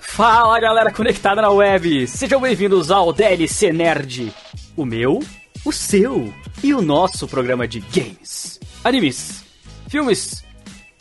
[0.00, 4.32] Fala galera conectada na web, sejam bem-vindos ao DLC Nerd,
[4.76, 5.20] o meu,
[5.64, 6.32] o seu
[6.62, 9.42] e o nosso programa de games, animes,
[9.88, 10.44] filmes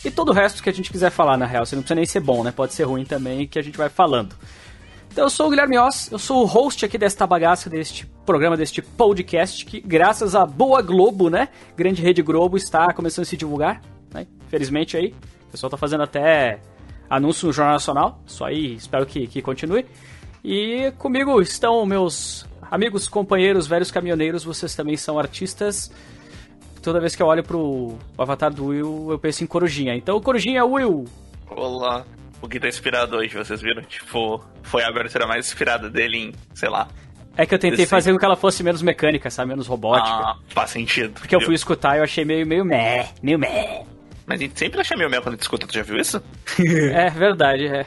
[0.04, 1.66] e todo o resto que a gente quiser falar na real.
[1.66, 2.52] Você não precisa nem ser bom, né?
[2.52, 4.36] Pode ser ruim também que a gente vai falando.
[5.12, 8.56] Então eu sou o Guilherme Oss, eu sou o host aqui desta bagaça, deste programa,
[8.56, 11.50] deste podcast que graças à boa Globo, né?
[11.76, 13.82] Grande Rede Globo está começando a se divulgar?
[14.52, 15.16] Felizmente aí,
[15.48, 16.60] o pessoal tá fazendo até
[17.10, 18.22] anúncio no Jornal Nacional.
[18.28, 19.86] Isso aí, espero que, que continue.
[20.44, 24.44] E comigo estão meus amigos, companheiros, velhos caminhoneiros.
[24.44, 25.90] Vocês também são artistas.
[26.84, 29.96] Toda vez que eu olho pro avatar do Will, eu penso em Corujinha.
[29.96, 31.06] Então, Corujinha, Will!
[31.50, 32.06] Olá!
[32.42, 33.84] O que tá inspirado hoje, vocês viram?
[33.84, 36.90] Tipo, foi a abertura mais inspirada dele em, sei lá.
[37.38, 39.48] É que eu tentei fazer com que ela fosse menos mecânica, sabe?
[39.48, 40.10] Menos robótica.
[40.10, 41.14] Ah, faz sentido.
[41.14, 43.86] Porque eu fui escutar e eu achei meio, meio meh, meio meh.
[44.32, 46.24] Mas a gente sempre acha meio mel quando a gente escuta, tu já viu isso?
[46.58, 47.86] é verdade, é.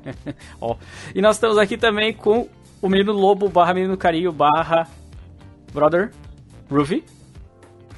[0.60, 0.76] Ó.
[1.14, 2.46] E nós estamos aqui também com
[2.82, 4.86] o menino lobo barra menino carinho barra
[5.72, 6.10] brother,
[6.70, 7.02] Ruby.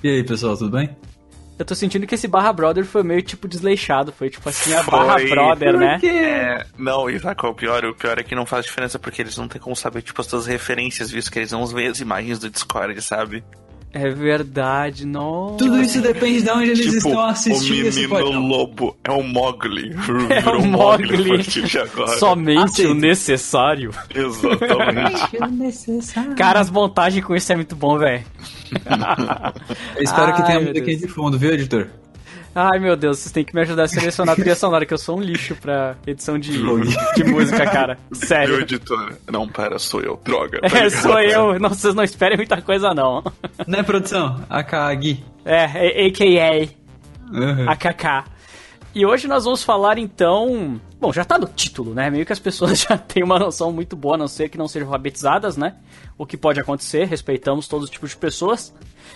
[0.04, 0.96] E aí, pessoal, tudo bem?
[1.58, 4.82] Eu tô sentindo que esse barra brother foi meio tipo desleixado, foi tipo assim, a
[4.84, 6.00] barra brother, né?
[6.02, 7.84] É, não, e sabe qual é o pior?
[7.84, 10.28] O pior é que não faz diferença porque eles não têm como saber, tipo, as
[10.28, 13.44] suas referências, visto que eles não ver as imagens do Discord, sabe?
[13.92, 15.56] É verdade, nossa.
[15.56, 18.30] Tudo isso depende de onde eles tipo, estão assistindo esse podcast.
[18.30, 19.90] O menino lobo é o Mogli.
[20.30, 21.44] É o Mogli.
[22.18, 23.90] Somente o necessário.
[24.14, 25.36] Exatamente.
[25.42, 26.36] o necessário.
[26.36, 28.24] Cara, as montagens com isso é muito bom, velho.
[29.98, 31.88] espero Ai, que tenha música aqui de fundo, viu, editor?
[32.54, 34.98] Ai meu Deus, vocês têm que me ajudar a selecionar a trilha sonora, que eu
[34.98, 36.52] sou um lixo pra edição de,
[37.14, 37.98] de música, cara.
[38.12, 38.54] Sério.
[38.54, 39.12] Meu editor.
[39.30, 40.20] Não, pera, sou eu.
[40.24, 40.60] Droga.
[40.60, 41.60] Tá é, sou eu.
[41.60, 43.22] Não, vocês não esperem muita coisa, não.
[43.66, 44.44] Né, produção?
[44.50, 45.22] AKG.
[45.44, 45.64] É,
[46.06, 46.68] a.k.a.
[47.32, 47.70] Uhum.
[47.70, 48.24] AKK.
[48.92, 50.80] E hoje nós vamos falar então.
[50.98, 52.10] Bom, já tá no título, né?
[52.10, 54.66] Meio que as pessoas já têm uma noção muito boa, a não ser que não
[54.66, 55.76] sejam alfabetizadas, né?
[56.18, 58.74] O que pode acontecer, respeitamos todos os tipos de pessoas.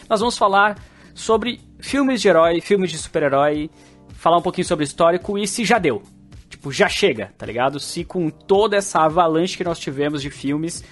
[0.09, 0.77] Nós vamos falar
[1.15, 3.71] sobre filmes de herói, filmes de super-herói,
[4.15, 6.03] falar um pouquinho sobre histórico e se já deu.
[6.49, 7.79] Tipo, já chega, tá ligado?
[7.79, 10.85] Se com toda essa avalanche que nós tivemos de filmes,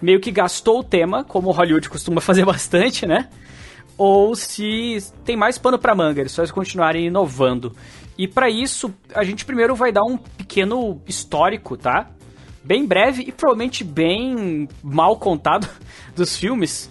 [0.00, 3.28] meio que gastou o tema, como Hollywood costuma fazer bastante, né?
[3.96, 7.76] Ou se tem mais pano para manga, eles só continuarem inovando.
[8.16, 12.10] E para isso, a gente primeiro vai dar um pequeno histórico, tá?
[12.64, 15.68] Bem breve e provavelmente bem mal contado
[16.14, 16.88] dos filmes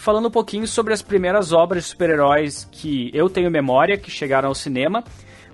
[0.00, 4.48] falando um pouquinho sobre as primeiras obras de super-heróis que eu tenho memória, que chegaram
[4.48, 5.04] ao cinema.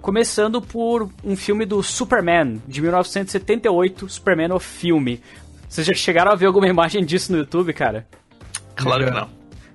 [0.00, 5.20] Começando por um filme do Superman, de 1978, Superman o filme.
[5.68, 8.06] Vocês já chegaram a ver alguma imagem disso no YouTube, cara?
[8.76, 9.28] Claro que não.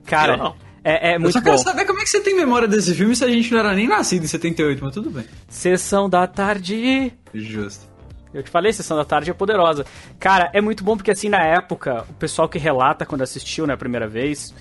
[0.05, 0.55] Cara, não.
[0.83, 3.13] É, é muito eu só quero saber como é que você tem memória desse filme
[3.13, 5.25] se a gente não era nem nascido em 78, mas tudo bem.
[5.49, 7.11] Sessão da tarde.
[7.33, 7.90] Justo.
[8.33, 9.85] Eu te falei, Sessão da Tarde é poderosa.
[10.19, 13.73] Cara, é muito bom porque, assim, na época, o pessoal que relata quando assistiu, né,
[13.73, 14.53] a primeira vez,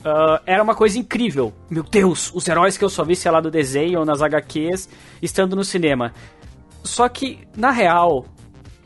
[0.00, 1.52] uh, era uma coisa incrível.
[1.68, 4.88] Meu Deus, os heróis que eu só vi, sei lá, do desenho ou nas HQs,
[5.20, 6.12] estando no cinema.
[6.84, 8.26] Só que, na real,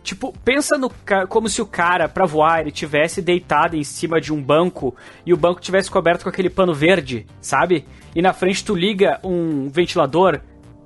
[0.03, 0.91] tipo, pensa no
[1.29, 4.97] como se o cara, pra voar, ele tivesse deitado em cima de um banco
[5.27, 7.87] e o banco tivesse coberto com aquele pano verde, sabe?
[8.15, 10.41] E na frente tu liga um ventilador.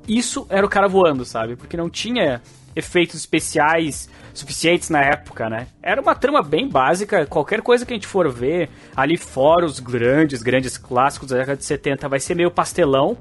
[0.06, 1.56] Isso era o cara voando, sabe?
[1.56, 2.42] Porque não tinha
[2.76, 5.68] efeitos especiais suficientes na época, né?
[5.82, 9.78] Era uma trama bem básica, qualquer coisa que a gente for ver ali fora, os
[9.78, 13.16] grandes, grandes clássicos da década de 70 vai ser meio pastelão,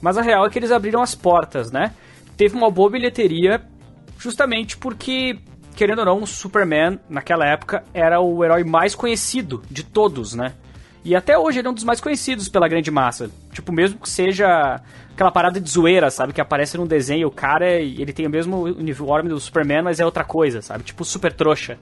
[0.00, 1.94] mas a real é que eles abriram as portas, né?
[2.36, 3.62] Teve uma boa bilheteria
[4.18, 5.38] justamente porque,
[5.74, 10.54] querendo ou não, o Superman, naquela época, era o herói mais conhecido de todos, né?
[11.02, 13.30] E até hoje ele é um dos mais conhecidos pela grande massa.
[13.52, 14.80] Tipo, mesmo que seja
[15.20, 16.32] aquela parada de zoeira, sabe?
[16.32, 20.04] Que aparece num desenho, o cara, ele tem o mesmo uniforme do Superman, mas é
[20.04, 20.82] outra coisa, sabe?
[20.82, 21.78] Tipo, super trouxa.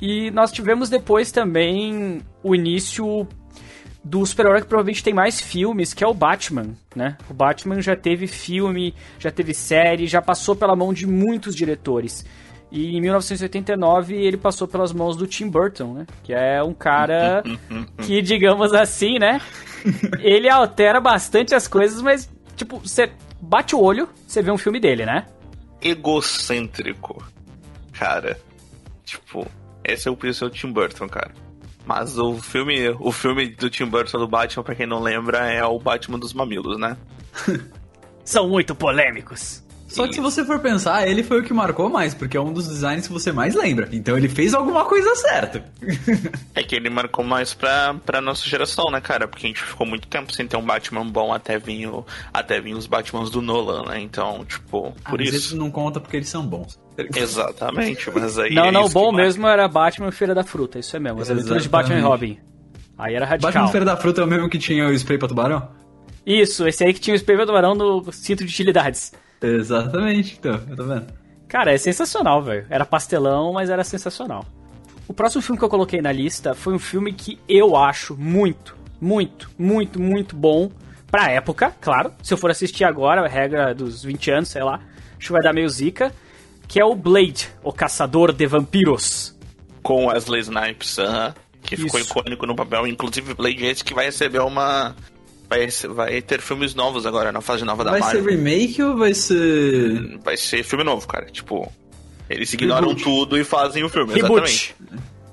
[0.00, 3.26] E nós tivemos depois também o início
[4.04, 7.16] do super-herói que provavelmente tem mais filmes, que é o Batman, né?
[7.30, 12.26] O Batman já teve filme, já teve série, já passou pela mão de muitos diretores.
[12.70, 16.06] E em 1989 ele passou pelas mãos do Tim Burton, né?
[16.22, 17.42] Que é um cara
[18.04, 19.40] que, digamos assim, né?
[20.18, 24.80] Ele altera bastante as coisas, mas, tipo, você bate o olho, você vê um filme
[24.80, 25.26] dele, né?
[25.80, 27.24] Egocêntrico.
[27.92, 28.38] Cara.
[29.04, 29.46] Tipo,
[29.84, 31.32] esse é o, esse é o Tim Burton, cara.
[31.86, 35.64] Mas o filme, o filme do Tim Burton do Batman, pra quem não lembra, é
[35.64, 36.96] o Batman dos Mamilos, né?
[38.24, 39.64] São muito polêmicos.
[39.96, 42.52] Só que se você for pensar, ele foi o que marcou mais, porque é um
[42.52, 43.88] dos designs que você mais lembra.
[43.92, 45.64] Então ele fez alguma coisa certa.
[46.54, 49.26] É que ele marcou mais pra, pra nossa geração, né, cara?
[49.26, 52.60] Porque a gente ficou muito tempo sem ter um Batman bom até vir, o, até
[52.60, 54.00] vir os Batmans do Nolan, né?
[54.00, 55.32] Então, tipo, por ah, isso.
[55.32, 56.78] Mas não conta porque eles são bons.
[57.14, 58.54] Exatamente, mas aí.
[58.54, 61.20] Não, é não, o bom mesmo era Batman e Feira da Fruta, isso é mesmo.
[61.20, 62.38] As aventuras de Batman e Robin.
[62.98, 63.52] Aí era radical.
[63.52, 65.68] Batman Feira da Fruta é o mesmo que tinha o spray pra tubarão?
[66.24, 69.12] Isso, esse aí que tinha o spray pra tubarão no cinto de utilidades.
[69.40, 71.06] Exatamente, então, eu tô vendo.
[71.48, 72.66] Cara, é sensacional, velho.
[72.68, 74.44] Era pastelão, mas era sensacional.
[75.08, 78.76] O próximo filme que eu coloquei na lista foi um filme que eu acho muito,
[79.00, 80.70] muito, muito, muito bom
[81.10, 82.12] pra época, claro.
[82.22, 84.80] Se eu for assistir agora, a regra dos 20 anos, sei lá,
[85.16, 86.12] acho que vai dar meio zica,
[86.66, 89.36] que é o Blade, o Caçador de Vampiros.
[89.82, 92.10] Com Wesley Snipes, uh -huh, que ficou Isso.
[92.10, 92.86] icônico no papel.
[92.88, 94.96] Inclusive, Blade é esse que vai receber uma...
[95.48, 98.22] Vai, vai ter filmes novos agora na fase nova da Vai Marvel.
[98.24, 100.18] ser remake ou vai ser.
[100.24, 101.26] Vai ser filme novo, cara.
[101.26, 101.70] Tipo,
[102.28, 103.04] eles ignoram Reboot.
[103.04, 104.12] tudo e fazem o filme.
[104.12, 104.42] Reboot.
[104.42, 104.76] Exatamente.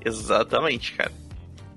[0.05, 1.11] Exatamente, cara.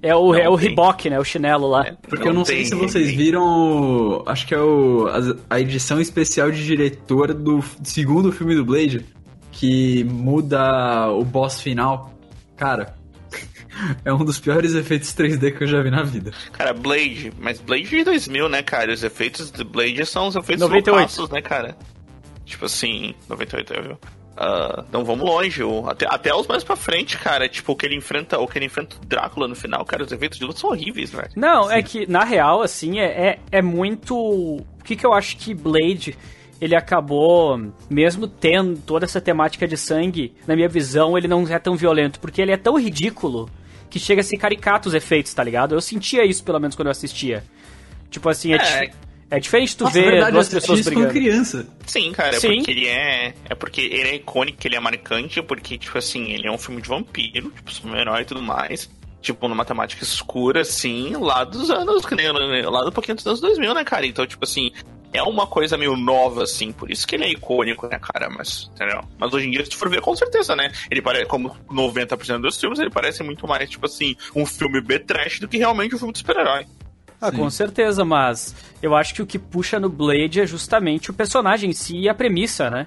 [0.03, 0.69] É o, Não é o tem.
[0.69, 1.19] Reebok, né?
[1.19, 1.87] O chinelo lá.
[1.87, 3.17] É, Porque eu não sei tem se vocês remake.
[3.17, 4.23] viram.
[4.27, 9.05] Acho que é o, a, a edição especial de diretor do segundo filme do Blade.
[9.50, 12.12] Que muda o boss final.
[12.56, 12.95] Cara,
[14.05, 16.32] é um dos piores efeitos 3D que eu já vi na vida.
[16.52, 18.93] Cara, Blade, mas Blade de 2000, né, cara?
[18.93, 20.90] Os efeitos de Blade são os efeitos 98.
[20.96, 21.76] loucaços, né, cara?
[22.44, 23.99] Tipo assim, 98, viu?
[24.38, 27.49] Ah, então vamos longe, o- até, até os mais pra frente, cara.
[27.49, 30.12] Tipo, o que ele enfrenta, o que ele enfrenta o Drácula no final, cara, os
[30.12, 31.31] efeitos de luta são horríveis, velho.
[31.34, 34.14] Não, é que, na real, assim, é, é, é muito.
[34.17, 36.17] O que, que eu acho que Blade.
[36.58, 41.58] Ele acabou, mesmo tendo toda essa temática de sangue, na minha visão, ele não é
[41.58, 43.46] tão violento, porque ele é tão ridículo
[43.91, 45.75] que chega a ser caricato os efeitos, tá ligado?
[45.75, 47.44] Eu sentia isso, pelo menos, quando eu assistia.
[48.11, 48.59] Tipo assim, é, É.
[48.87, 48.97] dif-
[49.31, 51.09] é diferente tu Nossa, ver verdade, duas pessoas isso brigando.
[51.09, 51.67] com criança.
[51.87, 52.56] Sim, cara, é Sim.
[52.56, 53.35] porque ele é.
[53.49, 56.81] É porque ele é icônico, ele é marcante, porque, tipo assim, ele é um filme
[56.81, 58.88] de vampiro, tipo, super-herói e tudo mais.
[59.21, 63.82] Tipo, numa temática escura, assim, lá dos anos, lá do pouquinho dos anos 2000, né,
[63.82, 64.06] cara?
[64.06, 64.71] Então, tipo assim,
[65.12, 68.29] é uma coisa meio nova, assim, por isso que ele é icônico, né, cara?
[68.29, 69.00] Mas, entendeu?
[69.19, 70.70] Mas hoje em dia, se tu for ver, com certeza, né?
[70.91, 75.41] Ele parece, como 90% dos filmes, ele parece muito mais, tipo assim, um filme B-trash
[75.41, 76.67] do que realmente um filme de super-herói.
[77.20, 77.38] Ah, Sim.
[77.38, 81.70] com certeza, mas eu acho que o que puxa no Blade é justamente o personagem
[81.70, 82.87] em si e a premissa, né?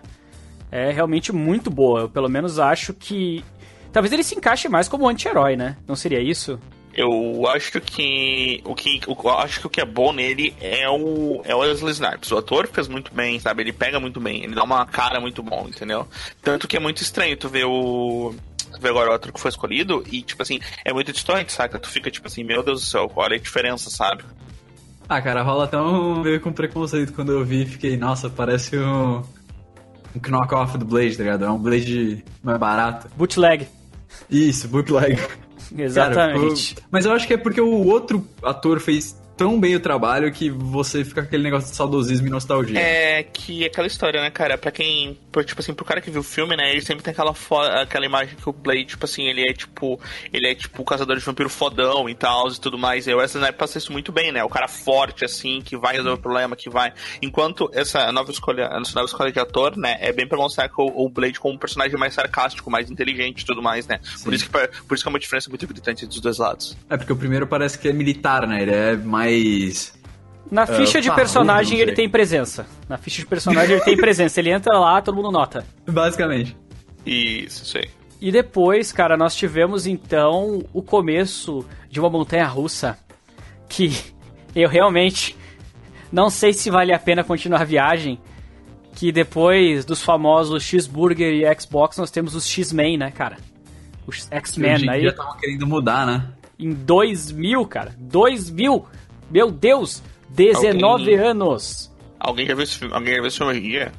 [0.71, 2.01] É realmente muito boa.
[2.01, 3.43] Eu pelo menos acho que.
[3.91, 5.77] Talvez ele se encaixe mais como anti-herói, né?
[5.87, 6.59] Não seria isso?
[6.93, 10.89] Eu acho que o que o- eu acho que o que é bom nele é
[10.89, 12.31] o é o Wesley Snipes.
[12.31, 13.63] O ator fez muito bem, sabe?
[13.63, 16.07] Ele pega muito bem, ele dá uma cara muito bom, entendeu?
[16.41, 18.33] Tanto que é muito estranho tu ver o
[18.71, 21.79] tu ver agora o ator que foi escolhido e tipo assim, é muito distante, saca?
[21.79, 24.23] Tu fica tipo assim, meu Deus do céu, qual é a diferença, sabe?
[25.07, 27.65] Ah, cara, rola até um meio com preconceito quando eu vi.
[27.65, 29.23] Fiquei, nossa, parece um.
[30.15, 31.45] Um knock-off do Blade, tá ligado?
[31.45, 33.07] É um Blade mais barato.
[33.15, 33.67] Bootleg.
[34.29, 35.19] Isso, bootleg.
[35.77, 36.39] Exatamente.
[36.39, 39.79] Cara, ficou- Mas eu acho que é porque o outro ator fez tão bem o
[39.79, 42.77] trabalho que você fica com aquele negócio de saudosismo e nostalgia.
[42.77, 44.57] É que aquela história, né, cara?
[44.57, 45.17] Pra quem.
[45.45, 46.69] Tipo assim, pro cara que viu o filme, né?
[46.71, 47.33] Ele sempre tem aquela,
[47.81, 49.97] aquela imagem que o Blade, tipo assim, ele é tipo.
[50.33, 53.07] Ele é tipo o caçador de vampiro fodão e tal e tudo mais.
[53.07, 54.43] E o Wesley Snipes passa isso muito bem, né?
[54.43, 56.91] O cara forte, assim, que vai resolver o problema, que vai.
[57.21, 59.97] Enquanto essa nova escolha, essa nova escolha de ator, né?
[60.01, 63.45] É bem pra mostrar que o, Blade como um personagem mais sarcástico, mais inteligente e
[63.45, 64.01] tudo mais, né?
[64.21, 66.77] Por isso, que, por isso que é uma diferença muito gritante dos dois lados.
[66.89, 68.61] É porque o primeiro parece que é militar, né?
[68.61, 69.28] Ele é mais.
[70.51, 71.95] Na ficha de parrudo, personagem ele sei.
[71.95, 72.65] tem presença.
[72.87, 74.39] Na ficha de personagem ele tem presença.
[74.39, 75.63] Ele entra lá, todo mundo nota.
[75.87, 76.57] Basicamente.
[77.05, 77.89] Isso, isso aí.
[78.19, 82.97] E depois, cara, nós tivemos então o começo de uma montanha russa
[83.69, 83.91] que
[84.55, 85.37] eu realmente
[86.11, 88.19] não sei se vale a pena continuar a viagem.
[88.95, 93.37] Que depois dos famosos X-Burger e Xbox, nós temos os X-Men, né, cara?
[94.05, 95.01] Os X-Men aí.
[95.01, 96.27] dia estavam querendo mudar, né?
[96.57, 97.95] Em 2000, cara.
[97.97, 98.85] 2000!
[99.29, 100.01] Meu Deus!
[100.29, 101.91] 19 Alguém- anos!
[102.19, 102.93] Alguém já viu esse filme?
[102.93, 103.53] Alguém já viu esse filme?
[103.53, 103.91] Essa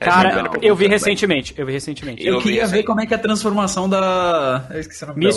[0.00, 0.90] é Cara, primeira eu vi né?
[0.94, 1.54] recentemente.
[1.56, 2.26] Eu vi recentemente.
[2.26, 4.66] Eu Eu, queria ver como é que é a transformação da.
[4.70, 5.32] Eu esqueci o nome dela.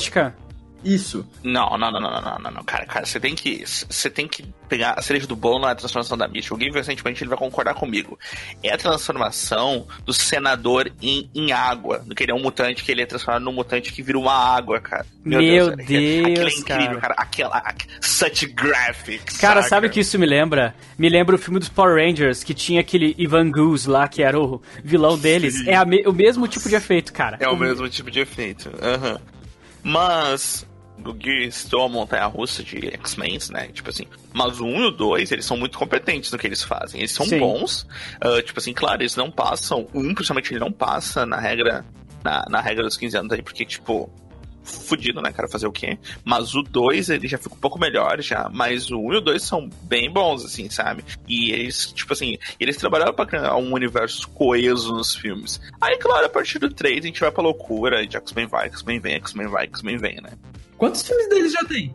[0.84, 1.28] Isso.
[1.44, 4.46] Não, não, não, não, não, não, não, cara, cara, você tem que, você tem que
[4.70, 6.26] pegar a cereja do bolo na transformação da.
[6.52, 8.18] O Gui recentemente ele vai concordar comigo.
[8.64, 12.92] É a transformação do senador em, em água, do que ele é um mutante, que
[12.92, 15.06] ele é transformado num mutante que vira uma água, cara.
[15.24, 17.00] Meu aquilo- Deus, aquilo é incrível, cara.
[17.02, 17.16] cara.
[17.18, 19.38] Aquela, aqu- such graphics.
[19.38, 19.70] Cara, saca?
[19.70, 20.74] sabe o que isso me lembra?
[20.98, 24.40] Me lembra o filme dos Power Rangers, que tinha aquele Ivan Goose lá, que era
[24.40, 25.56] o vilão deles.
[25.58, 25.70] Sim.
[25.70, 27.38] É a me- o mesmo tipo de efeito, cara.
[27.42, 28.70] É o mesmo tipo de efeito.
[28.82, 29.20] aham.
[29.84, 30.66] Mas
[31.06, 33.68] o Gui citou a montanha russa de X-Men, né?
[33.68, 34.06] Tipo assim.
[34.34, 37.01] Mas o 1 e o 2, eles são muito competentes no que eles fazem.
[37.01, 37.39] Eles são Sim.
[37.39, 37.88] bons.
[38.22, 39.88] ah, tipo assim, claro, eles não passam.
[39.94, 41.86] O 1, principalmente, ele não passa na regra.
[42.24, 44.10] Na, na regra dos 15 anos aí, porque, tipo.
[44.70, 45.48] Fudido, né, cara?
[45.48, 45.98] Fazer o quê?
[46.24, 48.50] Mas o 2, ele já fica um pouco melhor já.
[48.54, 51.04] Mas o 1 e o 2 são bem bons, assim, sabe?
[51.28, 55.60] E eles, tipo assim, eles trabalharam pra criar um universo coeso nos filmes.
[55.82, 58.04] Aí, claro, a partir do 3 a gente vai pra loucura.
[58.04, 60.32] E X-Men vai, X-Men vem, X-Men vai, X-Men vem, né?
[60.78, 61.94] Quantos filmes deles já tem?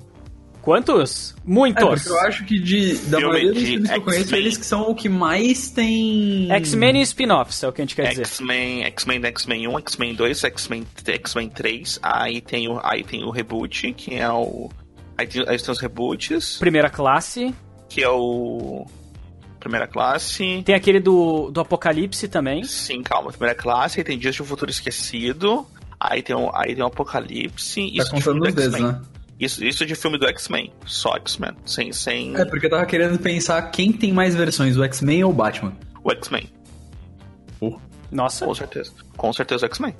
[0.64, 1.34] Quantos?
[1.36, 1.84] É, Muitos!
[2.02, 4.64] porque eu acho que de, da Filme maioria dos filmes que eu conheço, eles que
[4.64, 6.50] são o que mais tem.
[6.50, 8.22] X-Men e spin-offs, é o que a gente quer dizer.
[8.26, 11.98] X-Men, X-Men, X-Men 1, X-Men 2, X-Men, X-Men 3.
[12.02, 14.70] Aí tem o, aí tem o reboot, que é o
[15.18, 17.54] aí tem, aí tem os reboots, Primeira classe.
[17.88, 18.86] que é o
[19.60, 20.62] primeira classe.
[20.64, 22.64] Tem aquele do, do Apocalipse também.
[22.64, 25.66] Sim, calma, primeira classe, aí tem Dias de um Futuro Esquecido.
[26.00, 27.80] Aí tem o, aí tem o Apocalipse.
[27.96, 28.92] Tá Isso contando do os dedos, X-Men.
[28.92, 29.00] né?
[29.38, 30.72] Isso, isso de filme do X-Men.
[30.86, 31.52] Só X-Men.
[31.64, 35.30] Sem, sem É, porque eu tava querendo pensar quem tem mais versões, o X-Men ou
[35.30, 35.76] o Batman.
[36.02, 36.48] o X-Men.
[38.10, 38.92] Nossa, Com certeza.
[39.16, 39.94] Com certeza o X-Men.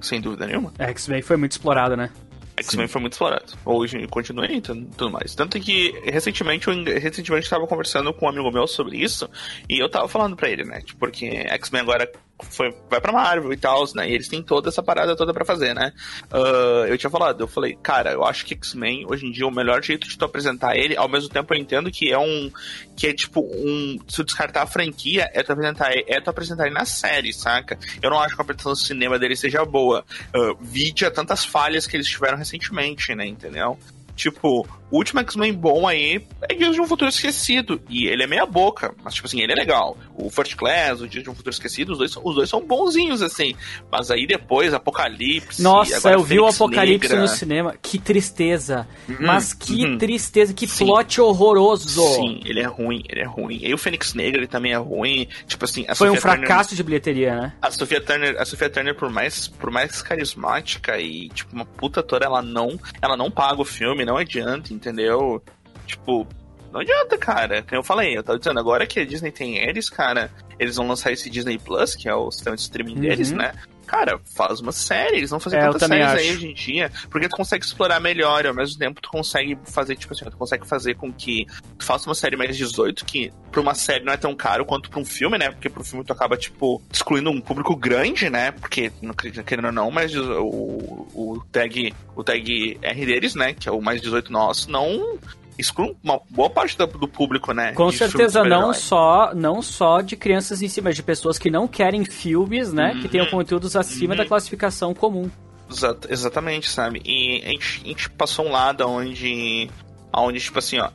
[0.00, 0.72] Sem dúvida nenhuma.
[0.78, 2.10] X-Men foi muito explorado, né?
[2.56, 3.52] X-Men foi muito explorado.
[3.64, 5.34] Hoje continua aí, tudo tudo mais.
[5.34, 9.28] Tanto que recentemente eu recentemente estava conversando com um amigo meu sobre isso
[9.68, 10.80] e eu tava falando pra ele, né?
[10.80, 12.10] tipo, Porque X-Men agora
[12.50, 14.08] foi, vai pra Marvel e tal, né?
[14.08, 15.92] E eles têm toda essa parada toda pra fazer, né?
[16.30, 19.46] Ah, eu tinha falado, eu falei, cara, eu acho que X-Men hoje em dia é
[19.46, 20.96] o melhor jeito de tu apresentar ele.
[20.96, 22.50] Ao mesmo tempo eu entendo que é um.
[22.96, 23.98] que é tipo um.
[24.08, 27.78] Se tu descartar a franquia, é tu apresentar, é tu apresentar ele na série, saca?
[28.00, 30.04] Eu não acho que a apresentação do cinema dele seja boa.
[30.34, 33.26] Uh, vide a tantas falhas que eles tiveram recentemente, né?
[33.26, 33.78] Entendeu?
[34.22, 37.80] Tipo, o último X-Men bom aí é Dias de um Futuro Esquecido.
[37.88, 39.96] E ele é meia boca, mas tipo assim, ele é legal.
[40.14, 42.60] O First Class, o Dias de um Futuro Esquecido, os dois, são- os dois são
[42.64, 43.54] bonzinhos, assim.
[43.90, 45.60] Mas aí depois, Apocalipse.
[45.60, 47.20] Nossa, eu vi o Apocalipse Negra.
[47.22, 47.74] no cinema.
[47.82, 48.86] Que tristeza.
[49.18, 49.98] Mas que uhum.
[49.98, 50.86] tristeza, que Sim.
[50.86, 51.88] plot horroroso.
[52.14, 53.58] Sim, ele é ruim, ele é ruim.
[53.60, 55.26] E o Fênix Negra, ele também é ruim.
[55.46, 57.52] Tipo assim, a Foi um Sophia Turner- fracasso de bilheteria, né?
[57.60, 62.00] A Sofia Turner, a Sofia Turner por mais, por mais carismática e tipo uma puta
[62.00, 65.42] atora, ela não, ela não paga o filme, não adianta, entendeu?
[65.86, 66.26] Tipo,
[66.72, 67.62] não adianta, cara.
[67.62, 70.86] Como eu falei, eu tava dizendo, agora que a Disney tem eles, cara, eles vão
[70.88, 73.38] lançar esse Disney Plus, que é o sistema de streaming deles, Uhum.
[73.38, 73.52] né?
[73.92, 76.32] Cara, faz uma série, eles vão fazer É, tantas séries aí acho.
[76.38, 79.96] hoje em dia, porque tu consegue explorar melhor, e ao mesmo tempo tu consegue fazer,
[79.96, 81.46] tipo assim, tu consegue fazer com que
[81.78, 84.88] tu faça uma série mais 18, que pra uma série não é tão caro quanto
[84.88, 85.50] pra um filme, né?
[85.50, 88.50] Porque pro filme tu acaba, tipo, excluindo um público grande, né?
[88.52, 93.52] Porque, não quer- querendo ou não, mas o, o tag o tag R deles, né?
[93.52, 95.18] Que é o mais 18 nosso, não
[95.58, 97.72] exclui uma boa parte do, público, né?
[97.72, 101.50] Com de certeza não só, não só de crianças em si, mas de pessoas que
[101.50, 102.98] não querem filmes, né?
[103.00, 104.18] Que tenham conteúdos acima Uhum.
[104.18, 105.30] da classificação comum.
[105.70, 107.00] Exat- exatamente, sabe?
[107.04, 109.70] E a gente, a gente passou um lado onde,
[110.14, 110.90] onde tipo assim, ó.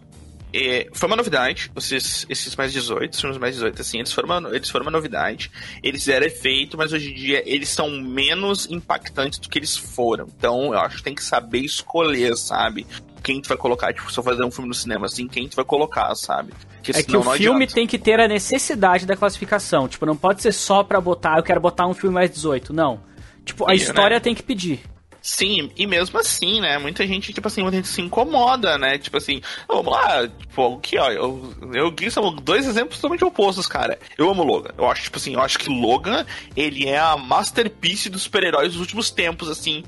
[0.53, 4.29] É, foi uma novidade, esses, esses mais 18, os filmes mais 18, assim, eles foram,
[4.29, 5.51] uma, eles foram uma novidade,
[5.83, 10.27] eles fizeram efeito, mas hoje em dia eles são menos impactantes do que eles foram.
[10.37, 12.87] Então eu acho que tem que saber escolher, sabe?
[13.21, 15.55] Quem tu vai colocar, tipo, se eu fazer um filme no cinema, assim, quem tu
[15.55, 16.53] vai colocar, sabe?
[16.75, 17.73] Porque É que o filme adianta.
[17.73, 19.87] tem que ter a necessidade da classificação.
[19.87, 22.71] Tipo, não pode ser só pra botar, eu quero botar um filme mais 18.
[22.71, 23.01] Não.
[23.43, 24.19] Tipo, a história né?
[24.19, 24.81] tem que pedir.
[25.29, 26.77] Sim, e mesmo assim, né?
[26.77, 28.97] Muita gente, tipo assim, muita gente se incomoda, né?
[28.97, 33.67] Tipo assim, vamos lá, tipo, aqui, ó, eu, eu Gui são dois exemplos totalmente opostos,
[33.67, 33.99] cara.
[34.17, 34.71] Eu amo Logan.
[34.77, 38.79] Eu acho, tipo assim, eu acho que Logan, ele é a masterpiece dos super-heróis dos
[38.79, 39.83] últimos tempos, assim,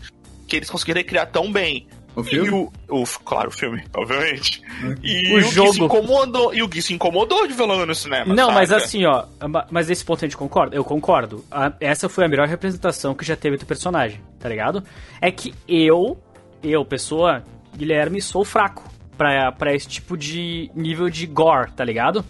[0.46, 1.88] que eles conseguiram criar tão bem.
[2.18, 2.48] O filme?
[2.48, 4.62] E o, o- claro, o filme, obviamente.
[5.02, 5.74] E O o, Gui jogo.
[5.74, 8.36] se incomodou, e o Gui se incomodou de ver Logan no cinema.
[8.36, 8.84] Não, mas saca?
[8.84, 9.24] assim, ó.
[9.72, 10.76] Mas nesse ponto a gente concorda?
[10.76, 11.46] Eu concordo.
[11.50, 14.84] A- essa foi a melhor representação que já teve do personagem, tá ligado?
[15.22, 16.18] É que eu,
[16.64, 17.44] eu, pessoa,
[17.76, 18.84] Guilherme, sou fraco
[19.18, 22.24] pra, pra esse tipo de nível de gore, tá ligado?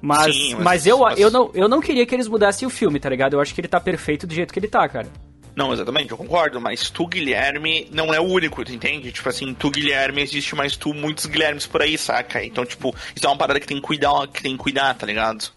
[0.00, 2.70] Mas, Sim, mas, mas- eu, mas- eu, não, eu não queria que eles mudassem o
[2.70, 3.34] filme, tá ligado?
[3.34, 5.08] Eu acho que ele tá perfeito do jeito que ele tá, cara.
[5.56, 9.12] Não, exatamente, eu concordo, mas tu, Guilherme, não é o único, tu entende?
[9.12, 12.44] Tipo assim, tu, Guilherme, existe mais tu, muitos Guilhermes por aí, saca?
[12.44, 15.06] Então, tipo, isso é uma parada que tem que cuidar, que tem que cuidar, tá
[15.06, 15.52] ligado?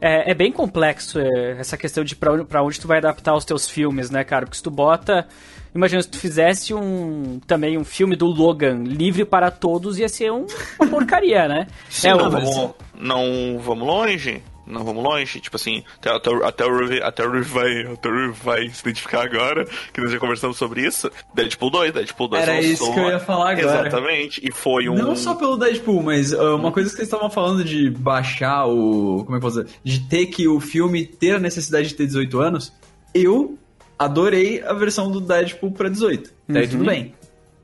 [0.00, 3.34] É, é bem complexo é, essa questão de pra onde, pra onde tu vai adaptar
[3.34, 4.46] os teus filmes, né, cara?
[4.46, 5.26] Porque se tu bota.
[5.74, 7.38] Imagina, se tu fizesse um.
[7.46, 10.46] Também um filme do Logan livre para todos, ia ser um-
[10.80, 11.66] uma porcaria, né?
[11.88, 16.30] Sim, é, não, o- vamos, não vamos longe, não vamos longe, tipo assim, até, até,
[16.30, 19.66] o- até, o Riv- até o Riv vai, até o Riv vai se identificar agora,
[19.92, 23.08] que nós já conversamos sobre isso, Deadpool 2, Deadpool 2 Era lançou isso que eu
[23.10, 23.86] ia falar agora.
[23.88, 24.94] Exatamente, e foi um...
[24.94, 29.24] Não só pelo Deadpool, mas uh, uma coisa que vocês estavam falando de baixar o.
[29.24, 29.76] Como é que eu posso dizer?
[29.84, 32.72] De ter que o filme ter a necessidade de ter 18 anos,
[33.14, 33.58] eu
[33.98, 36.30] adorei a versão do Deadpool pra 18.
[36.48, 36.70] Daí Uhum.
[36.70, 37.14] tudo bem.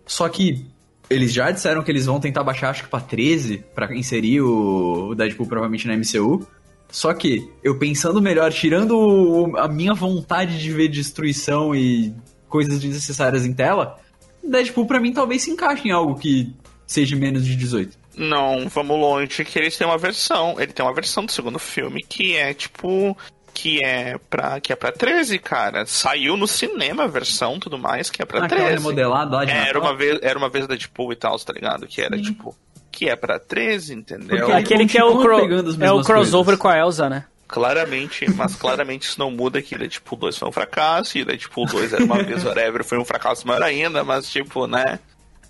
[0.05, 0.67] Só que
[1.09, 5.15] eles já disseram que eles vão tentar baixar, acho que pra 13, pra inserir o
[5.15, 6.47] Deadpool provavelmente na MCU.
[6.91, 12.15] Só que, eu pensando melhor, tirando a minha vontade de ver destruição e
[12.49, 13.99] coisas desnecessárias em tela,
[14.43, 16.55] Deadpool pra mim talvez se encaixe em algo que
[16.87, 17.99] seja menos de 18.
[18.17, 20.55] Não, vamos longe, que eles têm uma versão.
[20.59, 23.17] Ele tem uma versão do segundo filme que é tipo.
[23.53, 25.85] Que é pra, que é pra 13, cara.
[25.87, 28.63] Saiu no cinema a versão tudo mais, que é pra Ah, 13.
[28.65, 31.39] aquela remodelada lá de É, era uma vez, era uma vez da Deadpool e tal,
[31.39, 31.87] tá ligado?
[31.87, 32.55] Que era tipo.
[32.97, 34.39] Que é pra 13, entendeu?
[34.39, 35.39] Porque Aquele que é o, cro-
[35.81, 36.59] é o crossover coisas.
[36.59, 37.25] com a Elsa, né?
[37.47, 41.93] Claramente, mas claramente isso não muda que Deadpool 2 foi um fracasso, e Deadpool 2
[41.93, 44.99] era uma vez whatever, foi um fracasso maior ainda, mas tipo, né?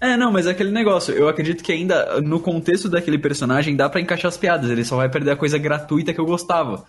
[0.00, 1.14] É, não, mas é aquele negócio.
[1.14, 4.68] Eu acredito que ainda, no contexto daquele personagem, dá pra encaixar as piadas.
[4.68, 6.84] Ele só vai perder a coisa gratuita que eu gostava.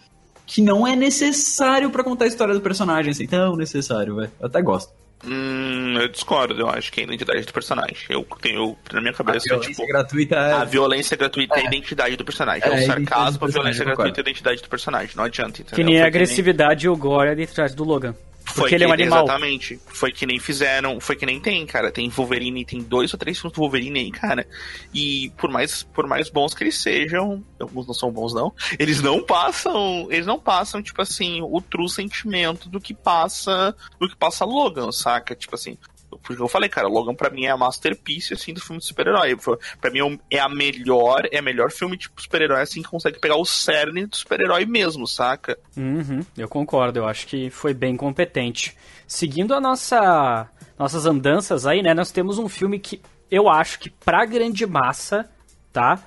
[0.45, 3.27] Que não é necessário pra contar a história do personagem, assim.
[3.27, 4.31] Tão necessário, velho.
[4.39, 4.91] Eu até gosto.
[5.25, 7.97] Hum, eu discordo, eu acho que é a identidade do personagem.
[8.09, 10.53] Eu tenho, na minha A cabeça, violência tipo, gratuita é...
[10.53, 12.63] a violência gratuita é a identidade do personagem.
[12.63, 15.12] É, É, a o identidade sarcasmo, a violência gratuita é a identidade do personagem.
[15.15, 15.75] Não adianta, entendeu?
[15.75, 18.15] Que nem a Foi agressividade e o gore ali atrás do Logan.
[18.48, 19.25] Foi Porque ele é um animal.
[19.25, 19.80] Exatamente.
[19.88, 21.92] Foi que nem fizeram, foi que nem tem, cara.
[21.92, 24.48] Tem Wolverine, tem dois ou três filmes do Wolverine aí, cara.
[24.94, 29.01] E por mais, por mais bons que eles sejam, alguns não são bons não, eles
[29.01, 34.16] não passam, eles não passam, tipo assim, o true sentimento do que passa, do que
[34.16, 35.36] passa Logan, saca?
[35.36, 35.77] Tipo assim,
[36.21, 39.36] porque eu falei, cara, Logan pra mim é a masterpiece, assim, do filme de super-herói.
[39.79, 43.19] Pra mim é é a melhor, é a melhor filme tipo super-herói, assim, que consegue
[43.19, 45.57] pegar o cerne do super-herói mesmo, saca?
[45.75, 48.75] Uhum, eu concordo, eu acho que foi bem competente.
[49.07, 53.89] Seguindo a nossa nossas andanças aí, né, nós temos um filme que eu acho que
[53.89, 55.29] pra grande massa,
[55.74, 56.00] tá?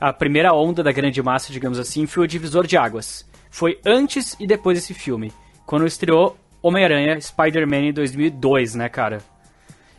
[0.00, 3.28] A primeira onda da grande massa, digamos assim, foi o Divisor de Águas.
[3.50, 5.32] Foi antes e depois desse filme,
[5.66, 9.18] quando estreou Homem-Aranha Spider-Man em 2002, né, cara?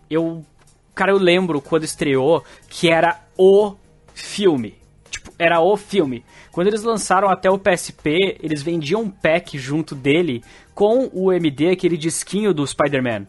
[0.09, 0.45] Eu,
[0.93, 3.75] cara, eu lembro quando estreou que era o
[4.13, 4.75] filme.
[5.09, 6.24] Tipo, era o filme.
[6.51, 10.43] Quando eles lançaram até o PSP, eles vendiam um pack junto dele
[10.74, 13.27] com o MD, aquele disquinho do Spider-Man.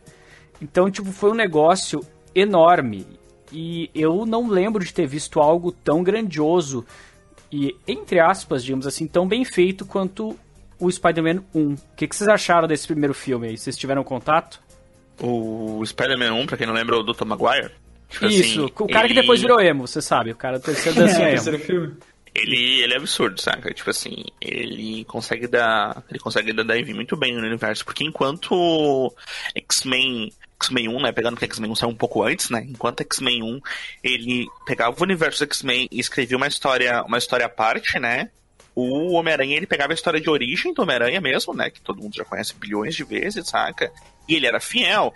[0.61, 2.01] Então, tipo, foi um negócio
[2.35, 3.07] enorme.
[3.53, 6.85] E eu não lembro de ter visto algo tão grandioso
[7.51, 10.37] e, entre aspas, digamos assim, tão bem feito quanto
[10.79, 11.73] o Spider-Man 1.
[11.73, 13.57] O que, que vocês acharam desse primeiro filme aí?
[13.57, 14.61] Vocês tiveram contato?
[15.21, 17.25] O Spider-Man 1, pra quem não lembra, é o Dr.
[17.25, 17.71] Maguire.
[18.09, 20.65] Tipo Isso, assim, o cara que ele- depois virou emo, você sabe, o cara do
[20.65, 21.31] terceiro dancinha emo.
[21.33, 21.95] terceiro filme.
[22.35, 23.73] Ele, ele é absurdo, saca?
[23.73, 26.05] Tipo assim, ele consegue dar.
[26.11, 27.83] Ele consegue dar dive muito bem no universo.
[27.85, 29.11] Porque enquanto
[29.55, 30.31] X-Men.
[30.61, 31.13] X-Men 1, né?
[31.13, 32.65] Pegando que X-Men 1 saiu um pouco antes, né?
[32.69, 33.61] Enquanto X-Men 1,
[34.05, 38.29] ele pegava o universo X-Men e escrevia uma história, uma história à parte, né?
[38.77, 41.71] O Homem-Aranha, ele pegava a história de origem do Homem-Aranha mesmo, né?
[41.71, 43.91] Que todo mundo já conhece bilhões de vezes, saca?
[44.29, 45.15] E ele era fiel.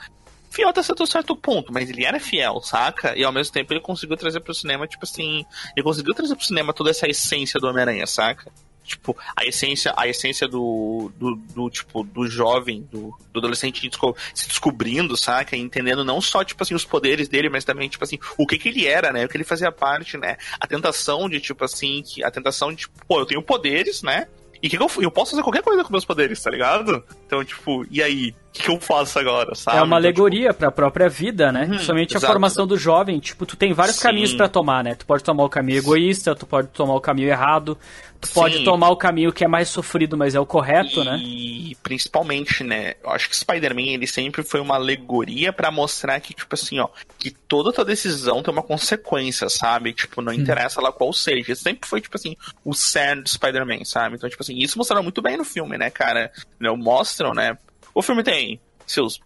[0.50, 3.14] Fiel até certo, certo ponto, mas ele era fiel, saca?
[3.16, 5.44] E ao mesmo tempo ele conseguiu trazer pro cinema, tipo assim.
[5.76, 8.50] Ele conseguiu trazer pro cinema toda essa essência do Homem-Aranha, saca?
[8.90, 13.88] Tipo, a essência, a essência do, do, do, tipo, do jovem, do, do adolescente
[14.34, 15.56] se descobrindo, saca?
[15.56, 18.68] Entendendo não só, tipo assim, os poderes dele, mas também, tipo assim, o que que
[18.68, 19.24] ele era, né?
[19.24, 20.36] O que ele fazia parte, né?
[20.58, 24.26] A tentação de, tipo assim, que, a tentação de, tipo, pô, eu tenho poderes, né?
[24.60, 27.04] E que, que eu, eu posso fazer qualquer coisa com meus poderes, tá ligado?
[27.26, 28.34] Então, tipo, e aí?
[28.50, 29.76] O que, que eu faço agora, sabe?
[29.78, 31.62] É uma Então, alegoria pra própria vida, né?
[31.62, 33.20] Uhum, Principalmente a formação do jovem.
[33.20, 34.02] Tipo, tu tem vários Sim.
[34.02, 34.96] caminhos pra tomar, né?
[34.96, 37.78] Tu pode tomar o caminho egoísta, tu pode tomar o caminho errado,
[38.20, 38.64] tu pode Sim.
[38.64, 41.16] tomar o caminho que é mais sofrido, mas é o correto, e, né?
[41.22, 42.94] E principalmente, né?
[43.04, 46.88] Eu acho que Spider-Man ele sempre foi uma alegoria pra mostrar que, tipo assim, ó,
[47.20, 49.92] que toda tua decisão tem uma consequência, sabe?
[49.92, 51.54] Tipo, não interessa lá qual seja.
[51.54, 54.16] Sempre foi, tipo assim, o cerne do Spider-Man, sabe?
[54.16, 56.32] Então, tipo assim, isso mostraram muito bem no filme, né, cara?
[56.76, 57.56] Mostram, né?
[57.94, 59.20] O filme tem seus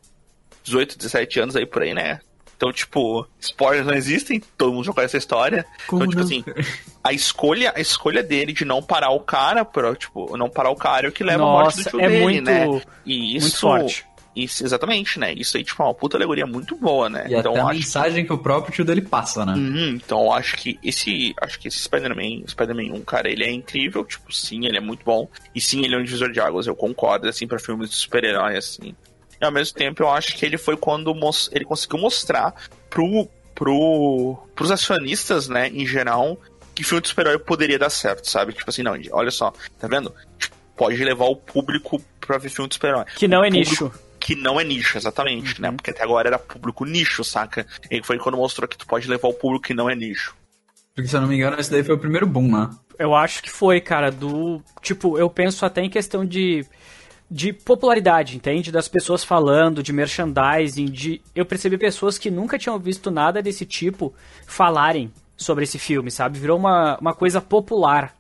[0.62, 2.20] 18, 17 anos aí por aí, né?
[2.57, 5.66] Então, tipo, spoilers não existem, todo mundo já conhece a história.
[5.87, 6.27] Como então, tipo não?
[6.27, 6.64] assim,
[7.03, 10.77] a escolha, a escolha dele de não parar o cara, pra, tipo, não parar o
[10.77, 12.83] cara é o que leva à morte do Nossa, tio é dele, muito, né?
[13.05, 14.07] E isso, muito forte.
[14.37, 15.33] Isso, exatamente, né?
[15.33, 17.27] Isso aí, tipo, é uma puta alegoria muito boa, né?
[17.29, 19.53] E até a mensagem que o próprio tio dele passa, né?
[19.55, 21.33] Uhum, então eu acho que esse.
[21.40, 25.05] Acho que esse Spider-Man, Spider-Man 1, cara, ele é incrível, tipo, sim, ele é muito
[25.05, 25.29] bom.
[25.55, 28.57] E sim, ele é um divisor de águas, eu concordo, assim, pra filmes de super-herói,
[28.57, 28.94] assim.
[29.40, 32.55] E ao mesmo tempo eu acho que ele foi quando mos- ele conseguiu mostrar
[32.90, 36.38] pro, pro, pros acionistas, né, em geral,
[36.75, 38.53] que filme de super-herói poderia dar certo, sabe?
[38.53, 40.12] Tipo assim, não, olha só, tá vendo?
[40.38, 43.05] Tipo, pode levar o público pra ver filme de super-herói.
[43.16, 43.92] Que não é Público- nicho.
[44.25, 45.61] Que não é nicho, exatamente, Uhum.
[45.61, 45.73] né?
[45.73, 47.67] Porque até agora era público nicho, saca?
[47.91, 50.35] E foi quando mostrou que tu pode levar o público que não é nicho.
[50.95, 52.71] Porque se eu não me engano, esse daí foi o primeiro boom, né?
[52.99, 54.63] Eu acho que foi, cara, do.
[54.81, 56.65] Tipo, eu penso até em questão de.
[57.31, 58.73] de popularidade, entende?
[58.73, 61.21] Das pessoas falando, de merchandising, de.
[61.35, 64.15] Eu percebi pessoas que nunca tinham visto nada desse tipo
[64.47, 66.39] falarem sobre esse filme, sabe?
[66.39, 68.15] Virou uma, uma coisa popular.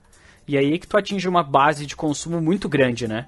[0.46, 3.26] E aí é que tu atinge uma base de consumo muito grande, né?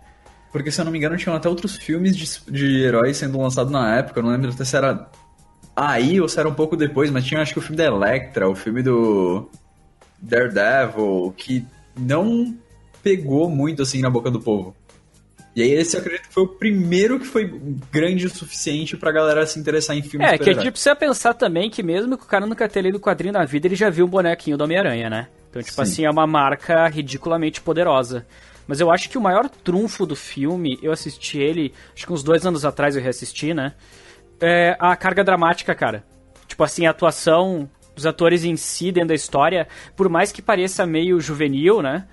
[0.56, 3.70] Porque, se eu não me engano, tinham até outros filmes de, de heróis sendo lançados
[3.70, 4.20] na época.
[4.20, 5.06] Eu não lembro até se era
[5.76, 8.48] aí ou se era um pouco depois, mas tinha acho que o filme da Electra,
[8.48, 9.50] o filme do
[10.18, 11.62] Daredevil, que
[11.94, 12.56] não
[13.02, 14.74] pegou muito assim na boca do povo.
[15.54, 17.52] E aí esse eu acredito que foi o primeiro que foi
[17.92, 21.34] grande o suficiente pra galera se interessar em filmes É, que a gente precisa pensar
[21.34, 24.06] também que mesmo que o cara nunca tenha lido quadrinho na vida, ele já viu
[24.06, 25.28] o bonequinho do Homem-Aranha, né?
[25.50, 25.82] Então, tipo Sim.
[25.82, 28.24] assim, é uma marca ridiculamente poderosa.
[28.66, 32.22] Mas eu acho que o maior trunfo do filme, eu assisti ele, acho que uns
[32.22, 33.74] dois anos atrás eu reassisti, né?
[34.40, 36.04] É a carga dramática, cara.
[36.46, 40.84] Tipo assim, a atuação dos atores em si dentro da história, por mais que pareça
[40.84, 42.06] meio juvenil, né?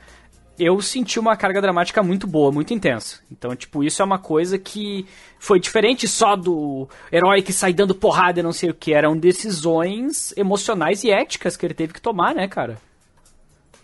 [0.57, 3.19] eu senti uma carga dramática muito boa, muito intensa.
[3.31, 5.05] Então, tipo, isso é uma coisa que
[5.39, 8.93] foi diferente só do herói que sai dando porrada e não sei o que.
[8.93, 12.77] Eram decisões emocionais e éticas que ele teve que tomar, né, cara?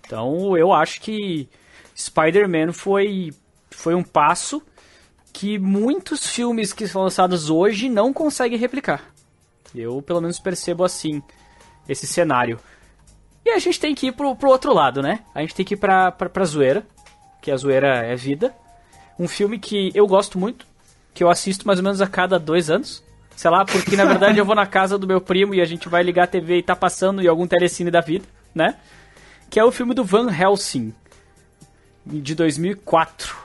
[0.06, 1.50] Então, eu acho que
[2.00, 3.34] Spider-Man foi,
[3.70, 4.62] foi um passo
[5.34, 9.04] que muitos filmes que são lançados hoje não conseguem replicar.
[9.76, 11.22] Eu, pelo menos, percebo assim
[11.88, 12.60] esse cenário.
[13.46, 15.20] E a gente tem que ir pro, pro outro lado, né?
[15.36, 16.86] A gente tem que ir pra, pra, pra zoeira,
[17.42, 18.54] que a zoeira é vida.
[19.18, 20.66] Um filme que eu gosto muito,
[21.14, 23.04] que eu assisto mais ou menos a cada dois anos.
[23.36, 25.88] Sei lá, porque na verdade eu vou na casa do meu primo e a gente
[25.88, 28.76] vai ligar a TV e tá passando em algum telecine da vida, né?
[29.50, 30.94] Que é o filme do Van Helsing,
[32.06, 33.36] de 2004.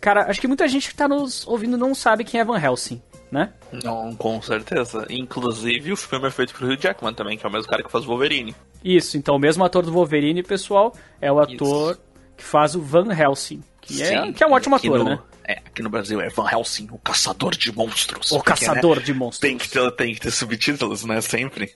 [0.00, 3.02] Cara, acho que muita gente que tá nos ouvindo não sabe quem é Van Helsing,
[3.30, 3.52] né?
[3.72, 5.06] Não, com certeza.
[5.10, 7.90] Inclusive o filme é feito pelo Hugh Jackman também, que é o mesmo cara que
[7.90, 8.54] faz Wolverine.
[8.84, 12.00] Isso, então o mesmo ator do Wolverine, pessoal, é o ator Isso.
[12.36, 13.62] que faz o Van Helsing.
[13.80, 15.18] Que, é, Sim, é, que é um ótimo ator, no, né?
[15.44, 18.32] É, aqui no Brasil é Van Helsing, o caçador de monstros.
[18.32, 19.38] O porque, caçador né, de monstros.
[19.40, 21.20] Tem que, ter, tem que ter subtítulos, né?
[21.20, 21.74] Sempre.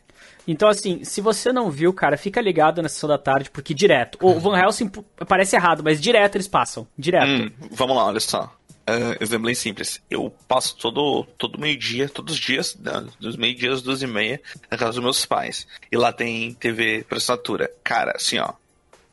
[0.50, 4.18] Então, assim, se você não viu, cara, fica ligado na sessão da tarde, porque direto.
[4.20, 4.90] O Van Helsing
[5.28, 6.88] parece errado, mas direto eles passam.
[6.98, 7.44] Direto.
[7.44, 8.52] Hum, vamos lá, olha só.
[8.88, 10.02] Uh, exemplo bem simples.
[10.10, 14.76] Eu passo todo, todo meio-dia, todos os dias, né, dos meio-dias, duas e meia, na
[14.76, 15.68] casa dos meus pais.
[15.92, 17.70] E lá tem TV por assinatura.
[17.84, 18.52] Cara, assim, ó.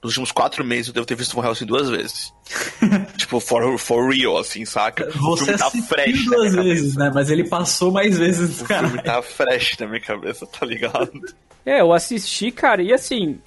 [0.02, 2.34] Nos últimos quatro meses eu devo ter visto Van Helsing duas vezes.
[3.17, 5.10] tipo, for, for real, assim, saca?
[5.12, 7.12] Você o filme tá fresh duas vezes, né?
[7.13, 8.86] Mas ele passou mais vezes, o cara.
[8.86, 11.12] O filme tá fresh na minha cabeça, tá ligado?
[11.65, 13.39] É, eu assisti, cara, e assim,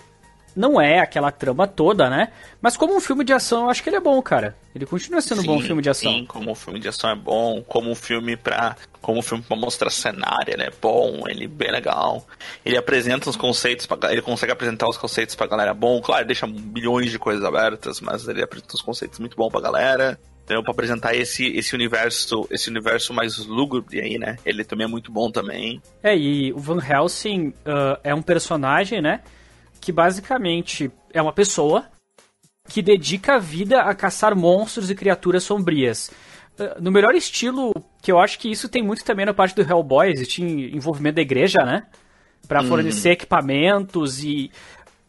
[0.54, 2.32] não é aquela trama toda, né?
[2.60, 4.56] Mas como um filme de ação, eu acho que ele é bom, cara.
[4.74, 6.12] Ele continua sendo sim, um bom filme de ação.
[6.12, 8.76] Sim, como um filme de ação é bom, como um filme pra.
[9.00, 12.26] Como um filme pra mostrar cenário, ele é bom, ele é bem legal.
[12.64, 16.00] Ele apresenta os conceitos, ele consegue apresentar os conceitos pra galera bom.
[16.00, 20.18] Claro, deixa milhões de coisas abertas, mas ele apresenta os conceitos muito bom pra galera
[20.50, 20.62] entendeu?
[20.64, 24.36] Pra apresentar esse, esse universo, esse universo mais lúgubre aí, né?
[24.44, 25.80] Ele também é muito bom também.
[26.02, 29.20] É, e o Van Helsing uh, é um personagem, né?
[29.81, 31.87] Que basicamente é uma pessoa
[32.69, 36.11] que dedica a vida a caçar monstros e criaturas sombrias.
[36.59, 39.62] Ah, no melhor estilo, que eu acho que isso tem muito também na parte do
[39.62, 41.87] Hellboy, existe envolvimento da igreja, né?
[42.47, 44.51] Para fornecer equipamentos e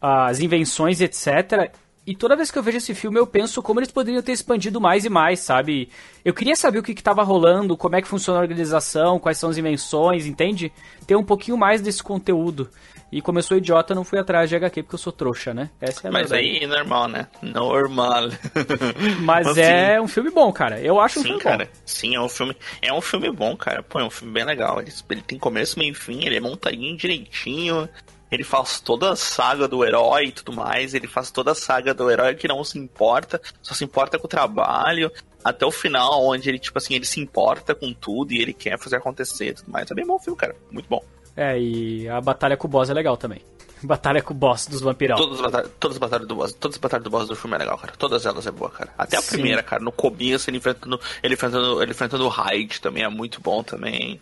[0.00, 1.72] as invenções, etc.
[2.04, 4.80] E toda vez que eu vejo esse filme, eu penso como eles poderiam ter expandido
[4.80, 5.88] mais e mais, sabe?
[6.24, 9.50] Eu queria saber o que estava rolando, como é que funciona a organização, quais são
[9.50, 10.72] as invenções, entende?
[11.06, 12.68] Ter um pouquinho mais desse conteúdo.
[13.12, 15.68] E como eu sou idiota, não fui atrás de HQ porque eu sou trouxa, né?
[15.78, 16.58] Essa é a Mas verdade.
[16.58, 17.26] aí, normal, né?
[17.42, 18.30] Normal.
[19.20, 20.80] Mas, Mas é um filme bom, cara.
[20.80, 21.66] Eu acho um sim, filme cara.
[21.66, 21.70] bom.
[21.84, 22.56] Sim, é um filme.
[22.80, 23.82] É um filme bom, cara.
[23.82, 24.80] Pô, é um filme bem legal.
[24.80, 27.86] Ele, ele tem começo, meio e fim, ele é montadinho direitinho.
[28.32, 30.94] Ele faz toda a saga do herói e tudo mais.
[30.94, 34.24] Ele faz toda a saga do herói que não se importa, só se importa com
[34.24, 35.12] o trabalho
[35.44, 38.78] até o final, onde ele, tipo assim, ele se importa com tudo e ele quer
[38.78, 39.90] fazer acontecer e tudo mais.
[39.90, 40.56] É bem bom o filme, cara.
[40.70, 41.04] Muito bom.
[41.36, 43.42] É, e a batalha com o boss é legal também.
[43.82, 45.16] Batalha com o boss dos vampirão.
[45.16, 47.56] Todas as, batalhas, todas as batalhas do boss, todas as batalhas do boss do filme
[47.56, 47.92] é legal, cara.
[47.98, 48.92] Todas elas é boa, cara.
[48.96, 49.32] Até a Sim.
[49.32, 53.40] primeira, cara, no começo ele enfrentando, ele enfrentando, ele enfrentando o Hyde também é muito
[53.40, 54.20] bom também.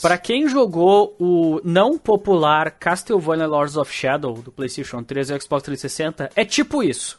[0.00, 5.62] Para quem jogou o não popular Castlevania Lords of Shadow do PlayStation 3 e Xbox
[5.62, 7.18] 360, é tipo isso.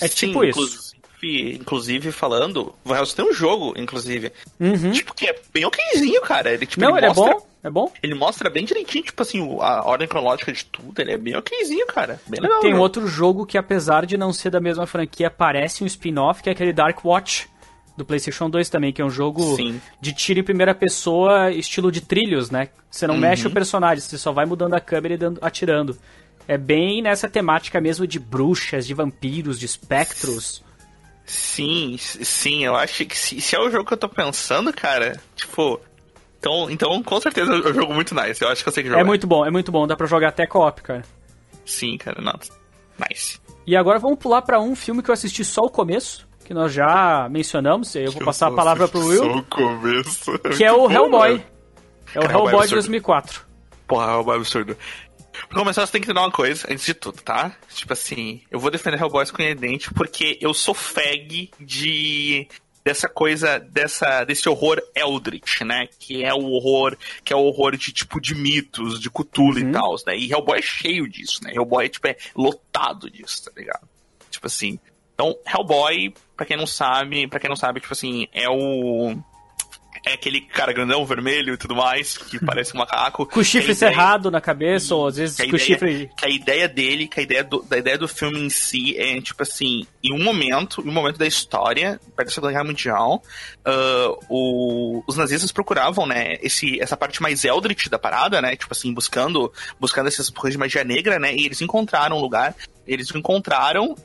[0.00, 0.96] É Sim, tipo isso.
[1.20, 4.32] Inclusive, falando, Hell's tem um jogo, inclusive.
[4.60, 4.92] Uhum.
[4.92, 6.52] Tipo, que é bem okzinho, cara.
[6.52, 7.24] Ele, tipo, não, ele, ele mostra...
[7.24, 7.48] é bom.
[7.64, 7.92] É bom?
[8.00, 11.00] Ele mostra bem direitinho, tipo assim, a ordem cronológica de tudo.
[11.00, 12.20] Ele é bem okzinho, cara.
[12.28, 12.60] Bem legal.
[12.60, 12.78] Tem né?
[12.78, 16.52] outro jogo que, apesar de não ser da mesma franquia, parece um spin-off, que é
[16.52, 17.48] aquele Dark Watch
[17.98, 19.80] do PlayStation 2 também, que é um jogo Sim.
[20.00, 22.68] de tiro em primeira pessoa, estilo de trilhos, né?
[22.90, 23.20] Você não uhum.
[23.20, 25.98] mexe o personagem, você só vai mudando a câmera e dando, atirando.
[26.46, 30.64] É bem nessa temática mesmo de bruxas, de vampiros, de espectros.
[31.26, 35.20] Sim, sim, eu acho que se, se, é o jogo que eu tô pensando, cara,
[35.36, 35.78] tipo.
[36.38, 38.40] Então, então com certeza é um jogo muito nice.
[38.40, 39.02] Eu acho que eu sei que jogar.
[39.02, 39.86] É muito bom, é muito bom.
[39.86, 41.04] Dá pra jogar até co-op, cara.
[41.66, 42.38] Sim, cara, não.
[43.10, 43.40] Nice.
[43.66, 46.72] E agora vamos pular para um filme que eu assisti só o começo, que nós
[46.72, 49.22] já mencionamos, e aí eu vou passar a palavra pro Will.
[49.22, 50.32] O começo.
[50.56, 51.44] Que é o Hellboy.
[52.14, 53.42] É o Hellboy de 2004.
[53.86, 54.74] Porra, Hellboy é absurdo.
[55.46, 57.54] Pra começar, você tem que entender uma coisa, antes de tudo, tá?
[57.74, 62.48] Tipo assim, eu vou defender Hellboy com dente porque eu sou fag de
[62.82, 65.86] dessa coisa, dessa, desse horror Eldritch, né?
[65.98, 69.68] Que é o horror, que é o horror de tipo de mitos, de Cthulhu uhum.
[69.68, 70.16] e tal, né?
[70.16, 71.52] E Hellboy é cheio disso, né?
[71.54, 73.86] Hellboy tipo, é lotado disso, tá ligado?
[74.30, 74.78] Tipo assim.
[75.12, 79.12] Então, Hellboy, pra quem não sabe, para quem não sabe, tipo assim, é o
[80.06, 83.26] é aquele cara grandão, vermelho e tudo mais, que parece um macaco.
[83.26, 86.08] Com o chifre cerrado na cabeça, ou às vezes com o chifre.
[86.16, 89.20] Que a ideia dele, que a ideia do, da ideia do filme em si é,
[89.20, 93.20] tipo assim, em um momento, em um momento da história, perto da Segunda Guerra Mundial,
[93.66, 98.72] uh, o, os nazistas procuravam, né, esse, essa parte mais Eldritch da parada, né, tipo
[98.72, 102.54] assim, buscando, buscando essas coisas de magia negra, né, e eles encontraram um lugar,
[102.86, 103.96] eles encontraram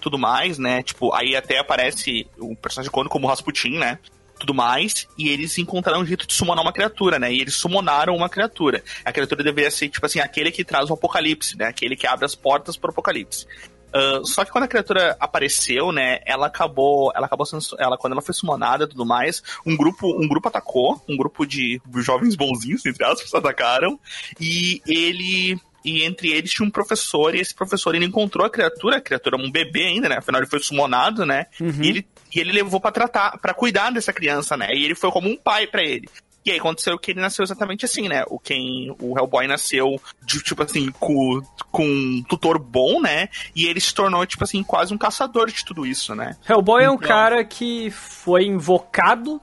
[0.00, 3.98] tudo mais, né, tipo, aí até aparece o personagem icônico como Rasputin, né,
[4.40, 7.30] tudo mais, e eles encontraram um jeito de summonar uma criatura, né?
[7.30, 8.82] E eles summonaram uma criatura.
[9.04, 11.66] A criatura deveria ser, tipo assim, aquele que traz o apocalipse, né?
[11.66, 13.46] Aquele que abre as portas pro apocalipse.
[13.90, 18.12] Uh, só que quando a criatura apareceu, né, ela acabou, ela acabou sendo, ela quando
[18.12, 22.36] ela foi summonada e tudo mais, um grupo, um grupo atacou, um grupo de jovens
[22.36, 23.98] bonzinhos, entre aspas, atacaram,
[24.40, 28.96] e ele e entre eles tinha um professor, e esse professor ele encontrou a criatura,
[28.96, 30.18] a criatura um bebê ainda, né?
[30.18, 31.46] Afinal, ele foi summonado, né?
[31.60, 31.82] Uhum.
[31.82, 34.68] E, ele, e ele levou para tratar, para cuidar dessa criança, né?
[34.74, 36.08] E ele foi como um pai para ele.
[36.44, 38.24] E aí aconteceu que ele nasceu exatamente assim, né?
[38.28, 43.28] O quem o Hellboy nasceu de, tipo assim, com, com um tutor bom, né?
[43.54, 46.36] E ele se tornou, tipo assim, quase um caçador de tudo isso, né?
[46.48, 46.86] Hellboy então...
[46.86, 49.40] é um então cara que foi invocado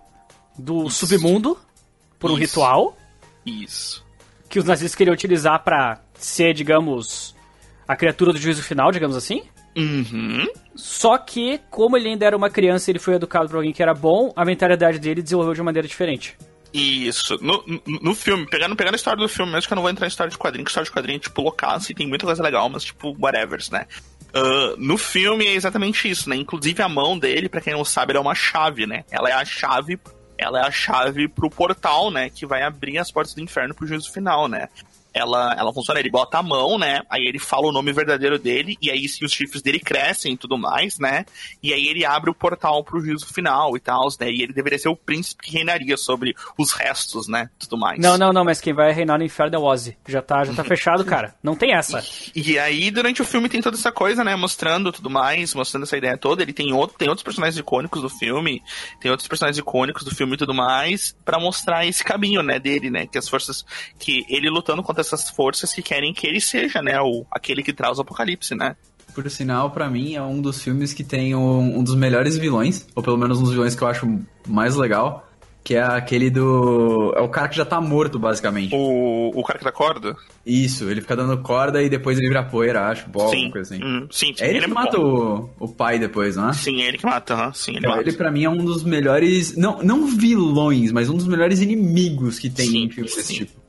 [0.57, 1.05] do isso.
[1.05, 1.57] submundo
[2.17, 2.59] por um isso.
[2.59, 2.97] ritual.
[3.45, 4.03] Isso.
[4.49, 7.35] Que os nazistas queriam utilizar para ser, digamos,
[7.87, 9.43] a criatura do juízo final, digamos assim.
[9.75, 10.47] Uhum.
[10.75, 13.81] Só que, como ele ainda era uma criança e ele foi educado por alguém que
[13.81, 16.35] era bom, a mentalidade dele desenvolveu de maneira diferente.
[16.73, 17.37] Isso.
[17.41, 19.91] No, no, no, filme, pegando, pegando a história do filme, mesmo que eu não vou
[19.91, 22.25] entrar em história de quadrinho, que história de quadrinho é tipo loucaço e tem muita
[22.25, 23.85] coisa legal, mas tipo, whatever, né?
[24.35, 26.35] Uh, no filme é exatamente isso, né?
[26.35, 29.05] Inclusive a mão dele, para quem não sabe, é uma chave, né?
[29.09, 29.97] Ela é a chave
[30.37, 33.87] ela é a chave pro portal, né, que vai abrir as portas do inferno pro
[33.87, 34.69] juízo final, né?
[35.17, 37.01] Ela, ela funciona, ele bota a mão, né?
[37.09, 40.37] Aí ele fala o nome verdadeiro dele, e aí sim os chifres dele crescem e
[40.37, 41.25] tudo mais, né?
[41.61, 44.31] E aí ele abre o portal pro juízo final e tal, né?
[44.31, 47.49] E ele deveria ser o príncipe que reinaria sobre os restos, né?
[47.59, 47.99] Tudo mais.
[47.99, 49.97] Não, não, não, mas quem vai reinar no inferno é o Ozzy.
[50.07, 51.35] Já tá, já tá fechado, cara.
[51.41, 52.03] Não tem essa.
[52.35, 54.35] E, e, aí, durante o filme, tem toda essa coisa, né?
[54.35, 56.41] Mostrando tudo mais, mostrando essa ideia toda.
[56.41, 58.61] Ele tem, outro, tem outros personagens icônicos do filme,
[58.99, 62.89] tem outros personagens icônicos do filme e tudo mais, para mostrar esse caminho, né, dele,
[62.89, 63.07] né?
[63.07, 63.65] Que as forças.
[63.97, 67.73] Que ele lutando contra essas forças que querem que ele seja, né, o, aquele que
[67.73, 68.75] traz o apocalipse, né?
[69.13, 72.85] Por sinal, para mim é um dos filmes que tem um, um, dos melhores vilões,
[72.95, 75.27] ou pelo menos um dos vilões que eu acho mais legal,
[75.67, 77.13] que é aquele do.
[77.13, 78.73] É o cara que já tá morto, basicamente.
[78.73, 80.15] O, o cara que dá corda?
[80.45, 83.49] Isso, ele fica dando corda e depois ele vira poeira, acho, bola, sim.
[83.49, 83.83] coisa assim.
[83.83, 86.53] Hum, sim, sim, É ele, ele que é mata o, o pai depois, não é?
[86.53, 87.53] Sim, é ele que mata, uh -huh.
[87.53, 88.01] sim, ele então, mata.
[88.01, 89.57] Ele pra mim é um dos melhores.
[89.57, 93.66] Não, não vilões, mas um dos melhores inimigos que tem sim, em filmes desse tipo.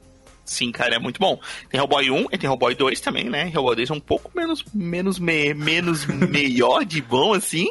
[0.49, 1.39] Sim, cara, é muito bom.
[1.69, 3.53] Tem Hellboy 1 e tem Hellboy 2 também, né?
[3.55, 7.69] Hellboy 2 é um pouco menos menos me, menos melhor de bom assim,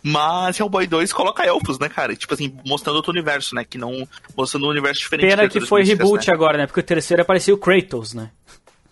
[0.00, 2.14] mas Hellboy 2 coloca elfos, né, cara?
[2.14, 5.28] Tipo assim, mostrando outro universo, né, que não mostrando um universo diferente.
[5.28, 6.32] Pena que foi reboot né?
[6.32, 6.66] agora, né?
[6.66, 8.30] Porque o terceiro apareceu o Kratos, né?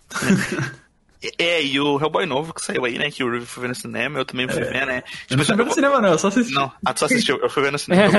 [1.37, 3.11] É, e o Hellboy novo que saiu aí, né?
[3.11, 4.65] Que o Review foi ver no cinema, eu também fui é.
[4.65, 5.03] ver, né?
[5.27, 6.53] Tipo, eu não fui ver no cinema, não, eu só assisti.
[6.53, 8.03] Não, ah, tu só assistiu, eu fui ver no cinema.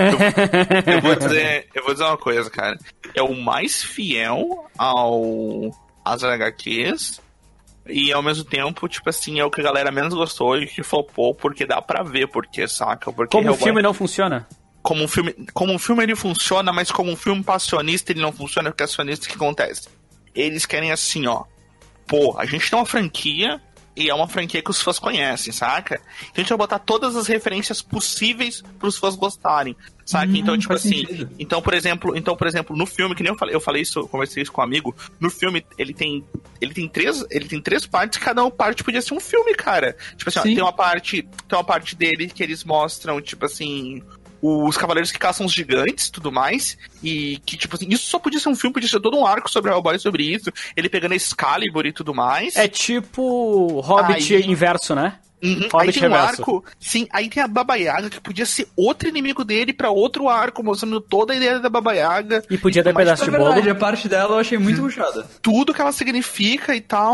[0.87, 2.79] eu, eu, eu, vou dizer, eu vou dizer uma coisa, cara.
[3.15, 5.71] É o mais fiel ao
[6.05, 7.21] às HQs
[7.87, 10.83] e ao mesmo tempo, tipo assim, é o que a galera menos gostou e que
[10.83, 13.11] flopou, porque dá pra ver, porque, saca?
[13.11, 14.47] Porque Como o filme não funciona?
[14.83, 18.33] Como um filme, como um filme ele funciona, mas como um filme passionista ele não
[18.33, 19.89] funciona, porque é acionista que acontece.
[20.35, 21.45] Eles querem assim, ó
[22.11, 23.61] pô, a gente tem uma franquia
[23.95, 26.01] e é uma franquia que os fãs conhecem, saca?
[26.23, 30.27] Então a gente vai botar todas as referências possíveis pros fãs gostarem, saca?
[30.27, 31.31] Hum, então, tipo assim, sentido.
[31.39, 34.01] então, por exemplo, então, por exemplo, no filme, que nem eu falei, eu falei isso,
[34.01, 36.25] eu conversei isso com um amigo, no filme ele tem
[36.61, 39.97] ele tem três, ele tem três partes, cada uma parte podia ser um filme, cara.
[40.17, 44.03] Tipo assim, ó, tem uma parte, tem uma parte dele que eles mostram, tipo assim,
[44.43, 46.79] os cavaleiros que caçam os gigantes tudo mais.
[47.03, 49.51] E que, tipo assim, isso só podia ser um filme, podia ser todo um arco
[49.51, 50.53] sobre Hellboy sobre isso.
[50.77, 52.57] Ele pegando a Excalibur e tudo mais.
[52.57, 54.47] É tipo Hobbit Aí...
[54.47, 55.19] inverso, né?
[55.43, 55.69] Uhum.
[55.79, 56.41] Aí tem um Reverso.
[56.41, 60.29] arco, sim, aí tem a Baba Yaga, que podia ser outro inimigo dele pra outro
[60.29, 62.43] arco, mostrando toda a ideia da Baba Yaga.
[62.51, 63.45] E podia ter Mas, pedaço de bolo.
[63.45, 65.27] verdade, a parte dela eu achei muito ruxada.
[65.43, 67.11] tudo que ela significa e tal.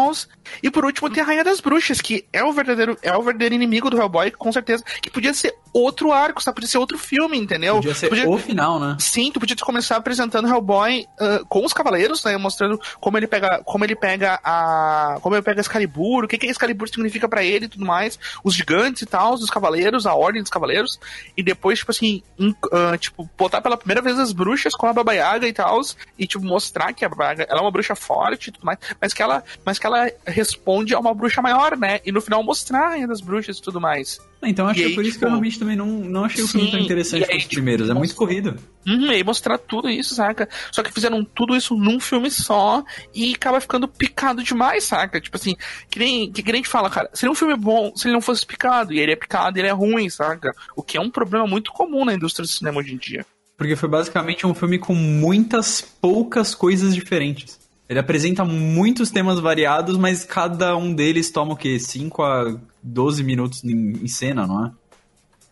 [0.62, 3.54] E por último tem a Rainha das Bruxas, que é o verdadeiro, é o verdadeiro
[3.54, 4.84] inimigo do Hellboy, com certeza.
[5.00, 6.56] Que podia ser outro arco, sabe?
[6.56, 7.76] Podia ser outro filme, entendeu?
[7.76, 8.96] Podia ser o final, né?
[8.98, 12.36] Sim, tu podia começar apresentando Hellboy ah, com os cavaleiros, né?
[12.36, 16.46] Mostrando como ele pega, como ele pega a, como ele pega Excalibur, o que que
[16.46, 20.42] Excalibur significa pra ele e tudo mais, os gigantes e tal, os cavaleiros, a ordem
[20.42, 20.98] dos cavaleiros,
[21.36, 24.92] e depois tipo assim, in- ah, tipo botar pela primeira vez as bruxas com a
[24.92, 25.80] Baba Yaga e tal,
[26.18, 28.78] e tipo mostrar que a Baba Yaga, ela é uma bruxa forte e tudo mais,
[29.00, 32.00] mas que ela, mas que ela responde a uma bruxa maior, né?
[32.04, 34.18] E no final mostrar a Rainha das bruxas e tudo mais.
[34.42, 36.24] Então acho E que é aí, por isso que eu tipo, realmente também não, não
[36.24, 37.90] achei o filme sim, tão interessante aí, os tipo, primeiros.
[37.90, 38.56] É muito corrido.
[38.86, 40.48] Uhum, e aí mostrar tudo isso, saca?
[40.70, 45.20] Só que fizeram tudo isso num filme só e acaba ficando picado demais, saca?
[45.20, 45.56] Tipo assim,
[45.90, 48.14] que nem, que, que nem a gente fala, cara, seria um filme bom se ele
[48.14, 50.54] não fosse picado, e ele é picado e ele é ruim, saca?
[50.76, 53.26] O que é um problema muito comum na indústria do cinema hoje em dia.
[53.56, 57.58] Porque foi basicamente um filme com muitas poucas coisas diferentes.
[57.88, 61.78] Ele apresenta muitos temas variados, mas cada um deles toma o quê?
[61.78, 64.70] 5 a 12 minutos em, em cena, não é?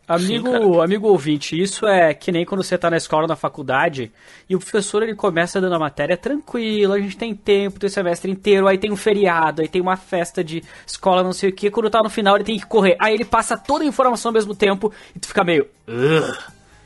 [0.07, 4.13] Amigo, Sim, amigo ouvinte, isso é que nem quando você tá na escola, na faculdade,
[4.47, 7.91] e o professor ele começa dando a matéria tranquilo, a gente tem tempo, tem o
[7.91, 11.53] semestre inteiro, aí tem um feriado, aí tem uma festa de escola, não sei o
[11.55, 12.97] que, quando tá no final ele tem que correr.
[13.01, 15.67] Aí ele passa toda a informação ao mesmo tempo e tu fica meio.
[15.89, 16.37] "Ugh".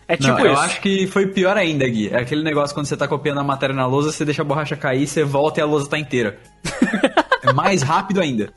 [0.09, 0.63] É tipo não, eu isso.
[0.63, 2.09] acho que foi pior ainda, Gui.
[2.09, 4.75] É aquele negócio quando você tá copiando a matéria na lousa, você deixa a borracha
[4.75, 6.39] cair, você volta e a lousa tá inteira.
[7.45, 8.51] é mais rápido ainda.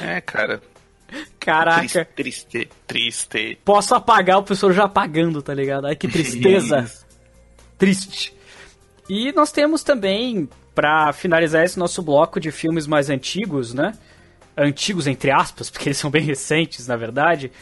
[0.00, 0.60] É, cara.
[1.38, 2.04] Caraca.
[2.04, 3.58] Triste, triste, triste.
[3.64, 5.86] Posso apagar o professor já apagando, tá ligado?
[5.86, 6.90] Ai, que tristeza.
[7.78, 8.34] Triste.
[9.08, 13.94] E nós temos também, pra finalizar esse nosso bloco de filmes mais antigos, né?
[14.56, 17.52] Antigos entre aspas, porque eles são bem recentes, na verdade.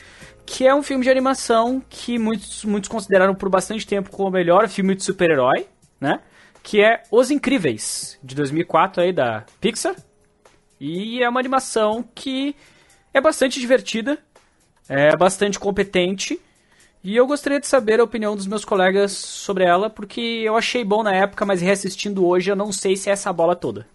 [0.47, 4.33] Que é um filme de animação que muitos, muitos consideraram por bastante tempo como o
[4.33, 5.67] melhor filme de super-herói,
[6.01, 6.21] né?
[6.63, 9.95] Que é Os Incríveis, de 2004 aí, da Pixar.
[10.81, 12.55] E é uma animação que
[13.13, 14.19] é bastante divertida,
[14.89, 16.41] é bastante competente.
[17.03, 20.85] E eu gostaria de saber a opinião dos meus colegas sobre ela, porque eu achei
[20.85, 23.87] bom na época, mas reassistindo hoje eu não sei se é essa bola toda.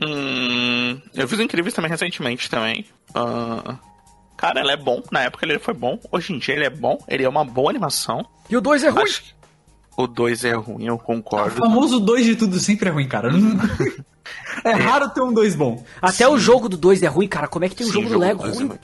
[0.00, 2.86] Hum, eu fiz Incríveis também recentemente também.
[3.14, 3.78] Ah,
[4.42, 5.00] cara, ele é bom.
[5.10, 5.98] Na época ele foi bom.
[6.10, 6.98] Hoje em dia ele é bom.
[7.08, 8.26] Ele é uma boa animação.
[8.50, 9.02] E o 2 é ruim.
[9.04, 9.22] Acho
[9.96, 11.56] o 2 é ruim, eu O concordo.
[11.56, 13.28] famoso 2 de tudo sempre é ruim, cara.
[14.64, 15.84] é raro ter um 2 bom.
[16.00, 17.46] Até o jogo do 2 é ruim, cara.
[17.46, 18.78] Como é que tem um Sim, jogo o do Lego dois é ruim?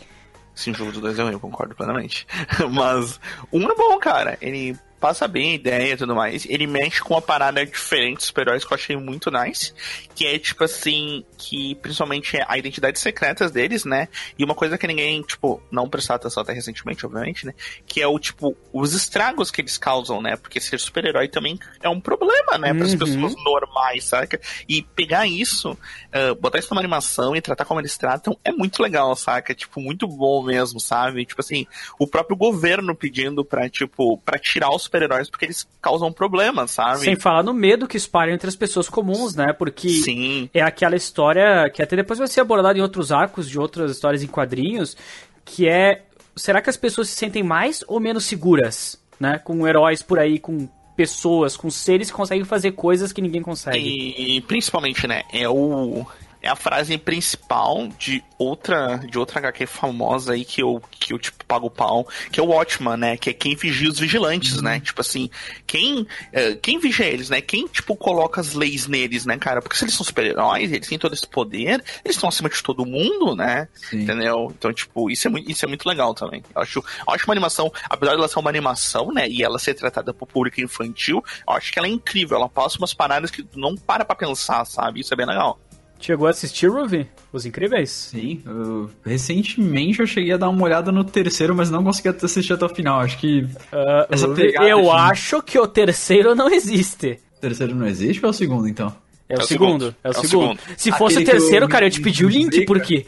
[0.55, 2.27] Sim, o jogo do 2 é ruim, eu concordo plenamente.
[2.71, 3.19] Mas
[3.53, 4.37] um é bom, cara.
[4.41, 6.45] Ele passa bem a ideia e tudo mais.
[6.47, 9.73] Ele mexe com uma parada diferente dos super-heróis que eu achei muito nice.
[10.15, 14.09] Que é, tipo assim, que principalmente é a identidade secretas deles, né?
[14.39, 17.55] E uma coisa que ninguém, tipo, não prestou atenção até recentemente, obviamente, né?
[17.87, 20.37] Que é o, tipo, os estragos que eles causam, né?
[20.37, 22.75] Porque ser super-herói também é um problema, né?
[22.75, 22.99] Para as Uhum.
[22.99, 24.41] pessoas normais, saca?
[24.69, 25.79] E pegar isso,
[26.13, 29.55] ah, botar isso numa animação e tratar como eles tratam é muito legal, saca?
[29.55, 31.25] Tipo, muito bom mesmo, sabe?
[31.25, 31.67] Tipo assim,
[31.99, 37.01] o próprio governo pedindo pra, tipo, pra tirar os super-heróis porque eles causam problemas, sabe?
[37.01, 39.53] Sem falar no medo que espalham entre as pessoas comuns, né?
[39.53, 40.51] Porque Sim.
[40.53, 44.23] é aquela história que até depois vai ser abordada em outros arcos de outras histórias
[44.23, 44.97] em quadrinhos,
[45.45, 46.03] que é
[46.35, 49.39] será que as pessoas se sentem mais ou menos seguras, né?
[49.39, 53.79] Com heróis por aí, com pessoas, com seres que conseguem fazer coisas que ninguém consegue.
[53.79, 56.05] E principalmente, né, é o
[56.43, 61.19] é a frase principal de outra de outra HQ famosa aí que eu que eu
[61.19, 64.81] tipo pago pau, que é o Watchman, né, que é quem vigia os vigilantes, né?
[64.81, 65.31] Tipo assim,
[65.67, 67.41] quem eh, quem vigia eles, né?
[67.41, 69.61] Quem tipo coloca as leis neles, né, cara?
[69.61, 72.87] Porque se eles são super-heróis, eles têm todo esse poder, eles estão acima de todo
[72.87, 73.69] mundo, né?
[73.75, 74.03] Sim.
[74.03, 74.53] Entendeu?
[74.57, 76.43] Então, tipo, isso é, muito, isso é muito legal também.
[76.55, 79.59] Eu acho, eu acho uma animação, apesar de ela ser uma animação, né, e ela
[79.59, 82.37] ser tratada por público infantil, eu acho que ela é incrível.
[82.37, 85.01] Ela passa umas paradas que tu não para pra pensar, sabe?
[85.01, 85.59] Isso é bem legal.
[86.01, 87.07] Chegou a assistir, Ruby?
[87.33, 87.91] Os Incríveis?
[87.91, 92.53] Sim, eu- recentemente eu cheguei a dar uma olhada no terceiro, mas não consegui assistir
[92.53, 93.01] até o final.
[93.01, 94.91] Acho que Ah, Essa Ruby, pegada, eu gente.
[94.91, 97.19] acho que o terceiro não existe.
[97.37, 98.95] o terceiro não existe ou é o segundo, então?
[99.29, 99.71] É o, É o segundo.
[99.87, 99.97] segundo.
[100.03, 100.59] É o É o segundo.
[100.59, 100.61] segundo.
[100.79, 103.05] Se fosse o Aquele terceiro, o- cara, eu te pedi o link, por quê?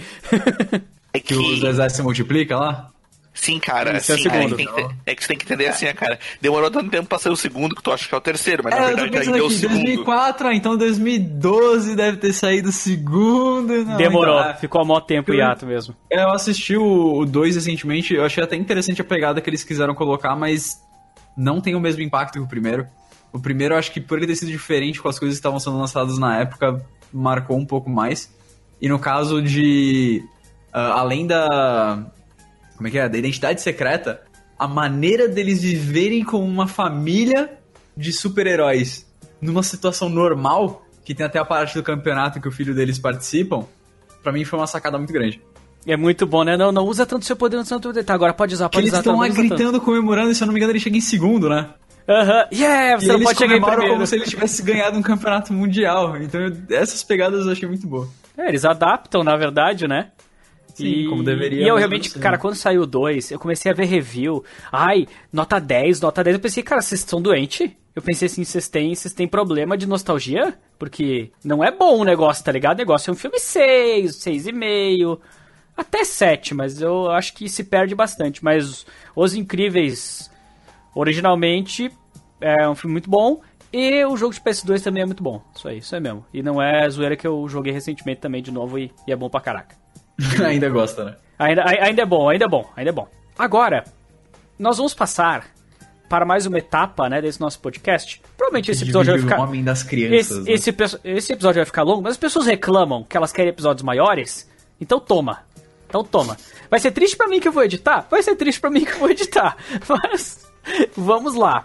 [1.12, 1.66] É Que os que.
[1.66, 2.90] exércitos se multiplicam lá?
[3.40, 3.96] Sim, cara.
[3.96, 4.56] Esse é o sim, cara, segundo.
[4.56, 6.18] tem que ter- é que você tem que entender assim, né, cara.
[6.42, 8.74] Demorou tanto tempo pra ser o segundo que tu acha que é o terceiro, mas
[8.74, 9.74] na É, eu tô verdade pensando ainda é o segundo.
[9.84, 13.84] 2004, ah, então 2012 deve ter saído o segundo.
[13.84, 14.38] Não, Demorou.
[14.40, 14.54] então, é.
[14.56, 15.96] Ficou há mó tempo Eu- hiato mesmo.
[16.10, 19.94] É, Eu assisti o 2 recentemente, eu achei até interessante a pegada que eles quiseram
[19.94, 20.76] colocar, mas
[21.36, 22.86] não tem o mesmo impacto que o primeiro.
[23.32, 25.58] O primeiro, eu acho que por ele ter sido diferente com as coisas que estavam
[25.58, 28.30] sendo lançadas na época, marcou um pouco mais.
[28.82, 30.22] E no caso de.
[30.72, 32.04] ah, além da.
[32.80, 33.06] Como é que é?
[33.10, 34.22] Da identidade secreta,
[34.58, 37.50] a maneira deles viverem como uma família
[37.94, 39.06] de super-heróis
[39.38, 43.66] numa situação normal, que tem até a parte do campeonato que o filho deles participam,
[44.22, 45.42] pra mim foi uma sacada muito grande.
[45.86, 46.56] É muito bom, né?
[46.56, 48.02] Não, não usa tanto seu poder, não usa tanto poder.
[48.02, 49.00] Tá, agora pode usar, Que pode eles usar.
[49.00, 49.48] estão tá, lá usa tanto.
[49.48, 51.68] gritando, comemorando, e se eu não me engano, ele chega em segundo, né?
[52.08, 53.92] Aham, yeah, você e não eles pode chegar em primeiro.
[53.92, 56.16] como se ele tivesse ganhado um campeonato mundial.
[56.16, 58.08] Então, eu- essas pegadas eu achei muito boa.
[58.38, 60.12] É, eles adaptam, na verdade, né?
[60.74, 63.84] Sim, como deveria E eu realmente, cara, quando saiu o 2, eu comecei a ver
[63.84, 64.44] review.
[64.70, 66.34] Ai, nota 10, nota 10.
[66.34, 67.70] Eu pensei, cara, vocês estão doentes?
[67.94, 70.56] Eu pensei assim, vocês têm, vocês têm problema de nostalgia?
[70.78, 72.76] Porque não é bom o negócio, tá ligado?
[72.76, 75.18] O negócio é um filme 6, 6,5,
[75.76, 78.44] até 7, mas eu acho que se perde bastante.
[78.44, 80.30] Mas Os Incríveis,
[80.94, 81.90] originalmente,
[82.40, 83.40] é um filme muito bom.
[83.72, 85.42] E o jogo de PS2 também é muito bom.
[85.54, 86.24] Isso aí, isso é mesmo.
[86.32, 89.28] E não é zoeira que eu joguei recentemente também de novo e, e é bom
[89.28, 89.76] pra caraca.
[90.44, 91.16] Ainda gosta, né?
[91.38, 93.08] Ainda, ai- ainda é bom, ainda é bom, ainda é bom.
[93.38, 93.84] Agora,
[94.58, 95.46] nós vamos passar
[96.10, 98.20] para mais uma etapa, né, desse nosso podcast.
[98.36, 99.48] Provavelmente esse episódio vai Dividir o ficar...
[99.48, 100.38] homem das crianças.
[100.46, 101.00] Esse, né?
[101.04, 104.50] esse, episódio vai ficar longo, mas as pessoas reclamam que elas querem episódios maiores.
[104.80, 105.44] Então toma.
[105.88, 106.36] Então toma.
[106.68, 108.06] Vai ser triste pra mim que eu vou editar?
[108.10, 109.56] Vai ser triste pra mim que eu vou editar.
[109.88, 110.46] Mas
[110.96, 111.64] vamos lá.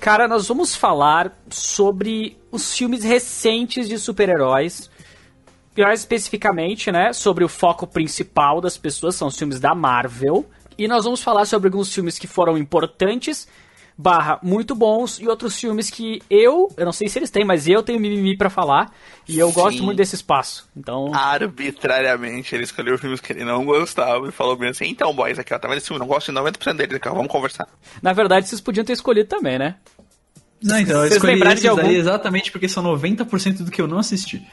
[0.00, 4.90] Cara, nós vamos falar sobre os filmes recentes de super-heróis.
[5.76, 10.44] Mais especificamente, né, sobre o foco principal das pessoas, são os filmes da Marvel.
[10.76, 13.46] E nós vamos falar sobre alguns filmes que foram importantes,
[13.96, 17.68] barra muito bons, e outros filmes que eu, eu não sei se eles têm, mas
[17.68, 18.90] eu tenho mimimi pra falar,
[19.28, 19.54] e eu Sim.
[19.54, 20.68] gosto muito desse espaço.
[20.76, 25.38] Então, Arbitrariamente, ele escolheu filmes que ele não gostava e falou bem assim: então, boys,
[25.38, 26.00] aqui ó, tá vendo esse filme?
[26.00, 27.68] Não gosto de 90% deles aqui ó, vamos conversar.
[28.00, 29.76] na verdade, vocês podiam ter escolhido também, né?
[30.62, 31.90] Não, então, eu Vocês escolhi esses de algum?
[31.90, 34.46] exatamente porque são 90% do que eu não assisti.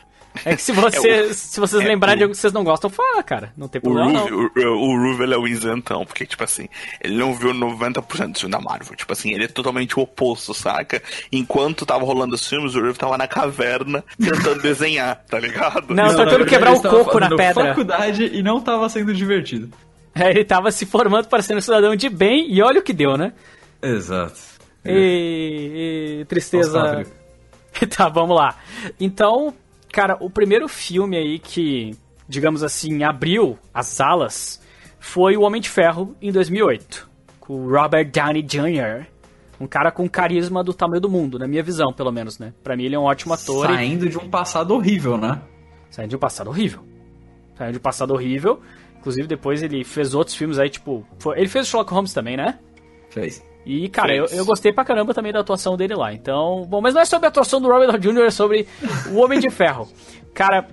[0.46, 2.90] É que se, você, se vocês é lembrarem o- de algo que vocês não gostam,
[2.90, 3.52] fala, cara.
[3.58, 4.26] Não tem O problema, não.
[4.28, 6.70] O, o Ruve, é o isentão, porque, tipo assim,
[7.02, 8.96] ele não viu 90% do filme da Marvel.
[8.96, 11.02] Tipo assim, ele é totalmente o oposto, saca?
[11.32, 15.94] Enquanto tava rolando os filmes, o Ruve tava na caverna tentando desenhar, tá ligado?
[15.94, 17.66] Não, na tentando quebrar o coco na pedra.
[17.70, 19.70] faculdade e não tava sendo divertido.
[20.16, 22.94] É, ele tava se formando para ser um cidadão de bem, e olha o que
[22.94, 23.34] deu, né?
[23.82, 24.40] Exato.
[24.86, 26.80] E, e tristeza.
[26.80, 27.16] Nostálgico.
[27.96, 28.58] tá, vamos lá.
[29.00, 29.54] Então,
[29.92, 31.92] cara, o primeiro filme aí que,
[32.28, 34.62] digamos assim, abriu as alas
[35.00, 37.10] foi O Homem de Ferro em 2008,
[37.40, 39.06] com o Robert Downey Jr.,
[39.60, 42.54] um cara com carisma do tamanho do mundo, na minha visão, pelo menos, né?
[42.64, 43.66] Pra mim ele é um ótimo ator.
[43.70, 45.42] e- Saindo de um passado horrível, né?
[45.90, 46.82] Saindo de um passado horrível.
[47.58, 48.62] Saindo de um passado horrível.
[49.00, 51.06] Inclusive, depois ele fez outros filmes aí, tipo.
[51.20, 52.58] foi- Ele fez o Sherlock Holmes também, né?
[53.10, 53.44] Fez.
[53.66, 56.14] E, cara, eu, eu gostei pra caramba também da atuação dele lá.
[56.14, 58.68] Então, bom, mas não é sobre a atuação do Robert Downey Jr., é sobre
[59.12, 59.88] o Homem de Ferro.
[60.34, 60.68] Cara,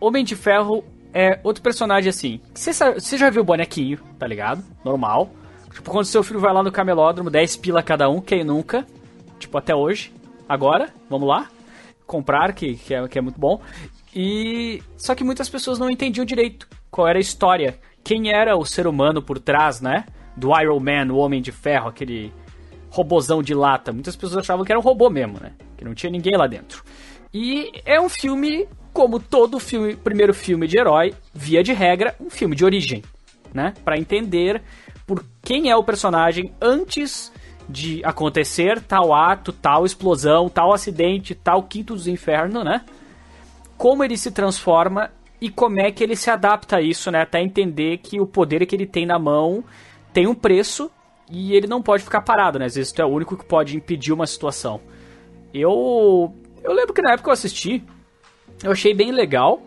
[0.00, 2.40] Homem de Ferro é outro personagem assim.
[2.54, 4.62] Você já viu o bonequinho, tá ligado?
[4.84, 5.30] Normal.
[5.72, 8.86] Tipo, quando seu filho vai lá no camelódromo, 10 pila cada um, quem nunca?
[9.38, 10.12] Tipo, até hoje.
[10.48, 11.48] Agora, vamos lá.
[12.06, 13.60] Comprar, que, que, é, que é muito bom.
[14.14, 14.82] E.
[14.96, 17.78] Só que muitas pessoas não entendiam direito qual era a história.
[18.04, 20.04] Quem era o ser humano por trás, né?
[20.36, 22.32] Do Iron Man, o Homem de Ferro, aquele
[22.90, 23.92] robozão de lata.
[23.92, 25.52] Muitas pessoas achavam que era um robô mesmo, né?
[25.76, 26.84] Que não tinha ninguém lá dentro.
[27.32, 32.28] E é um filme, como todo filme, primeiro filme de herói, via de regra, um
[32.28, 33.02] filme de origem,
[33.52, 33.72] né?
[33.82, 34.62] Para entender
[35.06, 37.32] por quem é o personagem antes
[37.68, 42.82] de acontecer tal ato, tal explosão, tal acidente, tal quinto dos infernos, né?
[43.78, 45.10] Como ele se transforma
[45.40, 47.22] e como é que ele se adapta a isso, né?
[47.22, 49.64] Até entender que o poder que ele tem na mão
[50.12, 50.90] tem um preço
[51.30, 52.66] e ele não pode ficar parado, né?
[52.66, 54.80] Às vezes tu é o único que pode impedir uma situação.
[55.52, 57.82] Eu eu lembro que na época eu assisti,
[58.62, 59.62] eu achei bem legal.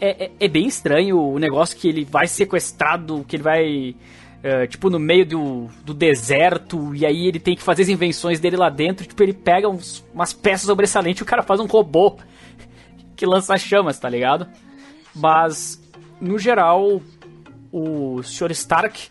[0.00, 3.94] É, é, é bem estranho o negócio que ele vai sequestrado, que ele vai.
[4.42, 8.40] é, tipo, no meio do, do deserto, e aí ele tem que fazer as invenções
[8.40, 9.06] dele lá dentro.
[9.06, 12.16] Tipo, ele pega uns- umas peças sobressalentes e o cara faz um robô
[13.14, 14.46] que lança chamas, tá ligado?
[15.14, 15.78] Mas,
[16.18, 17.02] no geral,
[17.70, 18.52] o Sr.
[18.52, 19.10] Stark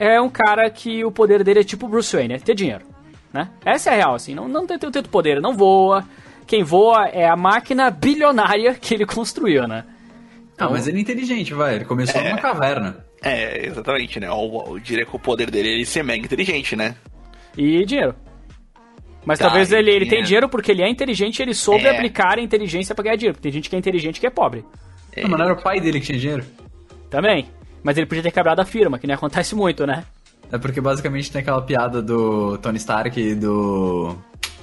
[0.00, 2.84] é um cara que o poder dele é tipo Bruce Wayne, é ter dinheiro,
[3.32, 3.48] né?
[3.64, 6.04] Essa é a real, assim, não, não tem tanto poder, não voa.
[6.46, 9.84] Quem voa é a máquina bilionária que ele construiu, né?
[10.58, 11.76] Ah, mas ele é inteligente, vai.
[11.76, 13.04] Ele começou numa caverna.
[13.22, 14.26] É, exatamente, né?
[14.26, 16.96] Eu, eu diria que o poder dele é ele ser mega inteligente, né?
[17.56, 18.14] E dinheiro.
[19.24, 20.48] Mas Tá, talvez ele, ele tenha dinheiro.
[20.48, 21.90] porque ele é inteligente e ele soube É.
[21.90, 23.34] aplicar a inteligência pra ganhar dinheiro.
[23.36, 24.64] Porque tem gente que é inteligente e que é pobre.
[25.16, 26.44] Não, mas não era o pai dele que tinha dinheiro?
[27.08, 27.46] Também.
[27.82, 30.04] Mas ele podia ter quebrado a firma, que nem acontece muito, né?
[30.52, 34.16] É porque basicamente tem aquela piada do Tony Stark e do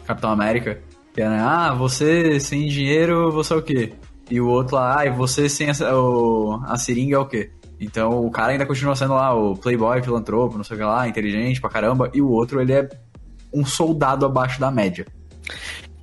[0.06, 0.80] Capitão América.
[1.14, 1.40] Que é, né?
[1.42, 3.94] Ah, você sem dinheiro, você é o quê?
[4.30, 7.50] E o outro lá, ah, e você sem a, o- a seringa é o quê?
[7.80, 11.08] Então o cara ainda continua sendo lá o playboy, filantropo, não sei o que lá,
[11.08, 12.90] inteligente pra caramba, e o outro ele é
[13.54, 15.06] um soldado abaixo da média.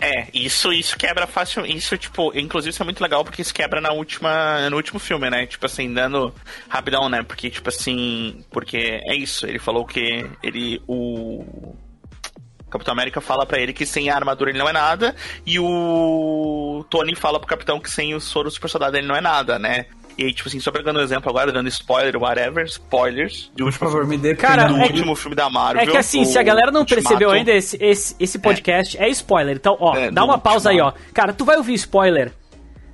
[0.05, 1.65] É, isso, isso quebra fácil.
[1.65, 5.31] Isso, tipo, inclusive isso é muito legal porque isso quebra na última, no último filme,
[5.31, 5.47] né?
[5.47, 6.35] Tipo assim, dando
[6.69, 7.23] rapidão, né?
[7.23, 8.45] Porque, tipo assim.
[8.51, 10.83] Porque é isso, ele falou que ele.
[10.87, 11.75] O.
[12.71, 15.15] Capitão América fala para ele que sem a armadura ele não é nada,
[15.47, 19.21] e o Tony fala pro Capitão que sem o soro super soldado ele não é
[19.21, 19.87] nada, né?
[20.17, 23.51] E aí, tipo assim, só pegando um exemplo agora, dando spoiler, whatever, spoilers.
[23.55, 25.83] De Por favor, me dê Cara, do é último filme da Marvel.
[25.83, 29.05] É que assim, se a galera não percebeu ainda, esse, esse, esse podcast é.
[29.07, 29.57] é spoiler.
[29.57, 30.95] Então, ó, É, dá uma pausa aí, último.
[31.09, 31.13] ó.
[31.13, 32.33] Cara, tu vai ouvir spoiler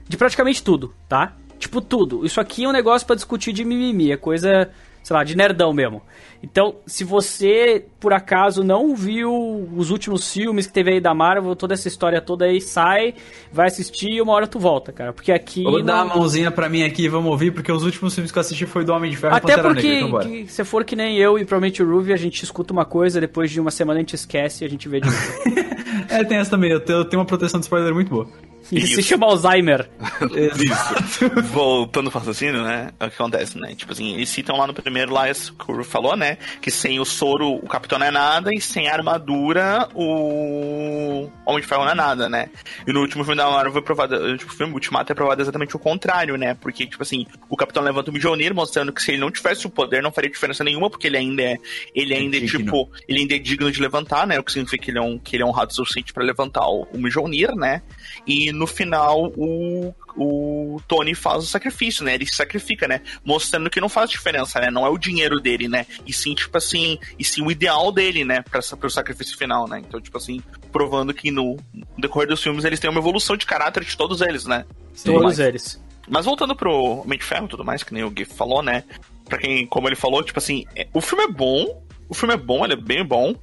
[0.08, 1.34] de praticamente tudo, tá?
[1.58, 2.24] Tipo, tudo.
[2.24, 4.70] Isso aqui é um negócio pra discutir de mimimi, é coisa,
[5.10, 6.00] sei lá, de nerdão mesmo.
[6.40, 11.56] Então, se você, por acaso, não viu os últimos filmes que teve aí da Marvel,
[11.56, 13.14] toda essa história toda aí, sai,
[13.52, 15.12] vai assistir e uma hora tu volta, cara.
[15.12, 15.64] Porque aqui.
[15.64, 18.30] Vou dar a não- mãozinha pra mim aqui e vamos ouvir, porque os últimos filmes
[18.30, 20.64] que eu assisti foi do Homem de Ferro Até Pantera porque, Negra, então que, se
[20.64, 23.60] for que nem eu e provavelmente o Ruby, a gente escuta uma coisa, depois de
[23.60, 25.70] uma semana a gente esquece e a gente vê de novo.
[26.08, 28.26] É, tem essa também, eu tenho, eu tenho uma proteção de spoiler muito boa.
[28.72, 29.88] Isso se chama Alzheimer.
[30.30, 31.30] Isso.
[31.52, 32.90] Voltando ao raciocínio, né?
[32.98, 33.74] É o que acontece, né?
[33.74, 36.38] Tipo assim, eles citam lá no primeiro, lá, isso que o Ru falou, né?
[36.60, 41.60] Que sem o soro o capitão não é nada e sem a armadura o Homem
[41.60, 42.48] de Ferro não é nada, né?
[42.86, 45.42] E no último filme da Marvel foi provado, no último filme, o Ultimato é provado
[45.42, 46.54] exatamente o contrário, né?
[46.54, 49.70] Porque, tipo assim, o capitão levanta o Mjolnir mostrando que se ele não tivesse o
[49.70, 51.56] poder não faria diferença nenhuma, porque ele ainda é,
[51.94, 52.58] ele ainda é, digno.
[52.58, 54.38] tipo, ele ainda é digno de levantar, né?
[54.38, 56.66] O que significa que ele é um, que ele é honrado o suficiente pra levantar
[56.66, 57.82] o, o Mjolnir, né?
[58.30, 62.14] E no final o, o Tony faz o sacrifício, né?
[62.14, 63.00] Ele se sacrifica, né?
[63.24, 64.70] Mostrando que não faz diferença, né?
[64.70, 65.84] Não é o dinheiro dele, né?
[66.06, 68.42] E sim, tipo assim, e sim o ideal dele, né?
[68.42, 69.80] Pra, pro sacrifício final, né?
[69.80, 73.44] Então, tipo assim, provando que no, no decorrer dos filmes eles têm uma evolução de
[73.46, 74.64] caráter de todos eles, né?
[75.04, 75.38] Todos mais.
[75.40, 75.82] eles.
[76.08, 76.72] Mas voltando pro
[77.02, 78.84] Homem de Ferro e tudo mais, que nem o Gui falou, né?
[79.28, 82.36] Pra quem, como ele falou, tipo assim, é- o filme é bom, o filme é
[82.36, 83.34] bom, ele é bem bom.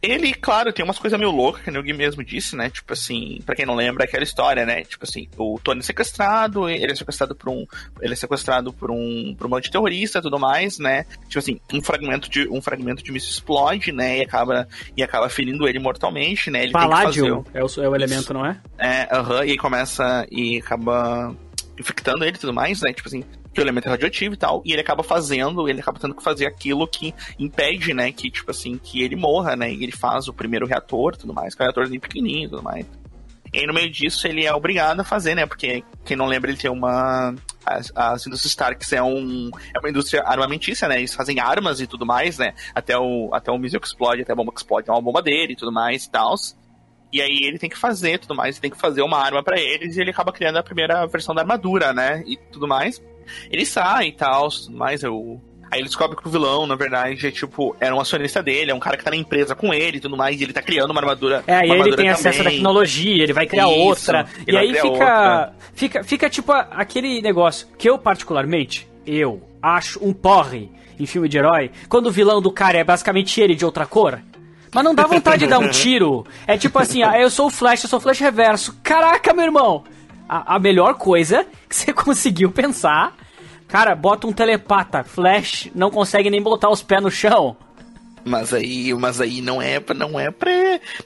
[0.00, 2.70] Ele, claro, tem umas coisas meio loucas, que o Gui mesmo disse, né?
[2.70, 4.82] Tipo assim, pra quem não lembra, aquela história, né?
[4.84, 7.66] Tipo assim, o Tony é sequestrado, ele é sequestrado por um.
[8.00, 11.04] Ele é sequestrado por um, por um monte de terrorista e tudo mais, né?
[11.26, 14.18] Tipo assim, um fragmento de, um fragmento de míssil explode, né?
[14.18, 16.62] E acaba, e acaba ferindo ele mortalmente, né?
[16.62, 18.56] Ele Paládio o- é o, é o elemento, não é?
[18.78, 21.34] é, aham, e aí começa e acaba
[21.78, 22.92] infectando ele e tudo mais, né?
[22.92, 23.24] Tipo assim,
[23.58, 26.22] que o elemento é radioativo e tal, e ele acaba fazendo, ele acaba tendo que
[26.22, 29.72] fazer aquilo que impede, né, que, tipo assim, que ele morra, né?
[29.72, 32.62] E ele faz o primeiro reator tudo mais, que é um reatorzinho pequenininho e tudo
[32.62, 32.86] mais.
[33.52, 35.46] E aí, no meio disso, ele é obrigado a fazer, né?
[35.46, 37.34] Porque, quem não lembra, ele tem uma.
[37.64, 40.98] As, as indústrias Starks é, um, é uma indústria armamentícia, né?
[40.98, 42.52] Eles fazem armas e tudo mais, né?
[42.74, 45.22] Até o, até o míssil que explode, até a bomba que explode, é uma bomba
[45.22, 46.34] dele e tudo mais e tal.
[47.10, 49.96] E aí ele tem que fazer tudo mais, tem que fazer uma arma pra eles
[49.96, 52.22] e ele acaba criando a primeira versão da armadura, né?
[52.26, 53.02] E tudo mais.
[53.50, 55.02] Ele sai e tal, tudo mais.
[55.02, 55.40] Eu...
[55.70, 58.74] Aí ele descobre que o vilão, na verdade, é tipo, era um acionista dele, é
[58.74, 60.90] um cara que tá na empresa com ele e tudo mais, e ele tá criando
[60.90, 61.44] uma armadura.
[61.46, 64.26] É, e aí ele tem acesso à tecnologia, ele vai criar Isso, outra.
[64.46, 65.54] E aí fica, outra.
[65.74, 66.04] fica.
[66.04, 71.70] Fica tipo aquele negócio que eu, particularmente, eu acho um porre em filme de herói,
[71.88, 74.20] quando o vilão do cara é basicamente ele de outra cor.
[74.72, 76.26] Mas não dá vontade de dar um tiro.
[76.46, 78.78] É tipo assim, ah, eu sou o Flash, eu sou o Flash reverso.
[78.82, 79.84] Caraca, meu irmão!
[80.28, 83.14] A, a melhor coisa que você conseguiu pensar.
[83.68, 85.04] Cara, bota um telepata.
[85.04, 87.54] Flash não consegue nem botar os pés no chão.
[88.24, 90.50] Mas aí, mas aí não é, pra- não é pra,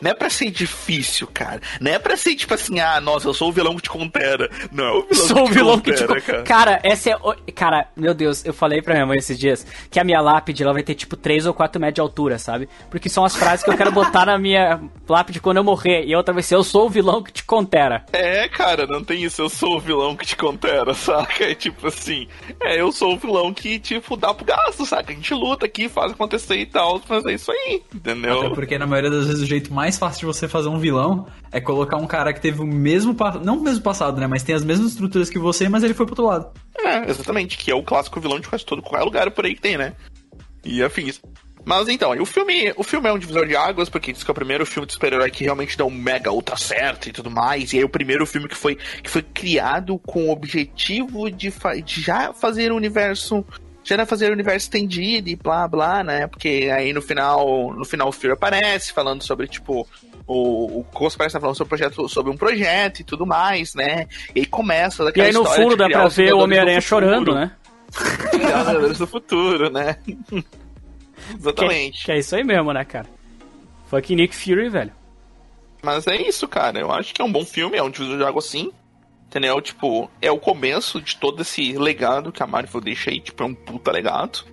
[0.01, 1.61] não é pra ser difícil, cara.
[1.81, 4.51] Não é pra ser tipo assim, ah, nossa, eu sou o vilão que te contera.
[4.71, 6.01] Não é o vilão Sou o vilão que te.
[6.07, 6.43] contera, co- cara.
[6.43, 7.17] Cara, essa é.
[7.17, 10.63] o- Cara, meu Deus, eu falei pra minha mãe esses dias que a minha lápide
[10.63, 12.69] ela vai ter tipo 3 ou 4 metros de altura, sabe?
[12.91, 16.05] Porque são as frases que eu quero botar na minha lápide quando eu morrer.
[16.05, 18.05] E a outra vai ser: Eu sou o vilão que te contera.
[18.13, 19.43] É, cara, não tem isso.
[19.43, 21.45] Eu sou o vilão que te contera, saca?
[21.45, 22.27] É tipo assim.
[22.61, 25.13] É, eu sou o vilão que, tipo, dá pro gasto, saca?
[25.13, 28.51] A gente luta aqui, faz acontecer e tal, é isso aí, Até entendeu?
[28.55, 31.61] porque na maioria das vezes o jeito mais fácil de você fazer um vilão é
[31.61, 34.65] colocar um cara que teve o mesmo não o mesmo passado, né, mas tem as
[34.65, 36.51] mesmas estruturas que você, mas ele foi pro outro lado.
[36.79, 39.61] É, exatamente, que é o clássico vilão de quase todo qualquer lugar por aí que
[39.61, 39.95] tem, né?
[40.65, 41.21] E afins.
[41.65, 44.33] Mas então, o filme, o filme é um divisor de águas, porque diz que é
[44.33, 47.73] o primeiro filme de super-herói que realmente dá um mega ultra certo e tudo mais.
[47.73, 51.77] E é o primeiro filme que foi, que foi criado com o objetivo de, fa-
[51.77, 53.45] de já fazer o universo.
[53.91, 56.27] Era fazer o universo estendido e blá blá, né?
[56.27, 59.87] Porque aí no final, no final o Fury aparece falando sobre, tipo,
[60.27, 64.07] o, o Costa parece estar falando sobre, projeto, sobre um projeto e tudo mais, né?
[64.35, 67.51] E aí começa E daquela aí no fundo dá pra ver o Homem-Aranha chorando, né?
[67.93, 69.97] Os Vingadores do futuro, né?
[71.23, 72.05] Que, Exatamente.
[72.05, 73.07] que é isso aí mesmo, né, cara?
[73.89, 74.93] Fucking Nick Fury, velho.
[75.83, 76.79] Mas é isso, cara.
[76.79, 78.73] Eu acho que é um bom filme, é um divisor de água sim.
[79.33, 79.63] Entendeu?
[79.63, 83.47] Tipo, é o começo de todo esse legado que a Marvel deixa aí, tipo, é
[83.47, 84.45] um puta legado.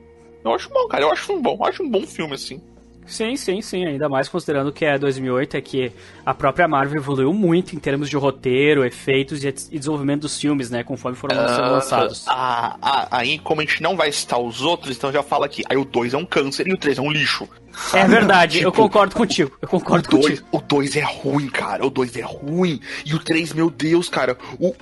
[0.41, 1.03] Eu acho bom, cara.
[1.03, 2.61] Eu acho um bom, acho um bom filme, assim.
[3.09, 3.85] Sim, sim, sim.
[3.85, 5.91] Ainda mais considerando que é 2008, é que
[6.25, 10.83] a própria Marvel evoluiu muito em termos de roteiro, efeitos e desenvolvimento dos filmes, né?
[10.83, 12.25] Conforme foram sendo uh, lançados.
[12.27, 15.63] Ah, ah, aí, como a gente não vai citar os outros, então já fala que
[15.67, 17.49] aí o 2 é um câncer e o 3 é um lixo.
[17.93, 19.57] É verdade, tipo, eu concordo contigo.
[19.61, 20.47] Eu concordo o dois, contigo.
[20.51, 21.85] O 2 é ruim, cara.
[21.85, 22.79] O 2 é ruim.
[23.05, 24.37] E o 3, meu Deus, cara.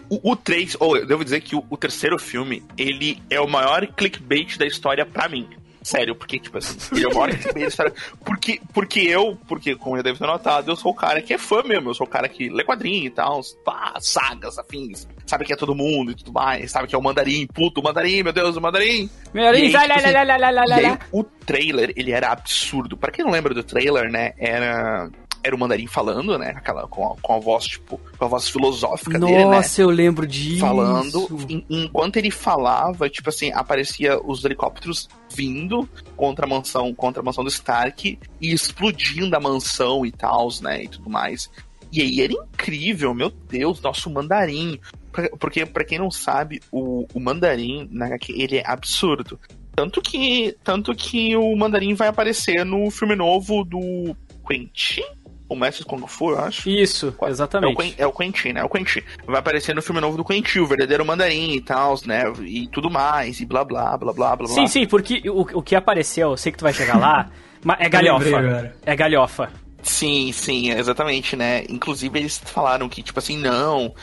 [0.09, 3.86] O 3, oh, eu devo dizer que o, o terceiro filme, ele é o maior
[3.88, 5.47] clickbait da história pra mim.
[5.88, 7.29] Sério, porque, tipo assim, ele é o maior
[7.65, 7.93] história.
[8.25, 11.38] Porque, porque eu, porque, como já deve ter notado, eu sou o cara que é
[11.38, 11.89] fã mesmo.
[11.89, 15.07] Eu sou o cara que lê quadrinho e tal, pá, sagas, afins.
[15.25, 16.71] Sabe que é todo mundo e tudo mais.
[16.71, 19.09] Sabe que é o mandarim, puto, o mandarim, meu Deus, o mandarim.
[19.33, 20.99] Mandarim, tipo, lá, lá, lá, lá, lá, lá.
[21.09, 22.97] o trailer, ele era absurdo.
[22.97, 25.09] Pra quem não lembra do trailer, né, era
[25.43, 26.53] era o mandarim falando, né?
[26.55, 29.55] Aquela, com, a, com a voz, tipo, com a voz filosófica Nossa, dele, né?
[29.55, 30.59] Nossa, eu lembro disso.
[30.59, 31.27] Falando.
[31.69, 37.43] enquanto ele falava, tipo assim, aparecia os helicópteros vindo contra a mansão, contra a mansão
[37.43, 40.83] do Stark e explodindo a mansão e tal, né?
[40.83, 41.49] E tudo mais.
[41.91, 44.79] E aí era incrível, meu Deus, nosso mandarim.
[45.39, 49.39] Porque, para quem não sabe, o, o mandarim, né, ele é absurdo.
[49.75, 54.15] Tanto que, tanto que o mandarim vai aparecer no filme novo do
[54.47, 55.03] Quentin?
[55.49, 56.69] O Mestre Kung Fu, eu acho.
[56.69, 57.97] Isso, exatamente.
[57.99, 58.61] É o, é o Quentin, né?
[58.61, 59.01] É o Quentin.
[59.25, 62.23] Vai aparecer no filme novo do Quentin, o verdadeiro mandarim e tal, né?
[62.41, 64.47] E tudo mais, e blá blá blá blá blá.
[64.47, 67.29] Sim, sim, porque o, o que apareceu, eu sei que tu vai chegar lá,
[67.63, 68.73] mas é galhofa.
[68.85, 69.66] É galhofa.
[69.88, 71.63] Sim, sim, exatamente, né?
[71.69, 73.93] Inclusive eles falaram que, tipo assim, não,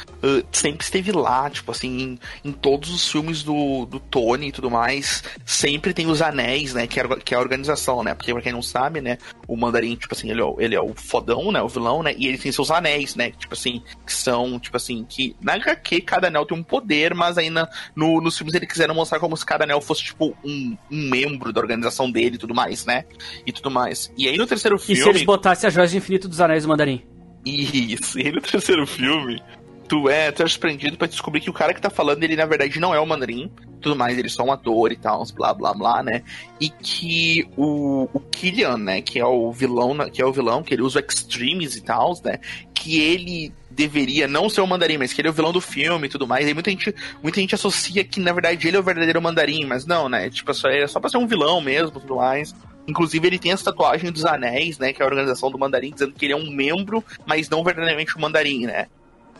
[0.51, 4.71] sempre esteve lá, tipo assim, em, em, todos os filmes do, do Tony e tudo
[4.71, 6.87] mais, sempre tem os anéis, né?
[6.87, 8.15] Que é, que é a organização, né?
[8.15, 9.19] Porque pra quem não sabe, né?
[9.47, 11.61] O Mandarim, tipo assim, ele é, o, ele é o fodão, né?
[11.61, 12.15] O vilão, né?
[12.17, 13.33] E ele tem seus anéis, né?
[13.33, 17.37] Tipo assim, que são, tipo assim, que na HQ cada anel tem um poder, mas
[17.37, 20.77] aí na, no, nos filmes eles quiseram mostrar como se cada anel fosse, tipo, um,
[20.91, 23.05] um membro da organização dele e tudo mais, né?
[23.45, 24.11] E tudo mais.
[24.17, 24.99] E aí no terceiro filme.
[24.99, 27.03] E se eles botassem a joias de infinito dos anéis do mandarim?
[27.45, 29.43] Isso, e no terceiro filme,
[29.89, 32.47] tu é, tu é surpreendido pra descobrir que o cara que tá falando, ele na
[32.47, 33.51] verdade não é o mandarim,
[33.81, 36.23] tudo mais, ele é só um ator e tal, blá blá blá, né?
[36.59, 40.73] E que o, o Killian, né, que é o vilão, que é o vilão, que
[40.73, 42.39] ele usa extremes e tal, né?
[42.73, 46.07] Que ele deveria não ser o mandarim, mas que ele é o vilão do filme
[46.07, 46.49] e tudo mais.
[46.49, 49.85] E muita gente, muita gente associa que, na verdade, ele é o verdadeiro mandarim, mas
[49.85, 50.31] não, né?
[50.31, 52.55] Tipo, é só, é só pra ser um vilão mesmo tudo mais.
[52.87, 54.93] Inclusive, ele tem essa tatuagem dos anéis, né?
[54.93, 58.17] Que é a organização do mandarim, dizendo que ele é um membro, mas não verdadeiramente
[58.17, 58.87] um mandarim, né?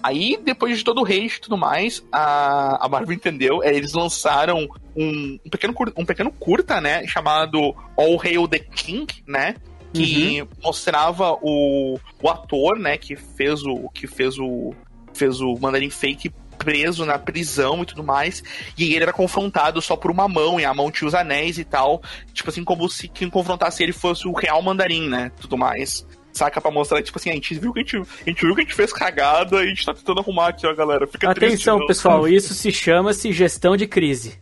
[0.05, 3.63] Aí, depois de todo o hate e tudo mais, a, a Marvel entendeu.
[3.63, 7.07] É, eles lançaram um, um, pequeno, um pequeno curta, né?
[7.07, 9.57] Chamado All Hail the King, né?
[9.95, 10.49] Que uhum.
[10.63, 12.99] mostrava o, o ator, né?
[12.99, 13.89] Que fez o.
[13.95, 14.75] Que fez o.
[15.15, 16.31] Fez o Mandarim Fake
[16.65, 18.43] preso na prisão e tudo mais.
[18.77, 21.65] E ele era confrontado só por uma mão, e a mão tinha os anéis e
[21.65, 22.03] tal.
[22.33, 25.31] Tipo assim, como se quem confrontasse ele fosse o real mandarim, né?
[25.41, 28.45] Tudo mais saca pra mostrar, tipo assim, a gente viu que a gente, a gente
[28.45, 31.07] viu que a gente fez cagada e a gente tá tentando arrumar aqui, ó, galera.
[31.07, 34.39] Fica Atenção, triste, pessoal, isso se chama-se gestão de crise.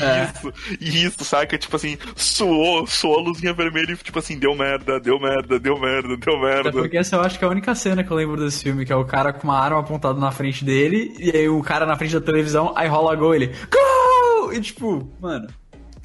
[0.00, 0.24] É.
[0.24, 1.56] Isso, isso, saca?
[1.56, 5.78] Tipo assim, suou, suou a luzinha vermelha e tipo assim, deu merda, deu merda, deu
[5.78, 6.68] merda, deu merda.
[6.70, 8.84] É porque essa eu acho que é a única cena que eu lembro desse filme,
[8.84, 11.86] que é o cara com uma arma apontada na frente dele, e aí o cara
[11.86, 14.52] na frente da televisão, aí rola gol ele, gol!
[14.52, 15.48] E tipo, mano.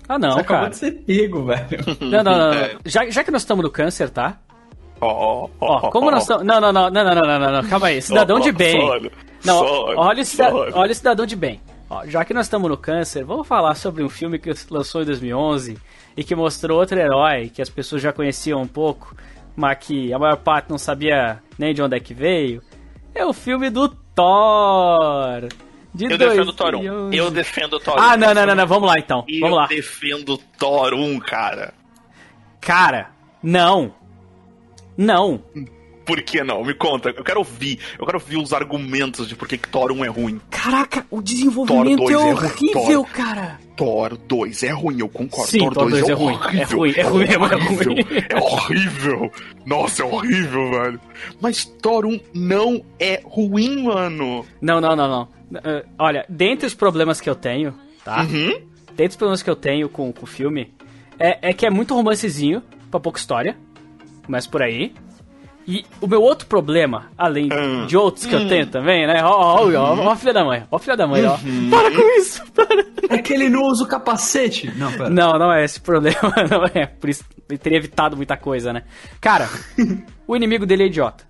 [0.07, 0.41] Ah não, cara.
[0.41, 1.85] acabou de ser pego, velho.
[2.01, 2.53] Não, não, não.
[2.53, 2.77] É.
[2.83, 4.39] Já, já que nós estamos no câncer, tá?
[4.99, 6.43] Ó, oh, oh, oh, como nós estamos.
[6.43, 8.01] Não, não, não, não, não, não, não, não, calma aí.
[8.01, 8.79] Cidadão de bem.
[9.45, 11.61] Não, olha, o olha o cidadão de bem.
[11.89, 15.05] Ó, já que nós estamos no câncer, vamos falar sobre um filme que lançou em
[15.05, 15.77] 2011
[16.15, 19.15] e que mostrou outro herói que as pessoas já conheciam um pouco,
[19.55, 22.61] mas que a maior parte não sabia nem de onde é que veio.
[23.15, 25.47] É o filme do Thor.
[25.93, 27.13] De eu defendo o Thor 1.
[27.13, 27.99] Eu defendo o Thor 1.
[27.99, 29.21] Ah, não, não, não, não, vamos lá então.
[29.21, 29.63] Vamos eu lá.
[29.63, 31.73] Eu defendo o Thor 1, cara.
[32.61, 33.09] Cara,
[33.41, 33.95] não.
[34.95, 35.41] Não.
[36.09, 36.63] Por que não?
[36.63, 37.13] Me conta.
[37.15, 37.77] Eu quero ouvir.
[37.99, 40.41] Eu quero ouvir os argumentos de por que Thor 1 é ruim.
[40.49, 43.59] Caraca, o desenvolvimento é, é horrível, Thor, cara.
[43.77, 45.51] Thor 2 é ruim, eu concordo.
[45.51, 46.33] Sim, Thor, Thor 2, 2 é, é, ruim.
[46.33, 47.95] É ruim, é ruim, é, ruim, é horrível.
[48.27, 49.31] É horrível.
[49.67, 51.01] Nossa, é horrível, velho.
[51.39, 54.43] Mas Thor 1 não é ruim, mano.
[54.59, 55.23] Não, não, não, não.
[55.59, 57.71] Uh, olha, dentre os problemas que eu tenho,
[58.03, 58.23] tá?
[58.23, 58.59] Uhum.
[58.87, 60.73] Dentre os problemas que eu tenho com, com o filme,
[61.19, 63.55] é, é que é muito romancezinho, pra pouca história.
[64.25, 64.91] Começa por aí.
[65.67, 67.85] E o meu outro problema, além hum.
[67.85, 68.39] de outros que hum.
[68.39, 69.21] eu tenho também, né?
[69.23, 71.35] Ó, ó, ó, ó, filha da mãe, ó, filha da mãe, ó.
[71.35, 71.69] Uhum.
[71.69, 72.85] Para com isso, para.
[73.09, 74.71] É que ele não usa o capacete.
[74.75, 75.09] Não, pera.
[75.09, 76.85] Não, não é esse problema, não é.
[76.87, 78.83] Por isso ele teria evitado muita coisa, né?
[79.21, 79.47] Cara,
[80.27, 81.23] o inimigo dele é idiota.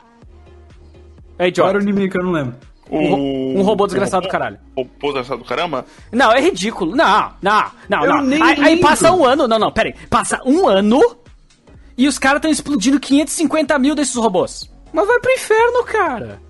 [1.37, 1.69] É idiota.
[1.71, 2.55] Qual era o inimigo que eu não lembro?
[2.91, 4.57] Um, um robô desgraçado do caralho.
[4.75, 5.85] Robô desgraçado do caramba?
[6.11, 6.95] Não, é ridículo.
[6.95, 8.21] Não, não, não, Eu não.
[8.23, 9.47] nem Aí, aí passa um ano.
[9.47, 9.95] Não, não, pera aí.
[10.09, 11.17] Passa um ano
[12.03, 14.69] e os caras estão explodindo 550 mil desses robôs.
[14.93, 16.41] Mas vai pro inferno, cara.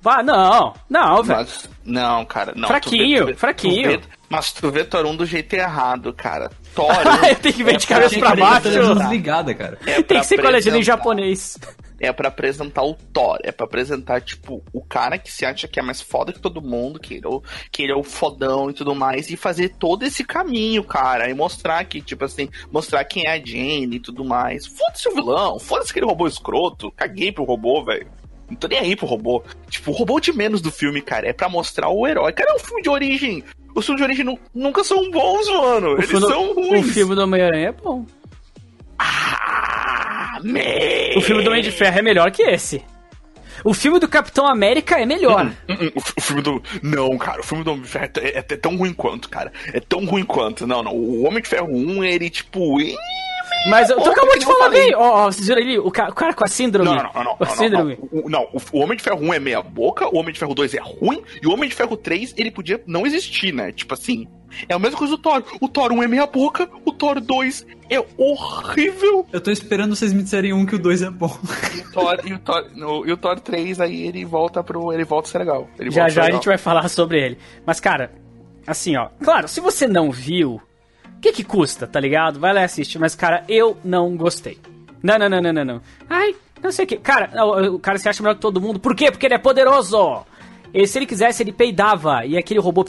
[0.00, 1.46] Vai, não, não, velho.
[1.84, 2.68] Não, cara, não.
[2.68, 3.98] Fraquinho, tu vê- tu vê- fraquinho.
[3.98, 6.50] tu vê- mas tu vê Thor 1 do jeito errado, cara.
[6.74, 8.94] Thor 1 Tem que ver de é pra- cabeça pra baixo.
[8.94, 9.78] desligada, cara.
[9.86, 11.58] é Tem pra que ser com a legenda em japonês.
[11.98, 15.80] É pra apresentar o Thor, é pra apresentar, tipo, o cara que se acha que
[15.80, 17.42] é mais foda que todo mundo, que ele, é o,
[17.72, 21.34] que ele é o fodão e tudo mais, e fazer todo esse caminho, cara, e
[21.34, 24.66] mostrar que, tipo assim, mostrar quem é a Jane e tudo mais.
[24.66, 28.08] Foda-se o vilão, foda-se aquele robô escroto, caguei pro robô, velho.
[28.50, 29.42] Não tô nem aí pro robô.
[29.68, 32.32] Tipo, o robô de menos do filme, cara, é pra mostrar o herói.
[32.32, 33.42] Cara, é um filme de origem.
[33.74, 35.94] Os filmes de origem nu- nunca são bons, mano.
[35.94, 36.92] O Eles são o ruins.
[36.94, 38.06] filme do Homem-Aranha é bom.
[40.42, 40.60] Man.
[41.16, 42.82] O filme do Homem de Ferro é melhor que esse.
[43.64, 45.46] O filme do Capitão América é melhor.
[45.68, 46.62] Hum, O, f- o filme do.
[46.82, 49.50] Não, cara, o filme do Homem de Ferro é, é t- tão ruim quanto, cara.
[49.72, 50.66] É tão ruim quanto.
[50.66, 50.92] Não, não.
[50.94, 52.78] O Homem de Ferro 1, ele, tipo.
[52.80, 52.94] ih,
[53.70, 54.94] Mas eu, tu Pô, acabou de falar bem.
[54.94, 55.78] Ó, ó, vocês viram ali?
[55.78, 56.88] O ca- o cara, com a síndrome.
[56.88, 57.32] Não, não, não, não.
[57.32, 57.98] O não, não, síndrome.
[58.12, 58.20] não.
[58.24, 60.54] O, não, o, o Homem de Ferro 1 é meia boca, o Homem de Ferro
[60.54, 63.72] 2 é ruim, e o Homem de Ferro 3, ele podia não existir, né?
[63.72, 64.26] Tipo assim.
[64.68, 65.42] É a mesma coisa do Thor.
[65.60, 69.26] O Thor 1 é meia boca, o Thor 2 é horrível.
[69.32, 71.36] Eu tô esperando vocês me disserem um que o dois é bom.
[71.74, 74.92] E o Thor, e o Thor, no- e o Thor 3, aí ele volta pro.
[74.92, 75.68] Ele volta a ser legal.
[75.78, 76.40] Ele Já a ser já a legal.
[76.40, 77.38] gente vai falar sobre ele.
[77.66, 78.12] Mas, cara,
[78.66, 79.08] assim, ó.
[79.22, 80.60] Claro, se você não viu,
[81.32, 82.38] que que custa, tá ligado?
[82.38, 82.98] Vai lá e assiste.
[82.98, 84.58] Mas, cara, eu não gostei.
[85.02, 85.82] Não, não, não, não, não, não.
[86.08, 86.96] Ai, não sei o que.
[86.96, 88.78] Cara, o cara se acha melhor que todo mundo.
[88.78, 89.10] Por quê?
[89.10, 90.24] Porque ele é poderoso.
[90.72, 92.24] E se ele quisesse, ele peidava.
[92.24, 92.84] E aquele robô.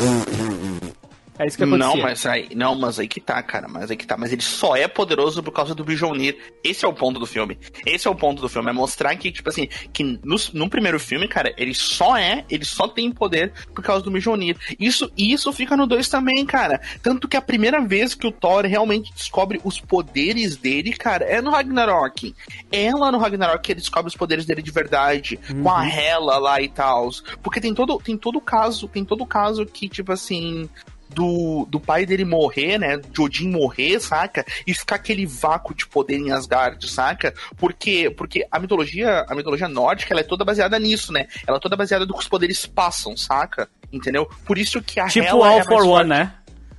[1.39, 1.95] É isso que acontecia.
[1.95, 4.17] Não, mas aí, não, mas aí que tá, cara, mas aí que tá.
[4.17, 6.37] Mas ele só é poderoso por causa do Bijonir.
[6.63, 7.57] Esse é o ponto do filme.
[7.85, 10.99] Esse é o ponto do filme, é mostrar que, tipo assim, que no, no primeiro
[10.99, 14.57] filme, cara, ele só é, ele só tem poder por causa do Bijonir.
[14.79, 16.81] Isso, isso fica no 2 também, cara.
[17.01, 21.41] Tanto que a primeira vez que o Thor realmente descobre os poderes dele, cara, é
[21.41, 22.33] no Ragnarok.
[22.71, 26.37] É lá no Ragnarok que ele descobre os poderes dele de verdade, com a Hela
[26.37, 27.09] lá e tal.
[27.41, 30.69] Porque tem todo, tem todo caso, tem todo caso que, tipo assim,
[31.17, 32.97] do, do pai dele morrer, né?
[32.97, 34.45] De Odin morrer, saca?
[34.67, 37.33] E ficar aquele vácuo de poder em Asgard, saca?
[37.57, 41.25] Porque, porque a mitologia, a mitologia nórdica, ela é toda baseada nisso, né?
[41.47, 43.67] Ela é toda baseada do que os poderes passam, saca?
[43.91, 44.29] Entendeu?
[44.45, 45.87] Por isso que a Tipo Hela All é for forte.
[45.87, 46.33] One, né?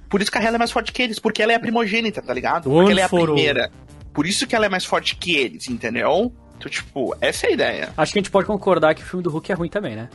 [0.08, 2.22] Por isso que a Hela é mais forte que eles, porque ela é a primogênita,
[2.22, 2.70] tá ligado?
[2.70, 3.72] One Porque ela é a primeira.
[4.14, 6.32] Por isso que ela é mais forte que eles, entendeu?
[6.56, 7.88] Então, tipo, essa é a ideia.
[7.96, 10.08] Acho que a gente pode concordar que o filme do Hulk é ruim também, né?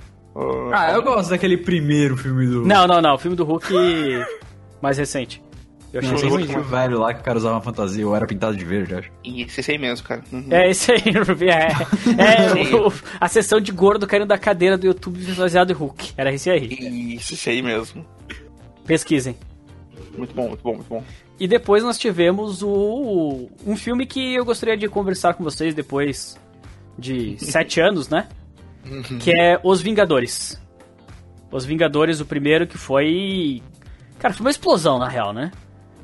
[0.73, 2.65] Ah, eu gosto daquele primeiro filme do.
[2.65, 3.15] Não, não, não.
[3.15, 3.67] O filme do Hulk
[4.81, 5.41] mais recente.
[5.93, 8.57] Eu achei Não, filme velho lá que o cara usava uma fantasia, eu era pintado
[8.57, 9.11] de verde, acho.
[9.23, 10.23] Isso, esse aí mesmo, cara.
[10.31, 10.47] Uhum.
[10.49, 11.03] É esse aí,
[11.47, 12.71] é.
[12.71, 16.13] É o- a sessão de gordo caindo da cadeira do YouTube visualizado de Hulk.
[16.17, 16.67] Era esse aí.
[17.15, 18.03] Isso, esse aí mesmo.
[18.87, 19.35] Pesquisem.
[20.17, 21.03] Muito bom, muito bom, muito bom.
[21.39, 26.35] E depois nós tivemos o um filme que eu gostaria de conversar com vocês depois
[26.97, 28.27] de sete anos, né?
[29.19, 30.61] Que é Os Vingadores.
[31.51, 33.61] Os Vingadores, o primeiro que foi.
[34.19, 35.51] Cara, foi uma explosão na real, né?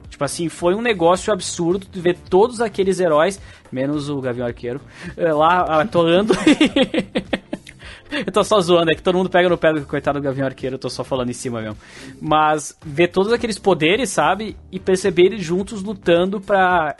[0.09, 3.39] Tipo assim, foi um negócio absurdo de ver todos aqueles heróis,
[3.71, 4.81] menos o Gavião Arqueiro,
[5.15, 6.33] eh, lá atuando.
[8.11, 10.45] eu tô só zoando, é que todo mundo pega no pé do coitado do Gavião
[10.47, 11.77] Arqueiro, eu tô só falando em cima mesmo.
[12.19, 14.57] Mas ver todos aqueles poderes, sabe?
[14.71, 16.97] E perceber eles juntos lutando pra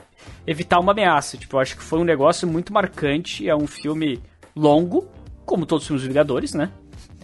[0.48, 1.36] evitar uma ameaça.
[1.36, 3.50] Tipo, eu acho que foi um negócio muito marcante.
[3.50, 4.22] É um filme
[4.56, 5.08] longo,
[5.50, 6.70] como todos os filmes dos Vingadores, né?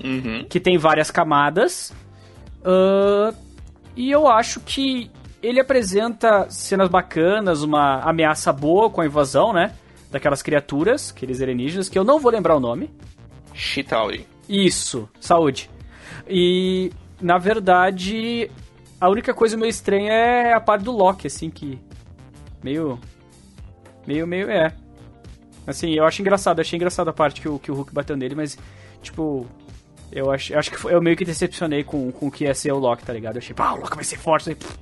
[0.03, 0.45] Uhum.
[0.49, 1.93] que tem várias camadas.
[2.65, 3.31] ah,
[3.95, 5.09] e eu acho que
[5.41, 9.73] ele apresenta cenas bacanas, uma ameaça boa com a invasão, né?
[10.11, 12.89] Daquelas criaturas, aqueles alienígenas, que eu não vou lembrar o nome.
[13.53, 14.27] Chitauri.
[14.49, 15.69] Isso, saúde.
[16.27, 18.49] E, na verdade,
[18.99, 21.79] a única coisa meio estranha é a parte do Loki, assim, que.
[22.63, 22.99] Meio.
[24.05, 24.49] Meio, meio.
[24.49, 24.73] É.
[25.67, 28.35] Assim, eu acho engraçado, achei engraçado a parte que o, que o Hulk bateu nele,
[28.35, 28.57] mas,
[29.01, 29.47] tipo.
[30.11, 32.71] Eu acho, acho que foi- eu meio que decepcionei com, com o que ia ser
[32.71, 33.35] o Loki, tá ligado?
[33.35, 34.49] Eu achei, pá, o Loki vai ser forte.
[34.49, 34.77] Aí, pff,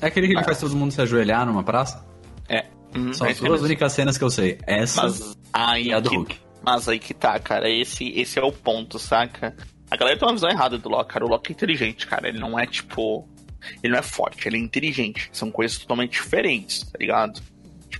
[0.00, 2.04] É aquele que ele faz todo mundo se ajoelhar numa praça?
[2.48, 2.64] É.
[2.96, 4.58] Uhum, São é as duas únicas cenas que eu sei.
[4.66, 6.38] Essa Mas aí e a do que, Hulk.
[6.64, 7.68] Mas aí que tá, cara.
[7.70, 9.54] Esse, esse é o ponto, saca?
[9.90, 11.24] A galera tem uma visão errada do Loki, cara.
[11.24, 12.26] O Loki é inteligente, cara.
[12.28, 13.28] Ele não é tipo.
[13.82, 15.28] Ele não é forte, ele é inteligente.
[15.32, 17.40] São coisas totalmente diferentes, tá ligado?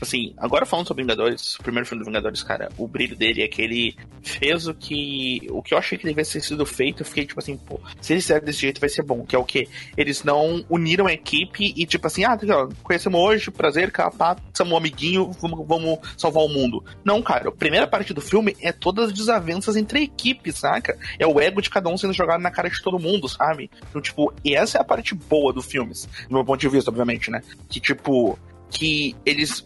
[0.01, 3.43] Tipo assim, agora falando sobre Vingadores, o primeiro filme do Vingadores, cara, o brilho dele
[3.43, 5.47] é que ele fez o que.
[5.51, 8.15] O que eu achei que devia ter sido feito, eu fiquei tipo assim, pô, se
[8.15, 9.27] eles fizerem desse jeito vai ser bom.
[9.27, 9.69] Que é o quê?
[9.99, 14.73] Eles não uniram a equipe e, tipo assim, ah, ó, conhecemos hoje, prazer, capá, somos
[14.73, 16.83] um amiguinho, vamos, vamos salvar o mundo.
[17.05, 20.99] Não, cara, a primeira parte do filme é todas as desavenças entre equipes, saca?
[21.19, 23.71] É o ego de cada um sendo jogado na cara de todo mundo, sabe?
[23.91, 25.93] Então, tipo, essa é a parte boa do filme,
[26.27, 27.43] do meu ponto de vista, obviamente, né?
[27.69, 28.39] Que, tipo,
[28.71, 29.63] que eles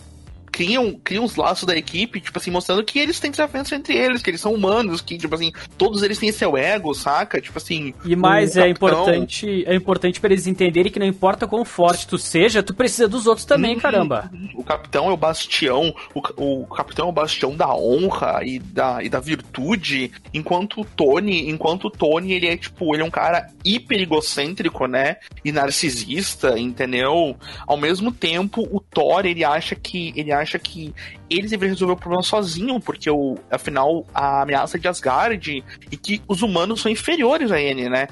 [0.54, 4.22] criam, criam os laços da equipe, tipo assim, mostrando que eles têm desavenças entre eles,
[4.22, 7.40] que eles são humanos, que, tipo assim, todos eles têm seu ego, saca?
[7.40, 7.92] Tipo assim.
[8.04, 8.88] E mais é capitão...
[8.88, 13.08] importante, é importante para eles entenderem que não importa quão forte tu seja, tu precisa
[13.08, 13.80] dos outros também, uhum.
[13.80, 14.30] caramba.
[14.54, 19.02] O capitão é o bastião, o, o capitão é o bastião da honra e da,
[19.02, 23.10] e da virtude, enquanto o Tony, enquanto o Tony, ele é, tipo, ele é um
[23.10, 25.16] cara hiper egocêntrico, né?
[25.44, 27.36] E narcisista, entendeu?
[27.66, 30.94] Ao mesmo tempo, o Thor, ele acha que, ele acha acha que
[31.28, 35.96] eles deveriam resolver o problema sozinho, porque o, afinal a ameaça é de Asgard e
[35.96, 38.06] que os humanos são inferiores a ele, né?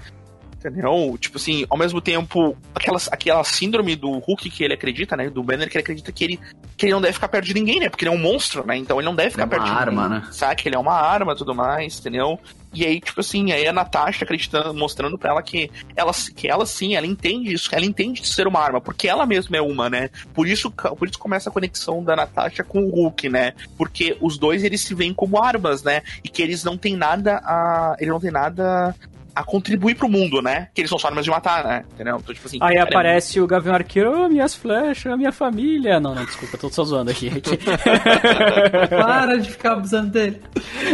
[0.57, 1.16] Entendeu?
[1.18, 5.28] Tipo assim, ao mesmo tempo, aquela, aquela síndrome do Hulk que ele acredita, né?
[5.28, 6.41] Do Banner que ele acredita que ele,
[6.76, 7.89] que ele não deve ficar perto de ninguém, né?
[7.89, 8.76] Porque ele é um monstro, né?
[8.76, 10.20] Então ele não deve ficar é perto de arma, ninguém.
[10.20, 10.28] Né?
[10.30, 10.62] Sabe?
[10.62, 12.39] Que ele é uma arma e tudo mais, entendeu?
[12.73, 16.64] E aí, tipo assim, aí a Natasha acreditando, mostrando pra ela que ela, que ela
[16.64, 19.91] sim, ela entende isso, ela entende de ser uma arma, porque ela mesma é uma,
[19.91, 20.11] né?
[20.33, 23.53] Por isso, por isso começa a conexão da Natasha com o Hulk, né?
[23.77, 26.03] Porque os dois eles se veem como armas, né?
[26.25, 27.97] E que eles não têm nada a.
[27.99, 28.95] Eles não têm nada
[29.35, 30.68] a contribuir pro mundo, né?
[30.74, 31.85] Que eles são só armas de matar, né?
[31.93, 32.18] Entendeu?
[32.22, 33.43] Então, tipo assim, Aí aparece é...
[33.43, 35.99] o Gavião Arqueiro, oh, minhas flechas, minha família.
[36.01, 37.30] Não, não, desculpa, tô só zoando aqui.
[38.91, 40.41] para de ficar abusando dele.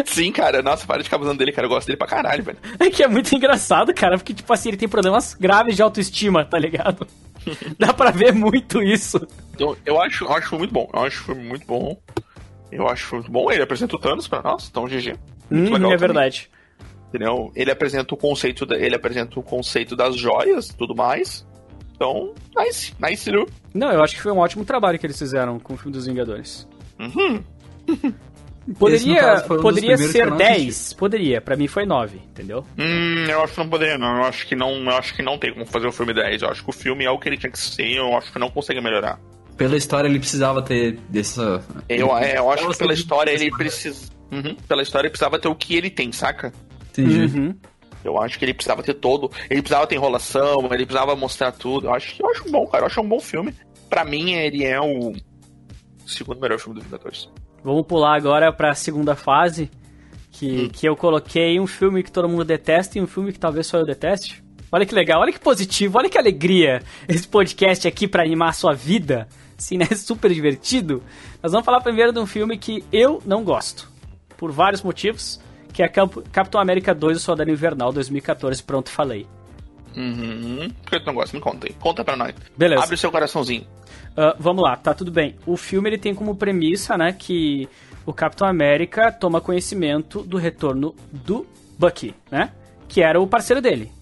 [0.05, 1.67] Sim, cara, nossa, para de ficar abusando dele, cara.
[1.67, 2.59] Eu gosto dele pra caralho, velho.
[2.79, 6.45] É que é muito engraçado, cara, porque, tipo assim, ele tem problemas graves de autoestima,
[6.45, 7.07] tá ligado?
[7.79, 9.27] Dá pra ver muito isso.
[9.59, 10.89] Eu, eu acho, eu acho muito bom.
[10.93, 11.97] Eu acho que foi muito bom.
[12.71, 13.51] Eu acho muito bom.
[13.51, 15.17] Ele apresenta o Thanos pra nós, então GG.
[15.51, 15.99] Muito hum, legal é também.
[15.99, 16.51] verdade.
[17.09, 17.51] Entendeu?
[17.55, 21.47] Ele apresenta o conceito, da, ele apresenta o conceito das joias, tudo mais.
[21.95, 23.49] Então, nice, nice, Lu.
[23.75, 26.07] Não, eu acho que foi um ótimo trabalho que eles fizeram com o filme dos
[26.07, 26.69] Vingadores.
[26.99, 27.43] Uhum.
[28.79, 31.41] Poderia, caso, um poderia ser 10, poderia.
[31.41, 32.65] Pra mim foi 9, entendeu?
[32.79, 34.17] Hum, eu acho que não poderia, não.
[34.17, 36.43] Eu acho que não, eu acho que não tem como fazer o filme 10.
[36.43, 38.39] Eu acho que o filme é o que ele tinha que ser, eu acho que
[38.39, 39.19] não consegue melhorar.
[39.57, 41.65] Pela história ele precisava ter dessa.
[41.89, 44.07] Eu, é, eu acho que pela história ele precisa.
[44.31, 46.53] Uhum, pela história ele precisava ter o que ele tem, saca?
[46.99, 47.39] Entendi.
[47.39, 47.55] Uhum.
[48.05, 49.31] Eu acho que ele precisava ter todo.
[49.51, 51.89] Ele precisava ter enrolação, ele precisava mostrar tudo.
[51.89, 52.85] Eu acho, eu acho bom, cara.
[52.85, 53.55] Eu acho um bom filme.
[53.89, 55.13] Pra mim, ele é o
[56.07, 57.29] segundo melhor filme do Vingadores.
[57.63, 59.71] Vamos pular agora pra segunda fase.
[60.31, 60.69] Que, hum.
[60.69, 63.79] que eu coloquei um filme que todo mundo detesta e um filme que talvez só
[63.79, 64.45] eu deteste.
[64.71, 68.53] Olha que legal, olha que positivo, olha que alegria esse podcast aqui para animar a
[68.53, 69.27] sua vida.
[69.59, 69.87] Assim, né?
[69.97, 71.03] Super divertido.
[71.43, 73.91] Nós vamos falar primeiro de um filme que eu não gosto.
[74.37, 75.41] Por vários motivos
[75.73, 78.63] que é Capitão América 2, o Soldado Invernal 2014.
[78.63, 79.27] Pronto, falei.
[79.97, 80.69] Uhum.
[80.83, 81.37] Por que tu não gosta?
[81.37, 81.75] Me conta aí.
[81.75, 82.35] Conta pra nós.
[82.57, 82.83] Beleza.
[82.83, 83.67] Abre o seu coraçãozinho.
[84.13, 85.37] Uh, vamos lá, tá tudo bem.
[85.47, 87.69] O filme ele tem como premissa, né, que
[88.05, 91.47] o Capitão América toma conhecimento do retorno do
[91.79, 92.51] Bucky, né?
[92.89, 93.93] Que era o parceiro dele.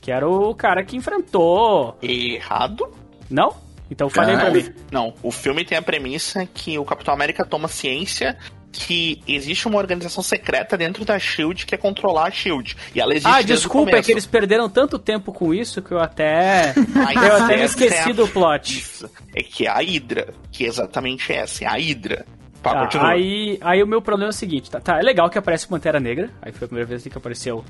[0.00, 1.96] Que era o cara que enfrentou.
[2.02, 2.88] Errado?
[3.30, 3.54] Não?
[3.90, 4.70] Então falei pra mim.
[4.90, 8.36] Não, o filme tem a premissa que o Capitão América toma ciência
[8.72, 12.76] que existe uma organização secreta dentro da Shield que é controlar a Shield.
[12.94, 15.98] E ela existe Ah, desculpa, é que eles perderam tanto tempo com isso que eu
[15.98, 16.74] até.
[16.76, 19.06] eu até me esqueci é do plot.
[19.34, 22.26] É que é a Hydra, que é exatamente essa, é a Hydra.
[22.62, 25.66] tá, aí, aí o meu problema é o seguinte, tá, tá, é legal que aparece
[25.66, 27.64] Pantera Negra, aí foi a primeira vez que apareceu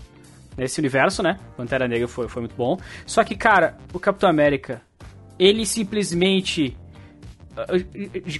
[0.57, 1.39] nesse universo, né?
[1.57, 2.79] Pantera Negra foi, foi muito bom.
[3.07, 4.83] Só que, cara, o Capitão América,
[5.39, 6.77] ele simplesmente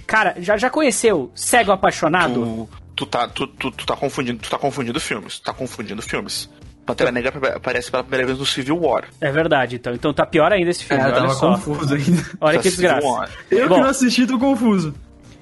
[0.05, 2.67] Cara, já, já conheceu Cego Apaixonado?
[2.95, 5.39] Tu, tu, tá, tu, tu, tu tá confundindo, tu tá confundindo filmes.
[5.39, 6.49] Tu tá confundindo filmes.
[6.85, 9.05] Pantera Negra aparece pela primeira vez no Civil War.
[9.21, 9.93] É verdade, então.
[9.93, 11.03] Então tá pior ainda esse filme.
[11.03, 11.51] É, olha tava só.
[11.51, 12.25] confuso ainda.
[12.41, 13.31] Olha tá que desgraça.
[13.51, 14.95] Eu Bom, que não assisti, tô confuso.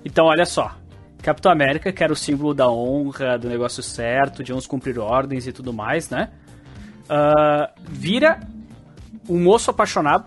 [0.03, 0.75] Então, olha só.
[1.21, 5.47] Capitão América, que era o símbolo da honra, do negócio certo, de uns cumprir ordens
[5.47, 6.29] e tudo mais, né?
[7.09, 8.39] Uh, vira
[9.27, 10.25] um moço apaixonado,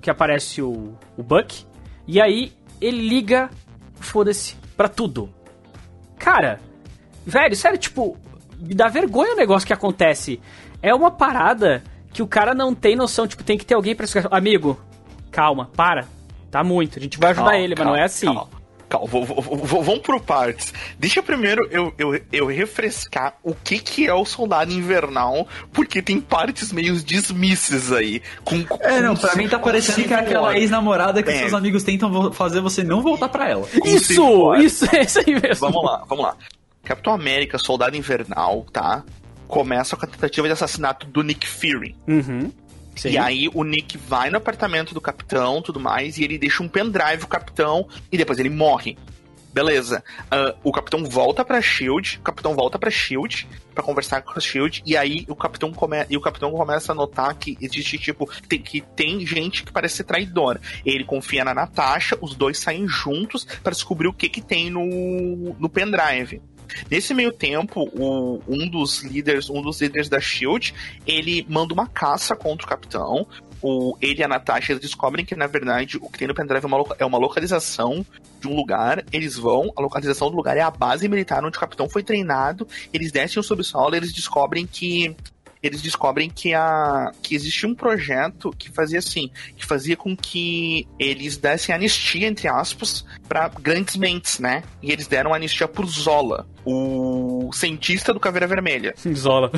[0.00, 1.64] que aparece o, o Buck,
[2.06, 3.50] e aí ele liga,
[4.00, 5.28] foda-se, pra tudo.
[6.18, 6.60] Cara,
[7.24, 8.16] velho, sério, tipo,
[8.58, 10.40] me dá vergonha o negócio que acontece.
[10.82, 14.06] É uma parada que o cara não tem noção, tipo, tem que ter alguém pra.
[14.30, 14.80] Amigo,
[15.30, 16.06] calma, para.
[16.50, 16.98] Tá muito.
[16.98, 18.26] A gente vai ajudar calma, ele, calma, mas não é assim.
[18.26, 18.55] Calma.
[18.88, 20.72] Calma, vou- vou- vou- vamos por partes.
[20.98, 26.20] Deixa primeiro eu, eu, eu refrescar o que que é o Soldado Invernal, porque tem
[26.20, 28.22] partes meio dismisses aí.
[28.44, 31.38] Com, É, não, com- pra mim tá com parecendo que é aquela ex-namorada que É.
[31.38, 33.66] seus amigos tentam fazer você não voltar pra ela.
[33.78, 34.54] Com Isso!
[34.56, 35.68] Isso, é isso aí mesmo.
[35.70, 36.36] Vamos lá, vamos lá.
[36.84, 39.02] Capitão América, Soldado Invernal, tá?
[39.48, 41.94] Começa com a tentativa de assassinato do Nick Fury.
[42.06, 42.50] Uhum.
[42.96, 43.10] Sim.
[43.10, 46.68] E aí o Nick vai no apartamento do capitão, tudo mais, e ele deixa um
[46.68, 48.96] pendrive o capitão e depois ele morre.
[49.56, 50.04] Beleza.
[50.30, 54.40] Ah, o capitão volta pra Shield, o capitão volta pra Shield pra conversar com a
[54.40, 56.04] Shield e aí o capitão come...
[56.10, 59.96] e o capitão começa a notar que existe tipo tem, que tem gente que parece
[59.96, 60.60] ser traidora.
[60.84, 65.56] Ele confia na Natasha, os dois saem juntos pra descobrir o que que tem no
[65.58, 66.42] no pendrive.
[66.90, 70.74] Nesse meio tempo, o- um dos líderes, um dos líderes da Shield,
[71.06, 73.26] ele manda uma caça contra o capitão.
[73.62, 76.64] O, ele e a Natasha eles descobrem que, na verdade, o que tem no pendrive
[76.64, 78.04] é uma, é uma localização
[78.40, 79.02] de um lugar.
[79.12, 82.68] Eles vão, a localização do lugar é a base militar onde o capitão foi treinado.
[82.92, 85.16] Eles descem o subsolo e eles descobrem que.
[85.66, 90.86] Eles descobrem que, a, que existia um projeto que fazia assim, que fazia com que
[90.98, 94.62] eles dessem anistia, entre aspas, para grandes mentes, né?
[94.82, 98.94] E eles deram anistia por Zola, o cientista do Caveira Vermelha.
[99.14, 99.50] Zola.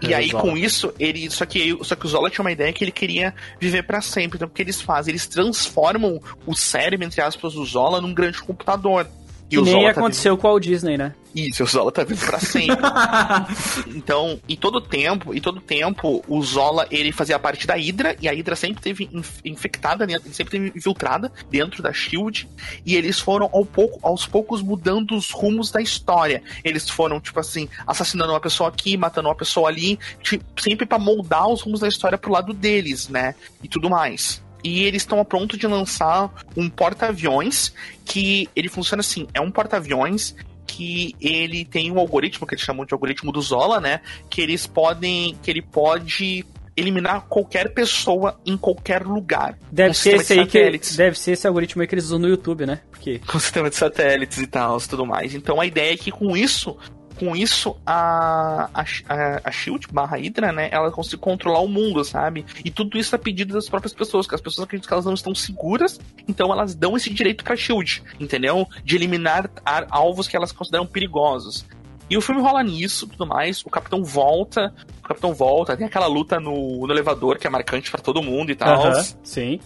[0.00, 0.42] E aí, Zola.
[0.42, 1.30] com isso, ele.
[1.30, 4.36] Só que, só que o Zola tinha uma ideia que ele queria viver pra sempre.
[4.36, 5.12] Então, o que eles fazem?
[5.12, 9.06] Eles transformam o cérebro, entre aspas, do Zola num grande computador.
[9.52, 11.12] E Que o nem tá aconteceu com a Walt Disney, né?
[11.34, 12.76] Isso, o Zola tá vivo pra sempre.
[13.94, 18.28] então, e todo tempo, e todo tempo, o Zola, ele fazia parte da Hydra, e
[18.28, 20.18] a Hydra sempre teve inf- infectada, né?
[20.32, 22.48] sempre teve infiltrada dentro da SHIELD,
[22.84, 26.42] e eles foram ao pouco, aos poucos mudando os rumos da história.
[26.64, 30.98] Eles foram, tipo assim, assassinando uma pessoa aqui, matando uma pessoa ali, ti- sempre pra
[30.98, 33.34] moldar os rumos da história pro lado deles, né?
[33.62, 34.42] E tudo mais.
[34.62, 37.72] E eles estão a ponto de lançar um porta-aviões
[38.04, 40.34] que ele funciona assim, é um porta-aviões
[40.66, 44.00] que ele tem um algoritmo que eles chamam de algoritmo do Zola, né?
[44.30, 46.46] Que eles podem, que ele pode
[46.76, 49.58] eliminar qualquer pessoa em qualquer lugar.
[49.70, 50.96] Deve ser esse de aí que.
[50.96, 52.80] Deve ser esse algoritmo aí que eles usam no YouTube, né?
[52.90, 53.20] Porque.
[53.26, 55.34] com sistema de satélites e tal, tudo mais.
[55.34, 56.76] Então a ideia é que com isso,
[57.24, 62.04] com isso a a, a, a Shield barra Hydra, né, ela consegue controlar o mundo,
[62.04, 62.44] sabe?
[62.64, 65.14] E tudo isso a pedido das próprias pessoas, que as pessoas acreditam que elas não
[65.14, 68.66] estão seguras, então elas dão esse direito pra Shield, entendeu?
[68.84, 71.64] De eliminar ar- alvos que elas consideram perigosos.
[72.10, 73.64] E o filme rola nisso, tudo mais.
[73.64, 77.90] O Capitão volta, o Capitão volta, tem aquela luta no, no elevador que é marcante
[77.90, 78.82] pra todo mundo e tal.
[78.86, 79.60] Aham, sim.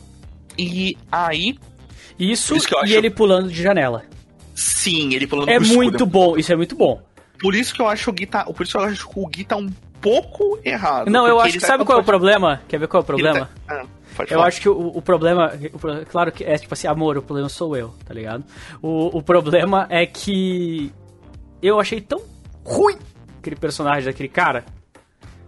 [0.59, 1.59] E aí,
[2.19, 4.03] Isso, isso e acho- ele pulando de janela.
[4.55, 7.01] sim, ele pulando É muito bom, isso é muito bom.
[7.41, 9.27] Por isso que eu acho o Gui tá, por isso que eu acho que o
[9.27, 9.69] Gui tá um
[10.01, 11.11] pouco errado.
[11.11, 12.61] Não, eu acho que tá sabe qual é o problema?
[12.69, 13.51] Quer ver qual é o ele problema?
[13.67, 13.85] tá- Ah,
[14.23, 14.47] Eu falar.
[14.47, 17.77] acho que o, o problema, o claro que é tipo assim, amor, o problema sou
[17.77, 18.45] eu, tá ligado?
[18.81, 20.91] O, o problema é que
[21.63, 22.23] eu achei tão
[22.65, 22.97] ruim
[23.39, 24.65] aquele personagem daquele cara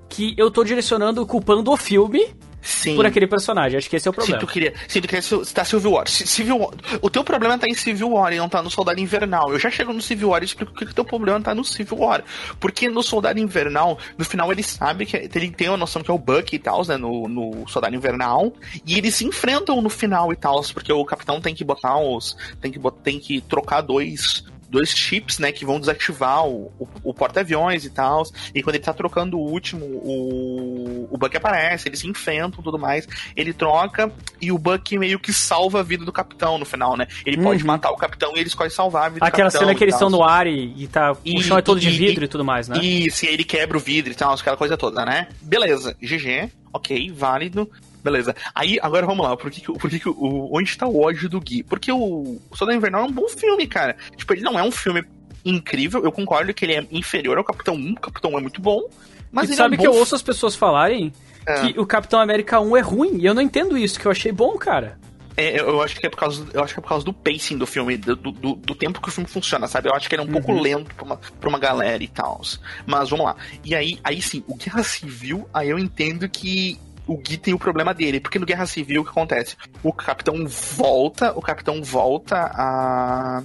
[0.09, 2.97] que eu tô direcionando, culpando o filme Sim.
[2.97, 3.79] por aquele personagem.
[3.79, 4.41] Acho que esse é o Se problema.
[4.41, 7.69] tu queria, se tu queria citar Civil War, Se- Civil War, o teu problema tá
[7.69, 9.53] em Civil War e não tá no Soldado Invernal.
[9.53, 11.99] Eu já chego no Civil War e explico que o teu problema tá no Civil
[11.99, 12.23] War.
[12.59, 16.15] Porque no Soldado Invernal, no final ele sabe que ele tem uma noção que é
[16.15, 18.53] o Bucky e tal, né, no, no Soldado Invernal,
[18.85, 22.37] e eles se enfrentam no final e tal, porque o capitão tem que botar os,
[22.61, 26.89] tem que bot- tem que trocar dois dois chips, né, que vão desativar o, o,
[27.05, 28.23] o porta-aviões e tal.
[28.55, 32.63] E quando ele tá trocando o último, o, o Bucky aparece, eles se enfrentam e
[32.63, 33.07] tudo mais.
[33.37, 37.07] Ele troca e o Bucky meio que salva a vida do capitão no final, né?
[37.25, 37.67] Ele pode Uhum.
[37.69, 39.69] matar o capitão e ele escolhe salvar a vida Aquela do capitão.
[39.69, 41.13] cena que eles estão no ar e, e tá.
[41.13, 42.79] o E- chão é todo de e- vidro e, tudo mais, né?
[42.79, 45.29] Isso, e aí ele quebra o vidro e tal, aquela coisa toda, né?
[45.41, 47.71] Beleza, GG, ok, válido.
[48.03, 48.35] Beleza.
[48.55, 49.37] Aí, agora vamos lá.
[49.37, 51.63] Por que, por que, o, onde tá o ódio do Gui?
[51.63, 53.97] Porque o, Soldado Invernal é um bom filme, cara.
[54.17, 55.05] Tipo, ele não é um filme
[55.45, 56.03] incrível.
[56.05, 57.93] Eu concordo que ele é inferior ao Capitão 1.
[57.93, 58.89] O Capitão 1 é muito bom.
[59.31, 61.13] Mas ele sabe é um que eu ouço as pessoas falarem
[61.47, 61.61] É.
[61.61, 64.33] que o Capitão América 1 é ruim, e eu não entendo isso, que eu achei
[64.33, 64.99] bom, cara.
[65.37, 67.57] É, eu acho que é por causa, eu acho que é por causa do pacing
[67.57, 69.89] do filme, do, do, do tempo que o filme funciona, sabe?
[69.89, 72.41] Eu acho que ele é um pouco lento pra uma, pra uma galera e tal.
[72.85, 73.37] Mas vamos lá.
[73.65, 76.77] E aí, aí sim, o Guerra Civil, aí eu entendo que
[77.09, 79.57] o Gui tem o problema dele, porque no Guerra Civil o que acontece?
[79.83, 83.43] O capitão volta, o capitão volta a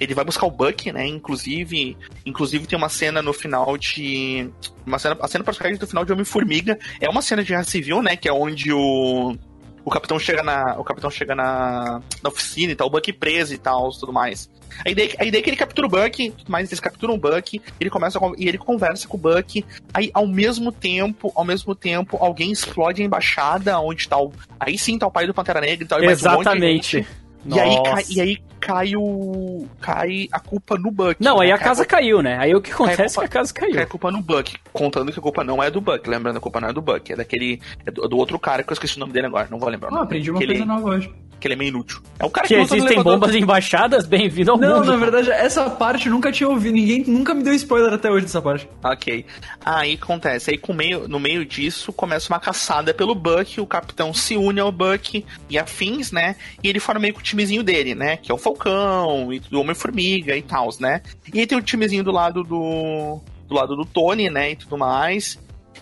[0.00, 1.04] ele vai buscar o Buck, né?
[1.06, 4.48] Inclusive, inclusive tem uma cena no final de
[4.86, 8.00] uma cena, a cena pós-crédito do final de Homem-Formiga é uma cena de guerra civil,
[8.00, 8.16] né?
[8.16, 9.36] Que é onde o
[9.84, 13.54] o capitão chega na o capitão chega na, na oficina e tal, o Buck preso
[13.54, 14.48] e tal, tudo mais.
[14.84, 17.18] A ideia, a ideia é que ele captura o Buck, tudo mais, eles capturam o
[17.18, 19.64] Buck, ele começa a con- e ele conversa com o Buck.
[19.92, 24.32] Aí, ao mesmo tempo, ao mesmo tempo, alguém explode a embaixada onde tá o.
[24.58, 26.98] Aí sim tá o pai do Pantera Negra e tal, um Exatamente.
[26.98, 27.08] gente.
[27.46, 29.66] E aí, cai, e aí cai o.
[29.80, 31.16] cai a culpa no Buck.
[31.22, 31.46] Não, né?
[31.46, 32.36] aí a Cai casa caiu, né?
[32.38, 33.88] Aí o que Cai a acontece é culpa- que a casa Cai a caiu.
[33.88, 36.06] culpa no Buck, contando que a culpa não é do Buck.
[36.10, 37.60] Lembrando, a culpa não é do Buck, é daquele.
[37.86, 39.90] É do, do outro cara que eu esqueci o nome dele agora, não vou lembrar.
[39.92, 41.10] Ah, aprendi uma que coisa ele, nova hoje.
[41.38, 42.00] Que ele é meio inútil.
[42.18, 44.86] É o cara Que que, existem bombas embaixadas, bem-vindo ao Não, mundo.
[44.86, 46.74] na verdade, essa parte eu nunca tinha ouvido.
[46.74, 48.68] Ninguém nunca me deu spoiler até hoje dessa parte.
[48.82, 49.24] Ok.
[49.64, 54.12] Aí acontece, aí com meio, no meio disso começa uma caçada pelo Buck, o capitão
[54.12, 56.36] se une ao Buck e afins, né?
[56.62, 58.16] E ele forma meio que o timezinho dele, né?
[58.16, 61.02] Que é o Falcão e o Homem-Formiga e tal, né?
[61.32, 63.20] E aí tem o timezinho do lado do.
[63.46, 64.52] do lado do Tony, né?
[64.52, 65.38] E tudo mais.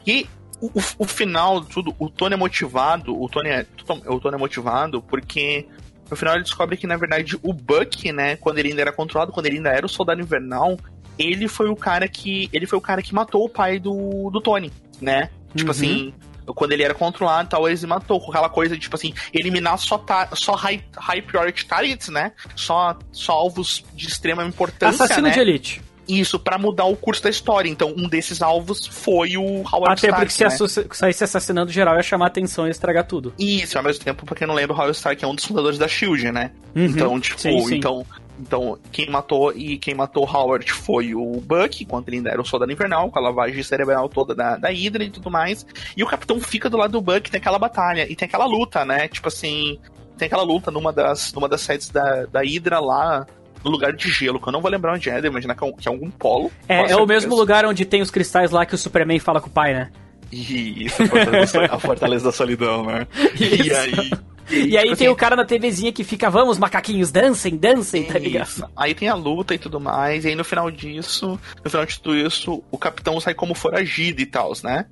[0.07, 0.27] E
[0.61, 3.67] o, o, final de tudo, o Tony é motivado, o Tony é,
[4.07, 5.67] o Tony é motivado porque
[6.11, 9.33] no final ele descobre que, na verdade, o Buck, né, quando ele ainda era controlado,
[9.33, 10.77] quando ele ainda era o soldado invernal,
[11.19, 12.49] ele foi o cara que.
[12.53, 15.31] Ele foi o cara que matou o pai do, do Tony, né?
[15.55, 15.71] Tipo Uhum.
[15.71, 16.15] assim.
[16.55, 19.77] Quando ele era controlado e tal, eles matou com aquela coisa de, tipo assim, eliminar
[19.79, 22.33] só, ta- só high, high priority targets, né?
[22.55, 25.35] Só, só alvos de extrema importância, Assassino né?
[25.35, 25.83] de elite.
[26.09, 27.69] Isso, pra mudar o curso da história.
[27.69, 30.87] Então, um desses alvos foi o Howard Até Stark, porque se né?
[30.93, 33.35] saísse assassinando geral ia chamar atenção e estragar tudo.
[33.39, 35.79] Isso, ao mesmo tempo, pra quem não lembra, o Howard Stark é um dos fundadores
[35.79, 36.53] da SHIELD, né?
[36.75, 36.85] Uhum.
[36.85, 37.77] Então, tipo, Sim, sim.
[37.77, 38.07] então...
[38.39, 42.41] Então, quem matou e quem matou o Howard foi o Buck, enquanto ele ainda era
[42.43, 45.65] o soldado invernal, com a lavagem cerebral toda da, da Hydra e tudo mais.
[45.97, 48.85] E o capitão fica do lado do Buck, tem aquela batalha, e tem aquela luta,
[48.85, 49.09] né?
[49.09, 49.79] Tipo assim,
[50.19, 53.27] tem aquela luta numa das, numa das sedes da, da Hydra lá,
[53.67, 55.67] no lugar de gelo, que eu não vou lembrar onde é, devo imaginar que é,
[55.67, 56.51] um- que é algum polo.
[56.69, 59.49] É, é o mesmo lugar onde tem os cristais lá que o Superman fala com
[59.49, 59.91] o pai, né?
[60.33, 63.07] Isso, a fortaleza, a fortaleza da solidão, né?
[63.41, 63.77] E Isso.
[63.77, 64.11] aí.
[64.49, 68.05] E aí tipo tem assim, o cara na TVzinha que fica, vamos, macaquinhos, dancem, dancem,
[68.05, 68.47] tá ligado?
[68.47, 68.65] Isso.
[68.77, 71.99] Aí tem a luta e tudo mais, e aí no final disso, no final de
[72.01, 74.87] tudo isso, o capitão sai como foragido e tal, né?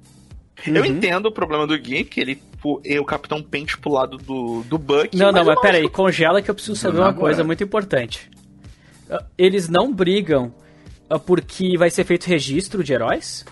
[0.67, 0.87] Eu Uhum.
[0.87, 2.41] entendo o problema do Gui, que ele,
[2.85, 5.17] e o capitão pente pro lado do, do Buck.
[5.17, 7.21] Não, não, eu mas acho peraí, congela que eu preciso saber Não, uma agora.
[7.27, 8.31] coisa muito importante.
[9.37, 10.53] Eles não brigam
[11.09, 13.45] ah, porque vai ser feito registro de heróis?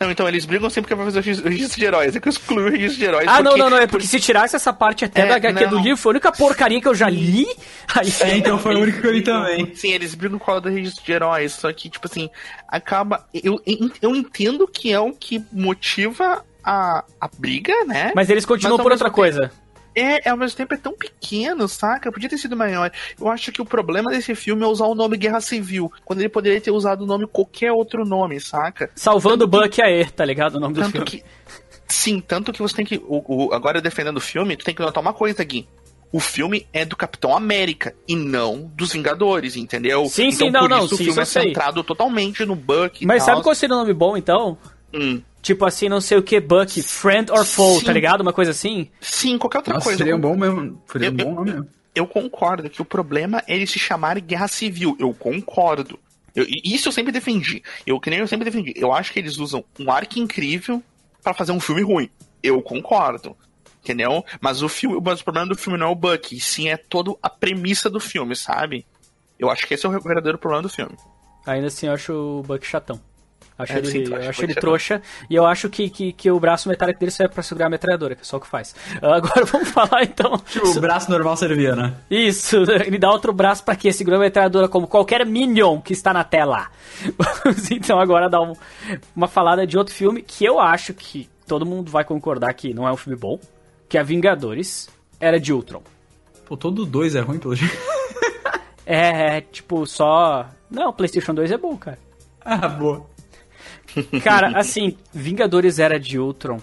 [0.00, 2.14] Não, então eles brigam sempre que vai fazer o registro de heróis.
[2.14, 3.26] É que eu excluí o registro de heróis.
[3.26, 5.66] Ah, não, porque- não, não, é porque se tirasse essa parte até É, da HQ
[5.66, 5.82] do não.
[5.82, 7.46] livro, foi a única porcaria que eu já li.
[7.96, 9.74] Aí, É, então foi o único que eu li também.
[9.74, 12.30] Sim, eles brigam com a do registro de heróis, só que, tipo assim,
[12.68, 13.26] acaba.
[13.34, 13.60] Eu,
[14.00, 18.12] eu entendo que é o que motiva a, a briga, né?
[18.14, 19.50] Mas eles continuam Mas por outra coisa.
[19.98, 22.12] É, ao mesmo tempo é tão pequeno, saca?
[22.12, 22.90] Podia ter sido maior.
[23.20, 26.28] Eu acho que o problema desse filme é usar o nome Guerra Civil, quando ele
[26.28, 28.90] poderia ter usado o nome qualquer outro nome, saca?
[28.94, 30.56] Salvando o Buck e a E, tá ligado?
[30.56, 31.06] O nome do Tanto filme.
[31.06, 31.24] que.
[31.86, 32.96] Sim, tanto que você tem que.
[33.06, 35.66] O, o- agora defendendo o filme, tu tem que notar uma coisa aqui.
[36.10, 40.06] O filme é do Capitão América e não dos Vingadores, entendeu?
[40.06, 43.04] Sim, então, sim, não, por não, isso sim, o filme é centrado totalmente no Buck
[43.04, 44.56] Mas sabe qual seria o nome bom, então?
[44.94, 45.20] Hum.
[45.48, 47.86] Tipo assim, não sei o que, Buck, Friend or Foe, Sim.
[47.86, 48.20] tá ligado?
[48.20, 48.90] Uma coisa assim?
[49.00, 49.96] Sim, qualquer outra Nossa, coisa.
[49.96, 50.82] seria um bom mesmo.
[50.92, 51.68] Seria um Eu- bom nome mesmo.
[51.94, 54.94] eu concordo que o problema é ele se chamar Guerra Civil.
[55.00, 55.98] Eu concordo.
[56.36, 57.62] Eu- e isso eu sempre defendi.
[57.86, 58.74] Eu que nem eu sempre defendi.
[58.76, 60.82] Eu acho que eles usam um arco incrível
[61.24, 62.10] pra fazer um filme ruim.
[62.42, 63.34] Eu concordo.
[63.82, 64.22] Entendeu?
[64.42, 67.14] Mas o filme, mas o problema do filme não é o Buck, sim é toda
[67.22, 68.84] a premissa do filme, sabe?
[69.38, 70.94] Eu acho que esse é o verdadeiro problema do filme.
[71.46, 73.00] Ainda assim, eu acho o Buck chatão.
[73.58, 76.38] Acho É, ele, sim, eu acho ele trouxa e eu acho que, que, que o
[76.38, 78.72] braço metálico dele serve pra segurar a metralhadora, que é só o que faz.
[79.02, 80.38] Ah, Agora vamos falar então.
[80.38, 81.94] Tipo, o braço normal servia, né?
[82.08, 82.56] Isso,
[82.86, 83.92] ele dá outro braço pra quê?
[83.92, 86.68] Segurar a metralhadora como qualquer Minion que está na tela.
[87.44, 88.54] Vamos então agora dar um-
[89.16, 92.86] uma falada de outro filme que eu acho que todo mundo vai concordar que não
[92.86, 93.40] é um filme bom,
[93.88, 94.88] que é Vingadores,
[95.18, 95.82] Era de Ultron.
[96.46, 97.76] Pô, todo dois é ruim pelo jeito.
[98.86, 100.46] É, tipo, só...
[100.70, 101.98] Não, PlayStation 2 é bom, cara.
[102.44, 103.06] ah, boa.
[104.22, 106.60] Cara, assim, Vingadores Era de Ultron,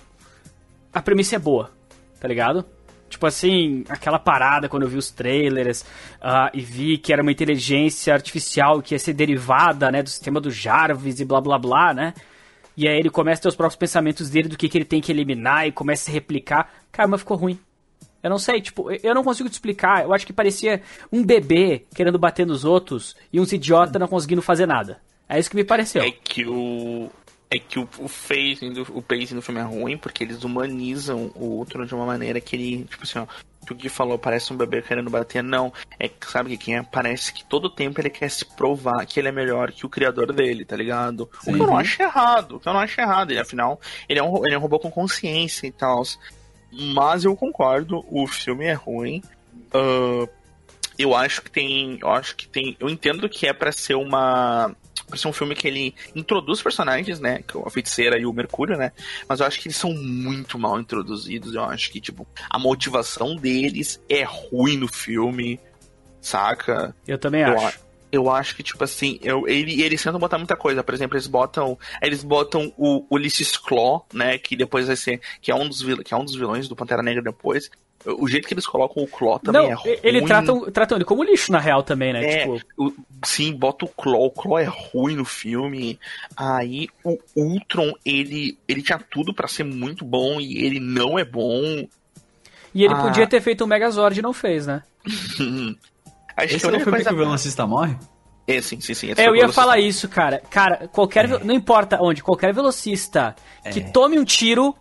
[0.93, 1.71] a premissa é boa,
[2.19, 2.65] tá ligado?
[3.09, 5.85] Tipo assim, aquela parada quando eu vi os trailers
[6.21, 10.41] ah, e vi que era uma inteligência artificial que ia ser derivada, né, do sistema
[10.41, 12.13] do Jarvis e blá blá blá, né?
[12.75, 14.99] E aí ele começa a ter os próprios pensamentos dele do que, que ele tem
[14.99, 16.69] que eliminar e começa a replicar.
[16.91, 17.57] Cara, mas ficou ruim.
[18.21, 20.03] Eu não sei, tipo, eu não consigo te explicar.
[20.03, 24.41] Eu acho que parecia um bebê querendo bater nos outros e uns idiotas não conseguindo
[24.41, 24.99] fazer nada.
[25.27, 26.03] É isso que me pareceu.
[26.03, 27.09] É que o.
[27.49, 31.31] É que o, o, pacing do, o pacing do filme é ruim porque eles humanizam
[31.35, 33.27] o outro de uma maneira que ele, tipo assim, ó,
[33.61, 35.43] o que o Gui falou, parece um bebê querendo bater.
[35.43, 36.81] Não, é que sabe que que é?
[36.81, 40.33] Parece que todo tempo ele quer se provar que ele é melhor que o criador
[40.33, 41.29] dele, tá ligado?
[41.41, 43.31] O que eu não acho errado, o que eu não acho errado.
[43.31, 43.79] E, afinal,
[44.09, 46.03] ele é, um, ele é um robô com consciência e tal.
[46.71, 49.21] Mas eu concordo, o filme é ruim.
[49.73, 50.27] Ah,
[50.97, 51.99] eu acho que tem.
[52.01, 52.75] Eu acho que tem.
[52.79, 54.75] Eu entendo que é pra ser uma.
[55.15, 57.43] Ser um filme que ele introduz personagens, né?
[57.47, 58.91] Que é a feiticeira e o Mercúrio, né?
[59.29, 61.53] Mas eu acho que eles são muito mal introduzidos.
[61.53, 65.59] Eu acho que, tipo, a motivação deles é ruim no filme.
[66.21, 66.95] saca?
[67.07, 67.65] Eu também Eu, acho.
[67.67, 67.73] a-
[68.11, 70.83] eu acho que, tipo assim, eu, ele, eles tentam botar muita coisa.
[70.83, 71.77] Por exemplo, eles botam.
[72.01, 74.37] Eles botam o Ulysses Claw, né?
[74.37, 75.21] Que depois vai ser.
[75.41, 77.69] Que é um dos, vil- que é um dos vilões do Pantera Negra depois.
[78.05, 79.97] O jeito que eles colocam o Claw também Não, é ruim.
[80.03, 82.23] ele tratam, tratam ele como lixo, na real, também, né?
[82.23, 82.93] É, Tipo, o-
[83.25, 84.25] sim, bota o Claw.
[84.25, 85.99] O Claw é ruim no filme.
[86.37, 91.25] Aí o Ultron, ele, ele tinha tudo pra ser muito bom e ele não é
[91.25, 91.87] bom.
[92.73, 93.01] e ele ah.
[93.01, 94.83] podia ter feito um Megazord e não fez, né?
[96.37, 97.09] Acho Esse que a é o filme coisa.
[97.09, 97.95] que o velocista morre?
[98.47, 99.11] É, sim, sim, sim.
[99.11, 100.41] É, foi eu o ia falar isso, cara.
[100.49, 101.27] Cara, qualquer.
[101.27, 103.35] ve- Não importa onde, qualquer velocista
[103.71, 104.75] que tome um tiro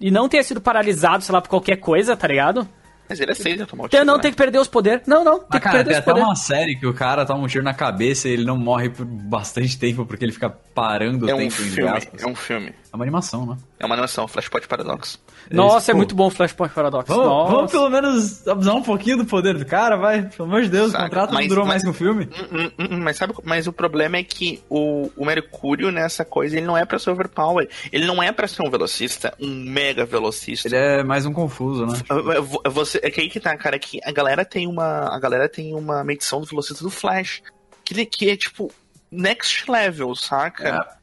[0.00, 2.66] e não tenha sido paralisado, sei lá, por qualquer coisa, tá ligado?
[3.08, 4.22] Mas ele é tomou o Tem, tiro, não né?
[4.22, 5.02] tem que perder os poderes.
[5.04, 6.28] Não, não, tem Ah, que cara, perder tem os até poderes.
[6.28, 9.04] uma série que o cara toma um tiro na cabeça e ele não morre por
[9.04, 12.72] bastante tempo porque ele fica parando o É um tempo, entre filme, é um filme.
[12.92, 13.56] É uma animação, né?
[13.78, 15.20] É uma animação, Flashpoint Paradox.
[15.48, 17.08] Nossa, é Pô, muito bom o Flashpoint Paradox.
[17.08, 17.54] Vamos, Nossa.
[17.54, 20.22] vamos pelo menos abusar um pouquinho do poder do cara, vai.
[20.22, 22.28] Pelo amor de Deus, Saca, o contrato mas- não durou mas- mais que um filme.
[22.52, 26.56] Hum, hum, hum, Mas sabe, mas o problema é que o, o Mercúrio nessa coisa,
[26.56, 27.68] ele não é pra ser overpower.
[27.92, 30.66] Ele não é pra ser um velocista, um mega velocista.
[30.66, 31.96] Ele é mais um confuso, né?
[32.42, 35.14] Vo- Você, é que aí que tá, cara, que a galera tem uma.
[35.14, 37.40] A galera tem uma medição do velocista do Flash.
[37.84, 38.70] Que, que é tipo
[39.10, 40.98] next level, saca?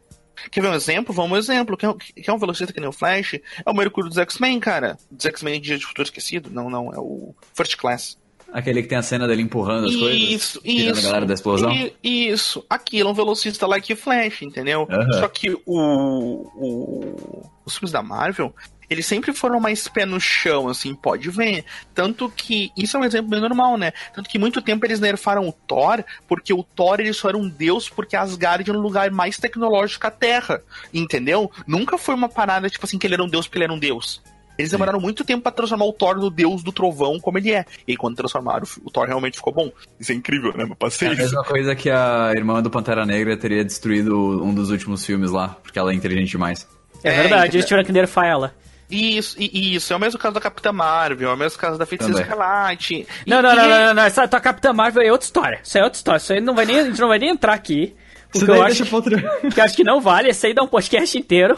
[0.51, 1.14] Quer ver um exemplo?
[1.14, 1.76] Vamos um exemplo.
[1.77, 3.35] Quer, quer um velocista que nem o Flash?
[3.65, 4.97] É o Mercúrio dos X-Men, cara.
[5.11, 6.49] Dos X-Men Dia de Futuro Esquecido?
[6.51, 8.18] Não, não, é o First Class.
[8.53, 10.18] Aquele que tem a cena dele empurrando as coisas.
[10.22, 10.99] Isso, isso.
[10.99, 11.69] a galera da explosão.
[12.01, 12.65] Isso.
[12.69, 14.88] Aquilo é um velocista like Flash, entendeu?
[15.19, 18.55] Só que o, o- os filmes da Marvel,
[18.89, 21.65] eles sempre foram mais pé no chão, assim, pode ver.
[21.93, 23.91] Tanto que, isso é um exemplo bem normal, né?
[24.14, 27.49] Tanto que muito tempo eles nerfaram o Thor, porque o Thor ele só era um
[27.49, 30.61] deus porque Asgard era um lugar mais tecnológico que a Terra,
[30.93, 31.51] entendeu?
[31.65, 33.80] Nunca foi uma parada, tipo assim, que ele era um deus porque ele era um
[33.80, 34.22] deus.
[34.57, 37.64] Eles demoraram muito tempo pra transformar o Thor no deus do trovão como ele é.
[37.88, 39.72] E aí, quando transformaram, o Thor realmente ficou bom.
[39.99, 40.64] Isso é incrível, né?
[40.64, 41.22] É passei a isso.
[41.22, 45.49] mesma coisa que a irmã do Pantera Negra teria destruído um dos últimos filmes lá,
[45.61, 46.68] porque ela é inteligente demais.
[47.03, 48.55] É, É, verdade, eles tiveram que nerfar ela.
[48.89, 49.91] Isso, e- isso.
[49.91, 52.22] É o mesmo caso da Capitã Marvel, é o mesmo caso da Feiticeira.
[52.22, 53.05] Escarlate.
[53.26, 54.03] Não, não, não, não, não, não.
[54.03, 55.59] Essa tua Capitã Marvel é outra história.
[55.64, 56.18] Isso é outra história.
[56.18, 57.95] Isso aí não vai nem, a gente não vai nem entrar aqui.
[58.31, 59.15] Porque eu acho, outro...
[59.53, 60.30] que eu acho que não vale.
[60.30, 61.57] Esse aí dá um podcast inteiro.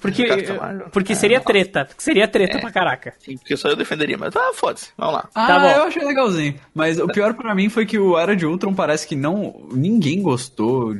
[0.00, 0.26] Porque,
[0.92, 1.84] porque É, seria treta.
[1.84, 3.14] Porque seria treta pra caraca.
[3.20, 5.28] Sim, porque só eu defenderia, mas ah, foda-se, vamos lá.
[5.32, 5.70] Ah, Tá bom.
[5.70, 6.58] eu achei legalzinho.
[6.74, 9.64] Mas o pior pra mim foi que o Era de Ultron parece que não...
[9.70, 10.96] Ninguém gostou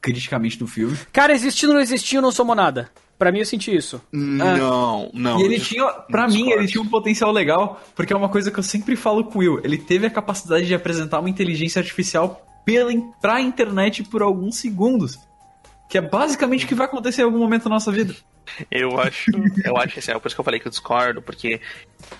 [0.00, 0.96] criticamente do filme.
[1.12, 2.88] Cara, existindo ou não existindo, não somou nada.
[3.24, 4.02] Pra mim, eu senti isso.
[4.12, 5.40] Não, não.
[5.40, 6.34] e ele tinha, pra discordo.
[6.34, 9.38] mim, ele tinha um potencial legal, porque é uma coisa que eu sempre falo com
[9.38, 9.60] o Will.
[9.64, 12.92] Ele teve a capacidade de apresentar uma inteligência artificial pela,
[13.22, 15.18] pra internet por alguns segundos.
[15.88, 18.14] Que é basicamente o que vai acontecer em algum momento da nossa vida.
[18.70, 19.30] Eu acho,
[19.64, 21.62] eu acho assim, é por isso que eu falei que eu discordo, porque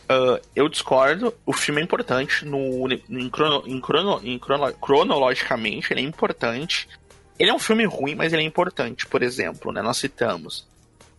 [0.08, 5.92] ah, eu discordo, o filme é importante, no, em crono, em crono, em crono- cronologicamente
[5.92, 6.88] ele é importante.
[7.38, 9.82] Ele é um filme ruim, mas ele é importante, por exemplo, né?
[9.82, 10.66] Nós citamos.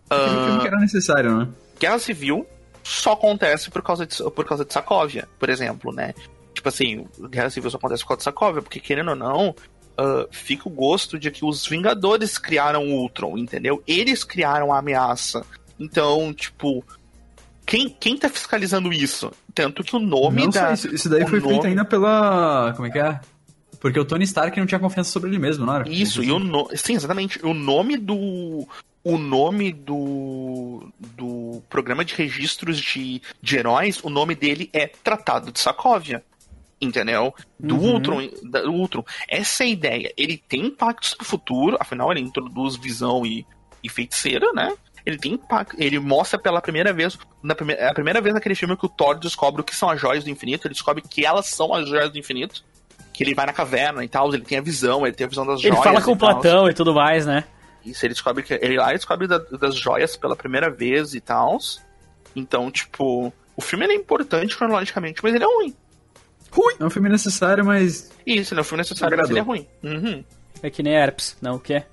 [0.10, 1.48] Aquele filme que era necessário, né?
[1.80, 2.45] Guerra Civil
[2.84, 6.14] só acontece por causa de, por causa de Sokovia, por exemplo, né?
[6.53, 9.56] Tipo assim, Guerra Civil só acontece por causa de Sokovia, porque querendo ou não,
[9.98, 13.82] ah, fica o gosto de que os Vingadores criaram o Ultron, entendeu?
[13.88, 15.45] Eles criaram a ameaça.
[15.80, 16.84] Então, tipo,
[17.65, 19.32] quem, quem tá fiscalizando isso?
[19.53, 20.73] Tanto que o nome Não da.
[20.73, 22.73] isso, isso daí foi feito nome- ainda pela.
[22.76, 23.19] Como é que é?
[23.80, 25.88] Porque o Tony Stark não tinha confiança sobre ele mesmo, não era?
[25.88, 26.68] Isso, e o no...
[26.76, 27.44] Sim, exatamente.
[27.45, 28.68] O nome do.
[29.06, 30.91] O nome do.
[31.15, 36.23] Do programa de registros de, de heróis, o nome dele é Tratado de Sokovia.
[36.82, 37.34] Entendeu?
[37.60, 37.94] Do Uhum.
[37.94, 39.03] Ultron, da, do Ultron.
[39.30, 40.14] Essa é a ideia.
[40.18, 43.45] Ele tem impactos pro futuro, afinal ele introduz visão e,
[43.84, 44.73] e feiticeira, né?
[45.06, 45.76] Ele tem impacto.
[45.80, 47.18] Ele mostra pela primeira vez.
[47.44, 49.90] Na primeira, é a primeira vez naquele filme que o Thor descobre o que são
[49.90, 50.68] as joias do infinito.
[50.68, 52.64] Ele descobre que elas são as joias do infinito.
[53.14, 55.45] Que ele vai na caverna e tal, ele tem a visão, ele tem a visão
[55.45, 55.84] das Ele joias.
[55.84, 56.18] fala com o.
[56.18, 57.45] Platão e tudo mais, né?
[57.85, 58.53] Isso, ele descobre que.
[58.55, 61.57] Ele lá descobre da- das joias pela primeira vez e tal.
[62.35, 65.75] Então, tipo, o filme ele é importante cronologicamente, mas ele é ruim.
[66.79, 68.11] É um filme necessário, mas.
[68.25, 69.67] Isso, ele é um filme necessário, mas ele é ruim.
[69.83, 70.23] Uhum.
[70.63, 71.35] É que nem herpes.
[71.41, 71.83] Não, o quê?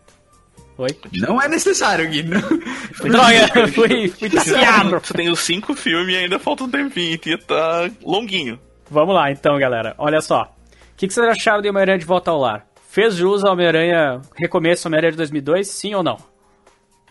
[0.79, 0.89] Oi?
[1.15, 2.23] Não é necessário, Gui.
[2.23, 2.41] Não.
[3.11, 4.99] Droga, fui, fui desfiado.
[5.05, 8.59] Você tem os cinco filmes e ainda falta um tempinho, que tá longuinho.
[8.91, 9.95] Vamos lá, então, galera.
[9.99, 10.55] Olha só.
[10.93, 12.65] O que, que vocês acharam de Homem-Aranha de Volta ao Lar?
[12.93, 16.19] Fez jus ao Homem-Aranha, recomeço Homem-Aranha de 2002, sim ou não?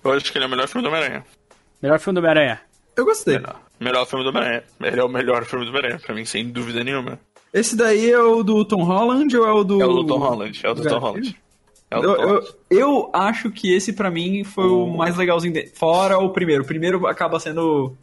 [0.03, 1.25] Eu acho que ele é o melhor filme do Homem-Aranha.
[1.81, 2.61] Melhor filme do Homem-Aranha.
[2.95, 3.39] Eu gostei.
[3.39, 3.59] Melhor.
[3.79, 4.63] Melhor filme do Homem-Aranha.
[4.79, 7.19] Ele é o melhor filme do Homem-Aranha, pra mim, sem dúvida nenhuma.
[7.51, 9.81] Esse daí é o do Tom Holland ou é o do.
[9.81, 10.61] É o do Tom Holland.
[10.63, 10.99] É o do Tom?
[10.99, 11.35] Holland.
[11.89, 12.47] É Eu, eu, Holland.
[12.69, 15.71] eu acho que esse pra mim foi o mais legalzinho dele.
[15.73, 16.61] Fora o primeiro.
[16.61, 17.97] O primeiro acaba sendo.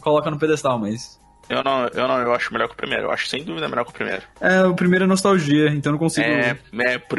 [0.00, 1.19] Coloca no pedestal, mas.
[1.50, 3.04] Eu não, eu não, eu acho melhor que o primeiro.
[3.04, 4.22] Eu acho sem dúvida melhor que o primeiro.
[4.40, 6.26] É, o primeiro é nostalgia, então não consigo.
[6.26, 7.18] É, é, é por-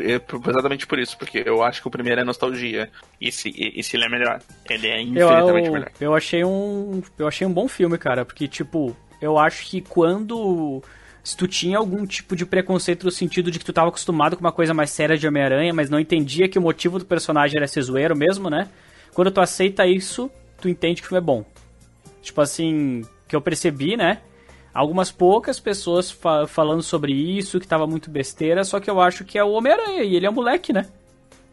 [0.49, 2.89] exatamente por isso, porque eu acho que o primeiro é nostalgia.
[3.19, 4.39] E se, e, e se ele é melhor.
[4.69, 5.91] Ele é Eu, infinitamente eu, melhor.
[5.99, 7.01] eu achei um.
[7.19, 8.23] Eu achei um bom filme, cara.
[8.23, 10.81] Porque, tipo, eu acho que quando.
[11.23, 14.41] Se tu tinha algum tipo de preconceito no sentido de que tu tava acostumado com
[14.41, 17.67] uma coisa mais séria de Homem-Aranha, mas não entendia que o motivo do personagem era
[17.67, 18.67] ser zoeiro mesmo, né?
[19.13, 21.45] Quando tu aceita isso, tu entende que o filme é bom.
[22.23, 24.19] Tipo assim, que eu percebi, né?
[24.73, 29.23] Algumas poucas pessoas fa- falando sobre isso, que tava muito besteira, só que eu acho
[29.23, 30.85] que é o Homem-Aranha e ele é um moleque, né?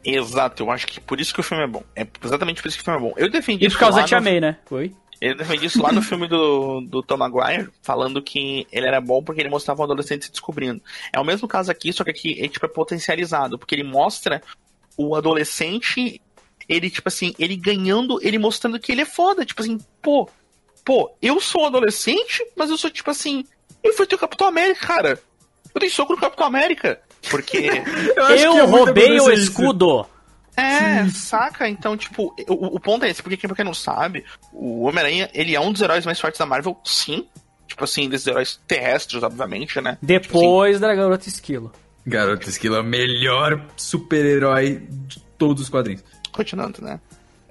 [0.05, 1.82] Exato, eu acho que por isso que o filme é bom.
[1.94, 3.14] É exatamente por isso que o filme é bom.
[3.16, 4.56] Eu defendi E isso por causa Tia no- May, né?
[4.70, 4.92] Oi?
[5.20, 9.20] Eu defendi isso lá no filme do, do Tom Maguire, falando que ele era bom
[9.22, 10.80] porque ele mostrava um adolescente se descobrindo.
[11.12, 14.40] É o mesmo caso aqui, só que aqui é, tipo, é potencializado, porque ele mostra
[14.96, 16.20] o adolescente,
[16.68, 19.44] ele, tipo assim, ele ganhando, ele mostrando que ele é foda.
[19.44, 20.28] Tipo assim, pô,
[20.89, 23.44] pô, eu sou um adolescente, mas eu sou, tipo assim,
[23.85, 25.20] eu fui ter o Capitão América, cara.
[25.74, 26.98] Eu dei soco no Capitão América.
[27.28, 27.69] Porque.
[28.16, 30.06] acho Eu que é roubei o escudo!
[30.56, 31.69] É, saca?
[31.69, 35.28] Então, tipo, o, o ponto é esse, porque quem, pra quem não sabe, o Homem-Aranha,
[35.35, 37.28] ele é um dos heróis mais fortes da Marvel, sim.
[37.66, 39.98] Tipo assim, desses heróis terrestres, obviamente, né?
[40.01, 41.70] Depois da Garota Esquilo.
[42.06, 46.02] Garoto Esquilo é o melhor super-herói de todos os quadrinhos.
[46.32, 46.98] continuando, né?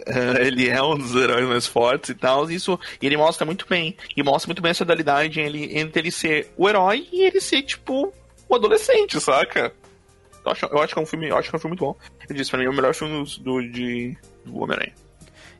[0.08, 3.66] Eh, ele é um dos heróis mais fortes e tal, isso e ele mostra muito
[3.70, 3.96] bem.
[4.16, 7.62] E mostra muito bem essa dualidade ele, entre ele ser o herói e ele ser,
[7.64, 8.14] tipo,
[8.48, 9.74] o adolescente, saca?
[10.46, 11.86] Eu acho, eu acho que é um filme, eu acho que é um filme muito
[11.86, 11.96] bom.
[12.30, 14.16] Eu disse, pra mim, é o melhor filme do, de,
[14.46, 14.94] do Homem-Aranha.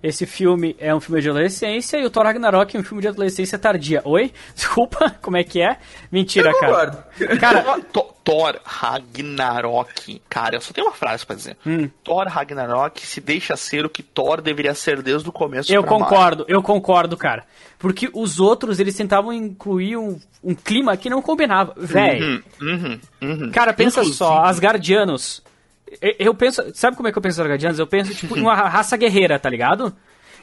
[0.02, 3.08] Esse filme é um filme de adolescência e o Thor Ragnarok é um filme de
[3.08, 4.02] adolescência tardia.
[4.06, 4.32] Oi?
[4.56, 5.78] Desculpa, como é que é?
[6.12, 6.92] Mentira, Eu cara.
[6.92, 7.40] concordo.
[7.40, 7.82] Cara,
[8.28, 10.22] Thor, Ragnarok.
[10.30, 11.58] Cara, eu só tenho uma frase pra dizer.
[11.66, 11.90] Hum.
[12.04, 15.72] Thor Ragnarok se deixa ser o que Thor deveria ser desde o começo.
[15.74, 16.08] eu pra Marvel.
[16.10, 17.46] concordo, eu concordo, cara.
[17.80, 21.74] Porque os outros, eles tentavam incluir um, um clima que não combinava.
[21.78, 23.52] Véi, Uhum, uhum, uhum.
[23.52, 25.42] cara, pensa Inclusive- só, Asgardianos.
[26.02, 27.80] Eu, eu penso, sabe como é que eu penso em Asgardianos?
[27.80, 29.96] Eu penso, tipo, em uma raça guerreira, tá ligado?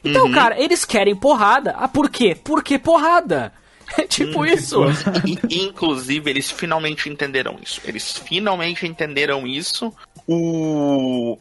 [0.02, 0.32] Então, Uhum.
[0.32, 1.74] cara, eles querem porrada.
[1.78, 2.34] Ah, por quê?
[2.34, 3.52] Por que porrada?
[3.98, 4.80] É tipo isso.
[5.24, 7.80] I- Inclusive, eles finalmente entenderam isso.
[7.84, 9.92] Eles finalmente entenderam isso.
[10.26, 11.38] O.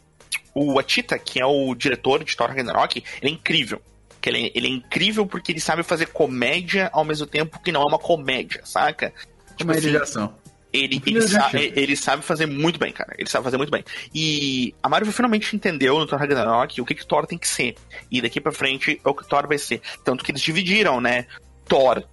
[0.56, 3.82] O Atita, que é o diretor de Thor Ragnarok, ele é incrível.
[4.22, 7.72] Que Ele é, ele é incrível porque ele sabe fazer comédia ao mesmo tempo que
[7.72, 9.11] não é uma comédia, saca?
[9.57, 10.36] Tipo Comédia de assim, ação.
[10.72, 11.80] ele, ele, Primeiro sa- já chega.
[11.80, 13.14] ele sabe fazer muito bem, cara.
[13.18, 13.84] Ele sabe fazer muito bem.
[14.14, 17.76] E a Marvel finalmente entendeu no Thor Ragnarok o que, que Thor tem que ser.
[18.11, 19.82] E daqui pra frente é o que Thor vai ser.
[20.06, 21.26] Tanto que eles dividiram, né?
[21.68, 22.03] Thor,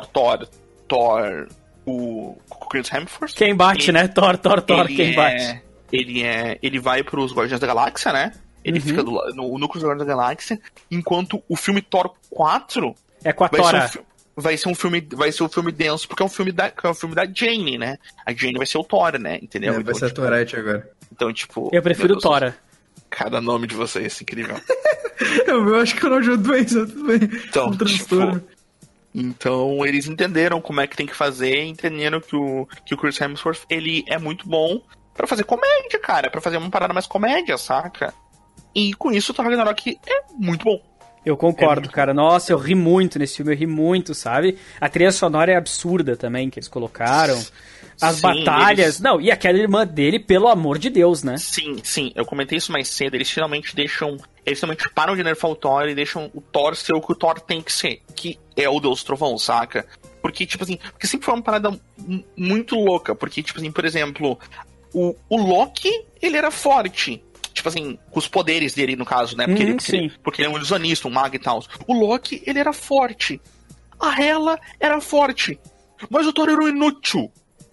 [0.00, 0.48] Thor, Thor,
[0.88, 1.48] Thor,
[1.86, 2.36] o
[2.70, 3.34] Chris Hemsworth.
[3.34, 4.08] Quem bate, Ele- né?
[4.08, 5.62] Thor, Thor, Thor, quem é- bate.
[5.92, 6.58] Ele é.
[6.62, 8.32] Ele vai pros Guardiões da Galáxia, né?
[8.64, 8.84] Ele Uhum.
[8.86, 10.60] fica do, no núcleo dos Guardiões da Galáxia.
[10.90, 12.94] Enquanto o filme Thor 4
[13.24, 14.02] É com a vai ser, um,
[14.36, 16.88] vai ser um filme vai ser um filme denso porque é um filme da é
[16.88, 19.82] um filme da Jane né a Jane vai ser o Thor né entendeu É, vai
[19.82, 20.88] então, ser a tipo, Torete agora.
[21.12, 22.56] então tipo Eu prefiro Deus, Tora.
[23.10, 24.56] cada nome de vocês incrível
[25.46, 27.30] Eu, eu acho que eu não ajudo bem, bem.
[27.48, 28.40] Então, um transtorno.
[28.40, 28.51] tipo,
[29.14, 33.20] então eles entenderam como é que tem que fazer entenderam que o que o Chris
[33.20, 34.80] Hemsworth ele é muito bom
[35.14, 38.14] pra fazer comédia cara pra fazer uma parada mais comédia saca
[38.74, 40.80] e com isso o Thor Ragnarok é muito bom
[41.24, 42.12] Eu É concordo, cara.
[42.12, 44.58] Nossa, eu ri muito nesse filme, eu ri muito, sabe?
[44.80, 47.40] A trilha sonora é absurda também que eles colocaram.
[48.00, 48.78] As Sim, batalhas.
[48.86, 51.36] eles- Não, e aquela irmã dele, pelo amor de Deus, né?
[51.36, 53.14] Sim, sim, eu comentei isso mais cedo.
[53.14, 54.16] Eles finalmente deixam.
[54.44, 57.14] Eles finalmente param de nerfar o Thor e deixam o Thor ser o que o
[57.14, 59.86] Thor tem que ser, que é o Deus Trovão, saca?
[60.20, 63.14] Porque, tipo assim, porque sempre foi uma parada mu- muito louca.
[63.14, 64.38] Porque, tipo assim, por exemplo,
[64.94, 67.22] o, o Loki, ele era forte.
[67.52, 69.46] Tipo assim, com os poderes dele, no caso, né?
[69.46, 70.16] Porque, Uhum, ele, porque, ele, sim.
[70.22, 71.62] porque ele é um ilusionista, um mago e tal.
[71.86, 73.40] O Loki, ele era forte.
[74.00, 75.58] A Hela era forte.
[76.08, 77.30] Mas o Thor era um inútil.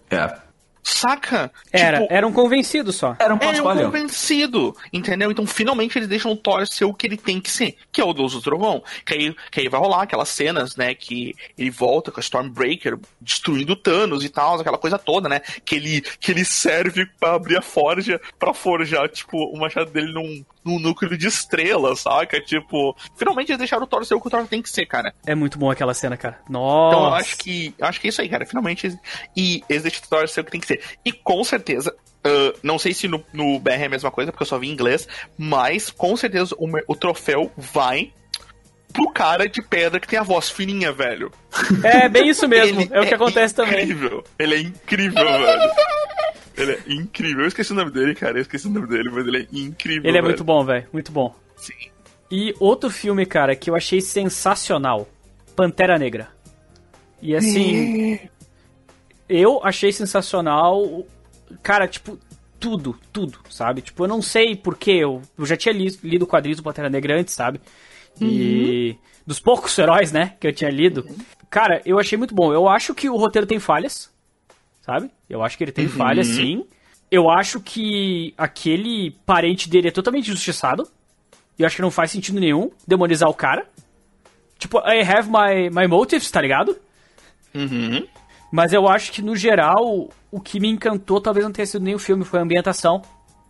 [0.10, 0.38] É.
[0.84, 1.52] Saca?
[1.72, 3.16] Era, Tipo, era um convencido só.
[3.20, 5.32] Era um é um convencido, entendeu?
[5.32, 8.04] Então, finalmente, eles deixam o Thor ser o que ele tem que ser, que é
[8.04, 8.84] o Deus do Trovão.
[9.06, 12.98] Que aí, que aí vai rolar aquelas cenas, né, que ele volta com a Stormbreaker
[13.20, 15.42] destruindo Thanos e tal, aquela coisa toda, né?
[15.64, 20.12] Que ele, que ele serve pra abrir a forja, pra forjar, tipo, o machado dele
[20.14, 22.40] num, num núcleo de estrela, saca?
[22.42, 25.14] Tipo, finalmente eles deixaram o Thor ser o que o Thor tem que ser, cara.
[25.26, 26.40] É muito bom aquela cena, cara.
[26.50, 26.96] Nossa.
[26.96, 27.74] Então eu acho que.
[27.78, 28.46] Eu acho que é isso aí, cara.
[28.46, 28.88] Finalmente.
[28.88, 29.00] eles-
[29.36, 30.82] E eles deixam o Thor ser o que tem que ser.
[31.06, 31.96] E com certeza.
[32.24, 34.68] ah, não sei se no, no BR é a mesma coisa, porque eu só vi
[34.68, 35.08] em inglês,
[35.38, 38.12] mas com certeza o, o troféu vai
[38.92, 41.32] pro cara de pedra que tem a voz fininha, velho.
[41.84, 42.88] É bem isso mesmo.
[42.92, 43.84] É o que acontece também.
[43.84, 44.24] incrível.
[44.38, 45.72] Ele é incrível, velho.
[46.60, 47.42] Ele é incrível.
[47.42, 48.38] Eu esqueci o nome dele, cara.
[48.38, 50.10] Eu esqueci o nome dele, mas ele é incrível.
[50.10, 50.26] Ele é velho.
[50.26, 50.88] muito bom, velho.
[50.92, 51.36] Muito bom.
[51.56, 51.74] Sim.
[52.32, 55.08] E outro filme, cara, que eu achei sensacional:
[55.56, 56.30] Pantera Negra.
[57.22, 58.20] E assim,
[59.28, 61.06] eu achei sensacional.
[61.64, 62.18] Cara, tipo,
[62.60, 63.82] tudo, tudo, sabe?
[63.82, 67.20] Tipo, eu não sei porquê, eu, eu já tinha lido, lido quadrinhos do Pantera Negra
[67.20, 67.60] antes, sabe?
[68.20, 68.98] E uhum.
[69.26, 71.06] dos poucos heróis, né, que eu tinha lido.
[71.08, 71.16] Uhum.
[71.50, 72.54] Cara, eu achei muito bom.
[72.54, 74.12] Eu acho que o roteiro tem falhas,
[74.90, 75.12] sabe?
[75.30, 75.92] Eu acho que ele tem uhum.
[75.92, 76.66] falhas, sim.
[77.12, 80.88] Eu acho que aquele parente dele é totalmente injustiçado.
[81.58, 83.68] E eu acho que não faz sentido nenhum demonizar o cara.
[84.58, 86.76] Tipo, I have my, my motives, tá ligado?
[87.54, 88.08] Uhum.
[88.52, 91.94] Mas eu acho que, no geral, o que me encantou talvez não tenha sido nem
[91.94, 93.04] o filme, foi a ambientação.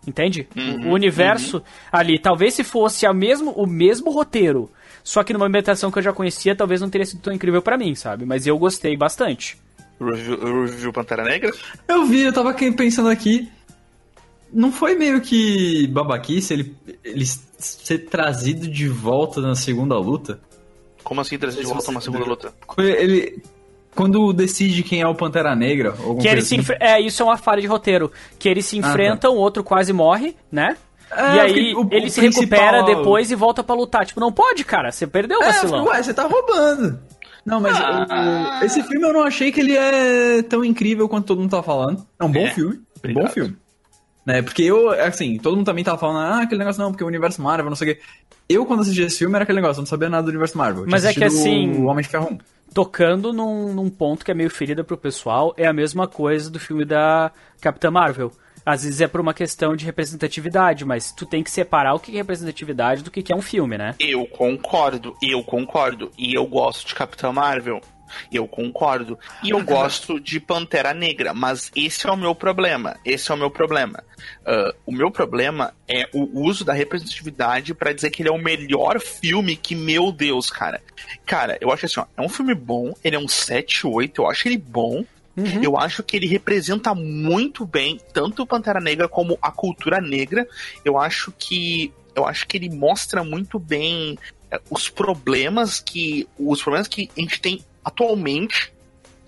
[0.05, 0.47] Entende?
[0.55, 1.63] Uhum, o universo uhum.
[1.91, 2.19] ali.
[2.19, 4.69] Talvez se fosse a mesmo, o mesmo roteiro,
[5.03, 7.77] só que numa ambientação que eu já conhecia, talvez não teria sido tão incrível para
[7.77, 8.25] mim, sabe?
[8.25, 9.57] Mas eu gostei bastante.
[9.99, 11.51] Review, review Pantera Negra?
[11.87, 13.49] Eu vi, eu tava pensando aqui.
[14.51, 17.25] Não foi meio que babaquice ele, ele
[17.57, 20.39] ser trazido de volta na segunda luta?
[21.03, 22.53] Como assim trazido de volta na segunda luta?
[22.77, 23.41] Ele,
[23.95, 25.93] quando decide quem é o Pantera Negra.
[26.21, 26.61] Que ele assim.
[26.61, 28.11] se É, isso é uma falha de roteiro.
[28.37, 29.39] Que eles se enfrentam, ah, tá.
[29.39, 30.77] o outro quase morre, né?
[31.11, 34.05] É, e aí o, ele o se recupera depois e volta para lutar.
[34.05, 34.91] Tipo, não pode, cara.
[34.91, 35.87] Você perdeu o é, vacilão.
[35.87, 36.99] É, ué, você tá roubando.
[37.45, 38.59] Não, mas ah.
[38.61, 41.63] o, esse filme eu não achei que ele é tão incrível quanto todo mundo tá
[41.63, 42.05] falando.
[42.19, 42.79] É um bom é, filme.
[43.05, 43.55] Um bom filme.
[44.25, 44.41] Né?
[44.41, 47.41] Porque eu, assim, todo mundo também tava falando, ah, aquele negócio não, porque o universo
[47.41, 48.01] Marvel, não sei o quê.
[48.47, 50.85] Eu, quando assisti esse filme, era aquele negócio, eu não sabia nada do universo Marvel.
[50.87, 51.71] Mas é que assim.
[51.77, 52.37] O Homem de Ferro 1
[52.73, 56.59] tocando num, num ponto que é meio ferida pro pessoal, é a mesma coisa do
[56.59, 58.31] filme da Capitã Marvel.
[58.69, 62.11] Às vezes é por uma questão de representatividade, mas tu tem que separar o que
[62.11, 63.95] é representatividade do que é um filme, né?
[63.99, 66.11] Eu concordo, eu concordo.
[66.15, 67.81] E eu gosto de Capitã Marvel.
[68.31, 69.17] Eu concordo.
[69.43, 72.95] E eu gosto de Pantera Negra, mas esse é o meu problema.
[73.03, 74.03] Esse é o meu problema.
[74.41, 78.37] Uh, o meu problema é o uso da representatividade para dizer que ele é o
[78.37, 80.79] melhor filme que, meu Deus, cara.
[81.25, 84.29] Cara, eu acho assim, ó, é um filme bom, ele é um 7, 8, eu
[84.29, 85.03] acho ele bom.
[85.39, 85.63] Uhum.
[85.63, 90.47] Eu acho que ele representa muito bem tanto o Pantera Negra como a cultura negra.
[90.83, 94.17] Eu acho que eu acho que ele mostra muito bem
[94.51, 98.73] eh, os problemas que os problemas que a gente tem atualmente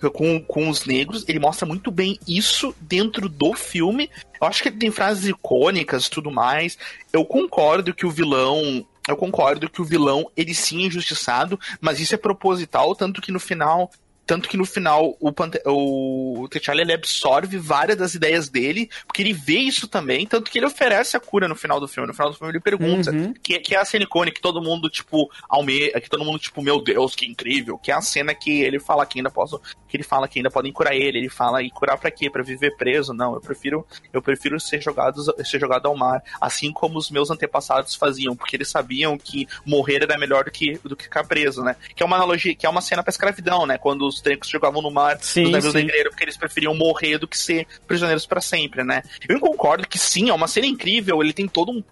[0.10, 4.10] com, com os negros, ele mostra muito bem isso dentro do filme.
[4.42, 6.78] Eu acho que ele tem frases icônicas e tudo mais.
[7.14, 8.86] Eu concordo que o vilão.
[9.08, 13.32] Eu concordo que o vilão, ele sim é injustiçado, mas isso é proposital, tanto que
[13.32, 13.90] no final
[14.26, 15.31] tanto que no final o,
[15.65, 20.60] o T'Challa ele absorve várias das ideias dele, porque ele vê isso também, tanto que
[20.60, 22.07] ele oferece a cura no final do filme.
[22.07, 23.34] No final do filme ele pergunta, uhum.
[23.41, 26.61] que, que é a cena icônica, que todo mundo, tipo, alme que todo mundo, tipo,
[26.61, 29.98] meu Deus, que incrível, que é a cena que ele fala que ainda posso, que
[29.98, 32.30] ele fala que ainda podem curar ele, ele fala, e curar para quê?
[32.30, 33.14] Para viver preso?
[33.14, 37.30] Não, eu prefiro, eu prefiro ser jogado, ser jogado ao mar, assim como os meus
[37.30, 41.64] antepassados faziam, porque eles sabiam que morrer era melhor do que, do que ficar preso,
[41.64, 41.76] né?
[41.95, 43.77] Que é uma analogia, que é uma cena pra escravidão, né?
[43.77, 47.28] Quando os os jogavam no mar sim, no navio negreiro porque eles preferiam morrer do
[47.28, 49.04] que ser prisioneiros para sempre, né?
[49.28, 51.84] Eu concordo que sim, é uma cena incrível, ele tem todo um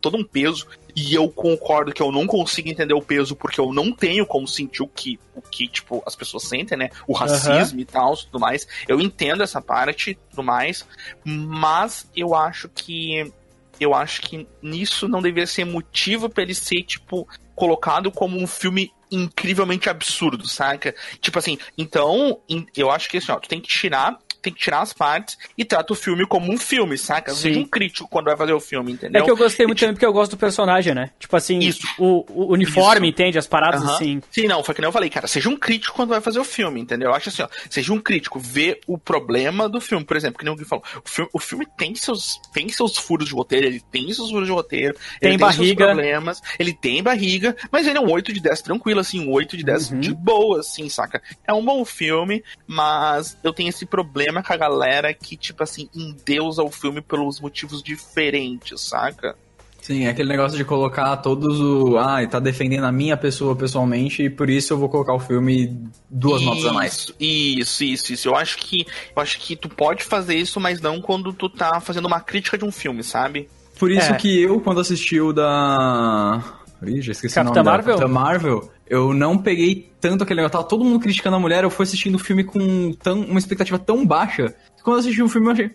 [0.00, 3.72] todo um peso e eu concordo que eu não consigo entender o peso porque eu
[3.72, 6.90] não tenho como sentir o que o que tipo as pessoas sentem, né?
[7.06, 7.82] O racismo uhum.
[7.82, 8.68] e tal, tudo mais.
[8.86, 10.86] Eu entendo essa parte, tudo mais,
[11.24, 13.32] mas eu acho que
[13.80, 18.46] eu acho que nisso não deveria ser motivo para ele ser tipo colocado como um
[18.46, 20.94] filme incrivelmente absurdo, saca?
[21.20, 22.40] Tipo assim, então,
[22.76, 25.64] eu acho que assim, ó, tu tem que tirar tem que tirar as partes e
[25.64, 27.32] trata o filme como um filme, saca?
[27.32, 27.40] Sim.
[27.40, 29.22] Seja um crítico quando vai fazer o filme, entendeu?
[29.22, 31.10] É que eu gostei muito e, também porque eu gosto do personagem, né?
[31.18, 33.14] Tipo assim, isso, o, o uniforme, isso.
[33.14, 33.38] entende?
[33.38, 33.90] As paradas uhum.
[33.90, 34.22] assim.
[34.30, 36.44] Sim, não, foi que nem eu falei, cara, seja um crítico quando vai fazer o
[36.44, 37.08] filme, entendeu?
[37.08, 40.44] Eu acho assim, ó, seja um crítico, vê o problema do filme, por exemplo, que
[40.44, 43.80] nem alguém falou, o filme, o filme tem, seus, tem seus furos de roteiro, ele
[43.90, 45.64] tem seus furos de roteiro, tem ele barriga.
[45.64, 49.20] tem seus problemas, ele tem barriga, mas ele é um 8 de 10 tranquilo, assim,
[49.20, 50.00] um 8 de 10 uhum.
[50.00, 51.22] de boa, assim, saca?
[51.46, 55.88] É um bom filme, mas eu tenho esse problema com a galera que, tipo assim,
[55.94, 59.36] endeusa o filme pelos motivos diferentes, saca?
[59.84, 61.98] Sim, é aquele negócio de colocar todos o.
[61.98, 65.78] Ah, tá defendendo a minha pessoa pessoalmente e por isso eu vou colocar o filme
[66.08, 67.12] duas isso, notas a mais.
[67.20, 68.28] Isso, isso, isso.
[68.28, 68.86] Eu acho que.
[69.14, 72.56] Eu acho que tu pode fazer isso, mas não quando tu tá fazendo uma crítica
[72.56, 73.46] de um filme, sabe?
[73.78, 74.16] Por isso é.
[74.16, 76.42] que eu, quando assisti o da.
[76.82, 77.96] Ih, já esqueci Capitã o nome Marvel?
[77.96, 80.52] Capitã Marvel, eu não peguei tanto aquele negócio.
[80.52, 83.78] Tava todo mundo criticando a mulher, eu fui assistindo o filme com tão, uma expectativa
[83.78, 84.54] tão baixa
[84.84, 85.70] quando eu assisti o filme eu achei.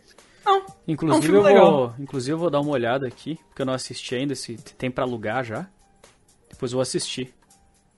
[0.45, 0.65] Não.
[0.88, 3.73] Inclusive, é um eu vou, inclusive eu vou dar uma olhada aqui, porque eu não
[3.73, 5.68] assisti ainda, se tem para alugar já.
[6.49, 7.34] Depois eu vou assistir.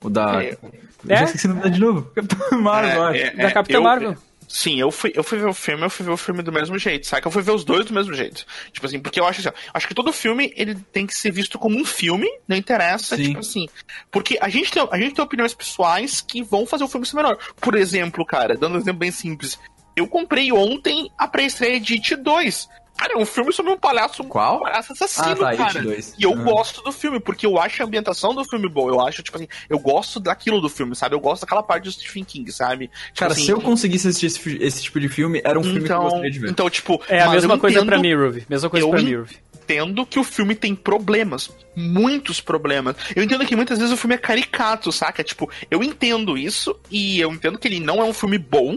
[0.02, 0.42] O da.
[0.42, 0.58] É.
[1.06, 2.02] Já esqueci o nome de novo.
[2.16, 3.82] Capitão Marvel, é, é, Da Capitã eu...
[3.82, 4.16] Marvel.
[4.52, 6.76] Sim, eu fui, eu fui ver o filme, eu fui ver o filme do mesmo
[6.76, 7.26] jeito, sabe?
[7.26, 8.44] Eu fui ver os dois do mesmo jeito.
[8.70, 11.30] Tipo assim, porque eu acho assim, ó, acho que todo filme ele tem que ser
[11.30, 13.28] visto como um filme, não interessa, Sim.
[13.28, 13.66] tipo assim.
[14.10, 17.16] Porque a gente, tem, a gente tem opiniões pessoais que vão fazer o filme ser
[17.16, 17.38] melhor.
[17.58, 19.58] Por exemplo, cara, dando um exemplo bem simples,
[19.96, 22.68] eu comprei ontem a pré-estreia de It 2.
[22.96, 24.58] Cara, é um filme sobre um palhaço, Qual?
[24.58, 25.82] um palhaço assassino, Ah, tá, cara.
[25.82, 26.14] 2.
[26.18, 26.44] E eu Uhum.
[26.44, 28.92] gosto do filme, porque eu acho a ambientação do filme boa.
[28.92, 31.14] Eu acho, tipo assim, eu gosto daquilo do filme, sabe?
[31.16, 32.88] Eu gosto daquela parte do Stephen King, sabe?
[32.88, 35.80] Tipo Cara, assim, se eu conseguisse assistir esse, esse tipo de filme, era um filme
[35.80, 36.50] que eu então, gostaria de ver.
[36.50, 38.46] então, tipo, É a mesma coisa entendo- pra mim, Ruby.
[38.48, 39.36] Mesma coisa eu pra mim, Ruby.
[39.56, 41.50] entendo que o filme tem problemas.
[41.74, 42.94] Muitos problemas.
[43.16, 45.24] Eu entendo que muitas vezes o filme é caricato, saca?
[45.24, 48.76] Tipo, eu entendo isso e eu entendo que ele não é um filme bom.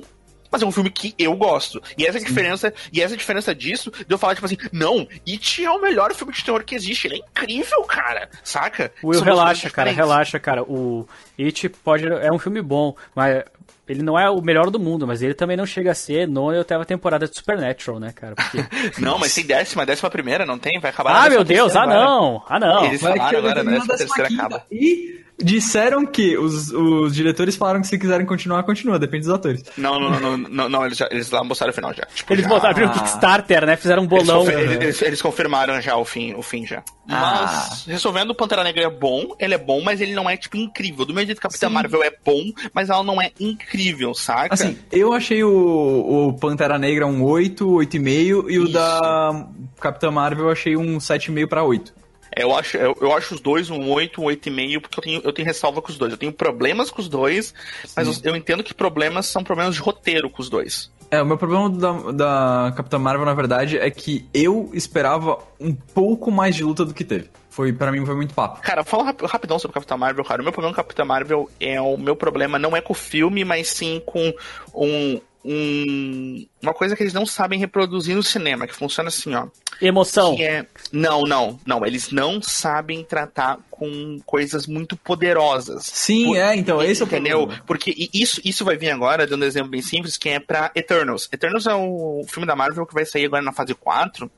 [0.56, 1.84] Mas é um filme que eu gosto.
[1.98, 5.06] E essa é a diferença, e essa diferença disso, de eu falar, tipo assim, não,
[5.28, 7.08] It é o melhor filme de terror que existe.
[7.08, 8.30] Ele é incrível, cara.
[8.42, 8.90] Saca?
[9.04, 10.64] Will, relaxa, cara, relaxa, cara.
[10.64, 11.06] O
[11.38, 12.08] It pode.
[12.08, 13.44] É um filme bom, mas
[13.86, 16.56] ele não é o melhor do mundo, mas ele também não chega a ser nona
[16.56, 18.34] e oitava temporada de Supernatural, né, cara?
[18.34, 18.66] Porque...
[19.02, 20.80] Não, mas tem décima, décima primeira, não tem?
[20.80, 22.00] Vai acabar ah, meu décima Deus, ah agora.
[22.00, 22.86] não, ah não.
[22.86, 23.78] Eles Vai falaram agora, né?
[23.78, 24.40] Essa terceira 15ª.
[24.40, 24.66] acaba.
[24.72, 29.64] E disseram que os, os diretores falaram que se quiserem continuar, continua, depende dos atores.
[29.78, 32.06] Não, não, não, não, não, não, eles, já, eles lá mostraram o final já.
[32.14, 33.76] Tipo, Eles já- botaram no Kickstarter, né?
[33.76, 34.40] Fizeram um Eles, bolão.
[34.46, 36.84] confer- eles- eles- eles confirmaram já o fim, o fim já.
[37.10, 37.66] Ah.
[37.70, 40.58] Mas, resolvendo, o Pantera Negra é bom, ele é bom, mas ele não é, tipo,
[40.58, 41.06] incrível.
[41.06, 41.70] Do mesmo jeito que a Capitã.
[41.70, 42.42] Marvel é bom,
[42.74, 44.54] mas ela não é incrível, saca?
[44.54, 48.72] Assim, eu achei o, o Pantera Negra um 8, 8,5 e o Isso.
[48.74, 49.48] da
[49.80, 51.94] Capitã Marvel eu achei um 7,5 pra 8.
[52.36, 55.34] Eu acho, eu, eu acho os dois um 8, um 8,5, porque eu tenho, eu
[55.34, 56.12] tenho ressalva com os dois.
[56.12, 57.54] Eu tenho problemas com os dois,
[57.96, 60.92] mas eu, eu entendo que problemas são problemas de roteiro com os dois.
[61.12, 65.74] É, o meu problema da, da Capitã Marvel, na verdade, é que eu esperava um
[65.74, 67.30] pouco mais de luta do que teve.
[67.50, 68.60] Foi, para mim, foi muito papo.
[68.62, 70.42] Cara, fala rap- rapidão sobre Capitã Marvel, cara.
[70.42, 73.46] O meu problema com Capitã Marvel é o meu problema não é com o filme,
[73.46, 74.34] mas sim com
[74.74, 79.48] um, um- uma coisa que eles não sabem reproduzir no cinema, que funciona assim, ó.
[79.82, 80.36] Emoção.
[80.36, 81.86] Que é, não, não, não.
[81.86, 85.84] Eles não sabem tratar com coisas muito poderosas.
[85.86, 87.40] Sim, Por- é, então, esse é o Entendeu?
[87.40, 87.64] problema.
[87.68, 91.28] Porque isso, isso vai vir agora, dando um exemplo bem simples, que é pra Eternals.
[91.32, 94.32] Eternals é o filme da Marvel que vai sair agora na fase 4,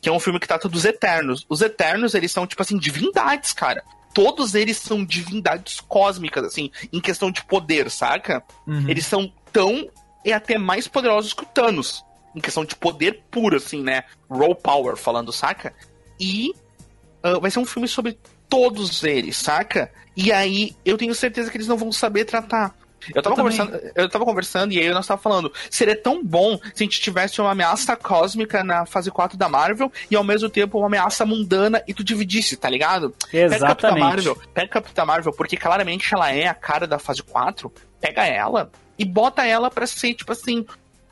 [0.00, 1.44] que é um filme que trata dos Eternos.
[1.48, 3.82] Os Eternos, eles são, tipo assim, divindades, cara.
[4.14, 8.42] Todos eles são divindades cósmicas, assim, em questão de poder, saca?
[8.66, 8.88] Uhum.
[8.88, 9.86] Eles são tão
[10.24, 12.04] e até mais poderosos que o Thanos.
[12.34, 14.04] Em questão de poder puro, assim, né?
[14.30, 15.74] Raw power, falando, saca?
[16.18, 16.52] E
[17.22, 18.18] ah, vai ser um filme sobre
[18.48, 19.90] todos eles, saca?
[20.16, 22.74] E aí eu tenho certeza que eles não vão saber tratar.
[23.14, 23.56] Eu tava, Eu também.
[23.56, 27.00] conversando, eu tava conversando e aí nós tava falando, seria tão bom se a gente
[27.00, 31.24] tivesse uma ameaça cósmica na fase 4 da Marvel e ao mesmo tempo uma ameaça
[31.24, 33.14] mundana e tu dividisse, tá ligado?
[33.30, 34.04] Pega a Capitã Exatamente.
[34.04, 38.26] Marvel, pega a Capitã Marvel, porque claramente ela é a cara da fase 4, pega
[38.26, 38.70] ela
[39.00, 40.64] e bota ela pra ser, tipo assim,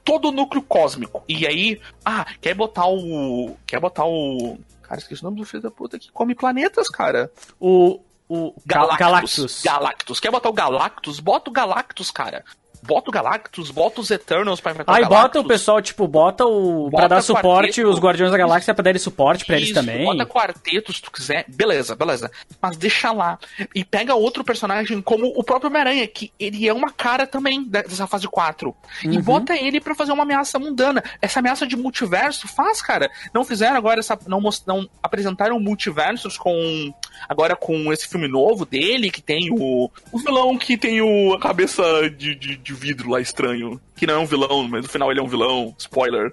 [0.05, 1.23] todo o núcleo cósmico.
[1.29, 3.57] E aí, ah, quer botar o.
[3.67, 4.59] Quer botar o.
[4.83, 7.31] Cara, esqueci o nome do filho da puta que come planetas, cara.
[7.59, 8.01] O.
[8.31, 8.99] O Gal- Galactus.
[9.01, 9.63] Galactus.
[9.65, 10.21] Galactus.
[10.21, 11.19] Quer botar o Galactus?
[11.19, 12.45] Bota o Galactus, cara.
[12.83, 16.45] Bota o Galactus, bota os Eternals pra enfrentar Aí o bota o pessoal, tipo, bota
[16.45, 16.89] o.
[16.91, 20.05] pra Bota dar suporte, os Guardiões da Galáxia pra darem suporte pra eles Isso, também.
[20.05, 21.45] Bota quarteto se tu quiser.
[21.49, 22.31] Beleza, beleza.
[22.61, 23.39] Mas deixa lá.
[23.75, 28.07] E pega outro personagem como o próprio Homem-Aranha, que ele é uma cara também dessa
[28.07, 28.75] fase 4.
[29.05, 29.23] E Uhum.
[29.23, 31.03] bota ele pra fazer uma ameaça mundana.
[31.21, 33.11] Essa ameaça de multiverso faz, cara.
[33.35, 34.19] Não fizeram agora essa.
[34.27, 36.93] Não, não apresentaram multiversos com.
[37.29, 39.91] Agora com esse filme novo dele, que tem o.
[40.13, 43.81] O vilão que tem o, a cabeça de, de, de vidro lá estranho.
[43.97, 45.75] Que não é um vilão, mas no final ele é um vilão.
[45.79, 46.33] Spoiler.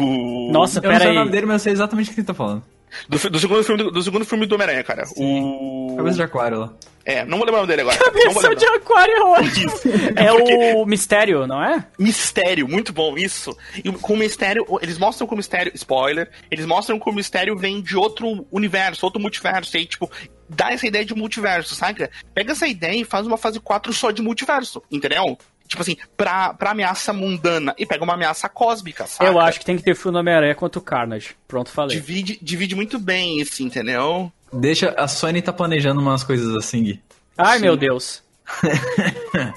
[0.00, 1.16] O- Nossa, Eu não pera sei o aí.
[1.18, 2.62] nome dele, mas eu sei exatamente o que ele tá falando.
[3.08, 5.04] Do, do segundo filme do, do segundo filme do Homem-Aranha, cara.
[5.16, 5.94] O.
[5.96, 6.72] Cabeça de aquário lá.
[7.06, 7.98] É, não vou lembrar o nome dele agora.
[7.98, 9.72] Cabeça de aquário é ótimo.
[10.16, 11.86] É Porque- o Mistério, não é?
[11.98, 13.54] Mistério, muito bom isso.
[13.84, 17.56] E com o mistério, eles mostram que o mistério, spoiler, eles mostram que o mistério
[17.58, 19.76] vem de outro universo, outro multiverso.
[19.76, 20.10] E aí, tipo,
[20.48, 22.10] dá essa ideia de multiverso, saca?
[22.34, 25.36] Pega essa ideia e faz uma fase 4 só de multiverso, entendeu?
[25.66, 27.74] Tipo assim, pra, pra ameaça mundana.
[27.78, 29.24] E pega uma ameaça cósmica, saca?
[29.28, 31.34] Eu acho que tem que ter filme Homem-Aranha contra o Carnage.
[31.48, 31.96] Pronto, falei.
[31.96, 34.30] Divide, divide muito bem isso, entendeu?
[34.52, 37.02] Deixa, a Sony tá planejando umas coisas assim, Gui.
[37.36, 37.64] Ai, Sim.
[37.64, 38.22] meu Deus.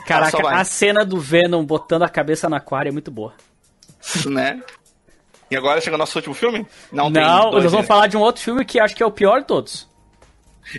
[0.07, 3.33] Caraca, a cena do Venom botando a cabeça no aquário é muito boa.
[4.25, 4.61] né?
[5.51, 6.65] E agora chega o nosso último filme?
[6.91, 9.11] Não, tem Não, nós vamos falar de um outro filme que acho que é o
[9.11, 9.87] pior de todos.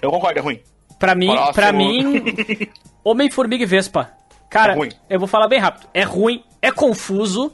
[0.03, 0.61] Eu concordo, é ruim.
[0.99, 1.55] Pra mim, Próximo.
[1.55, 2.23] pra mim,
[3.05, 4.11] Homem-Formiga e Vespa.
[4.51, 4.91] Cara, É ruim.
[5.11, 5.89] eu vou falar bem rápido.
[5.93, 7.53] É ruim, é confuso,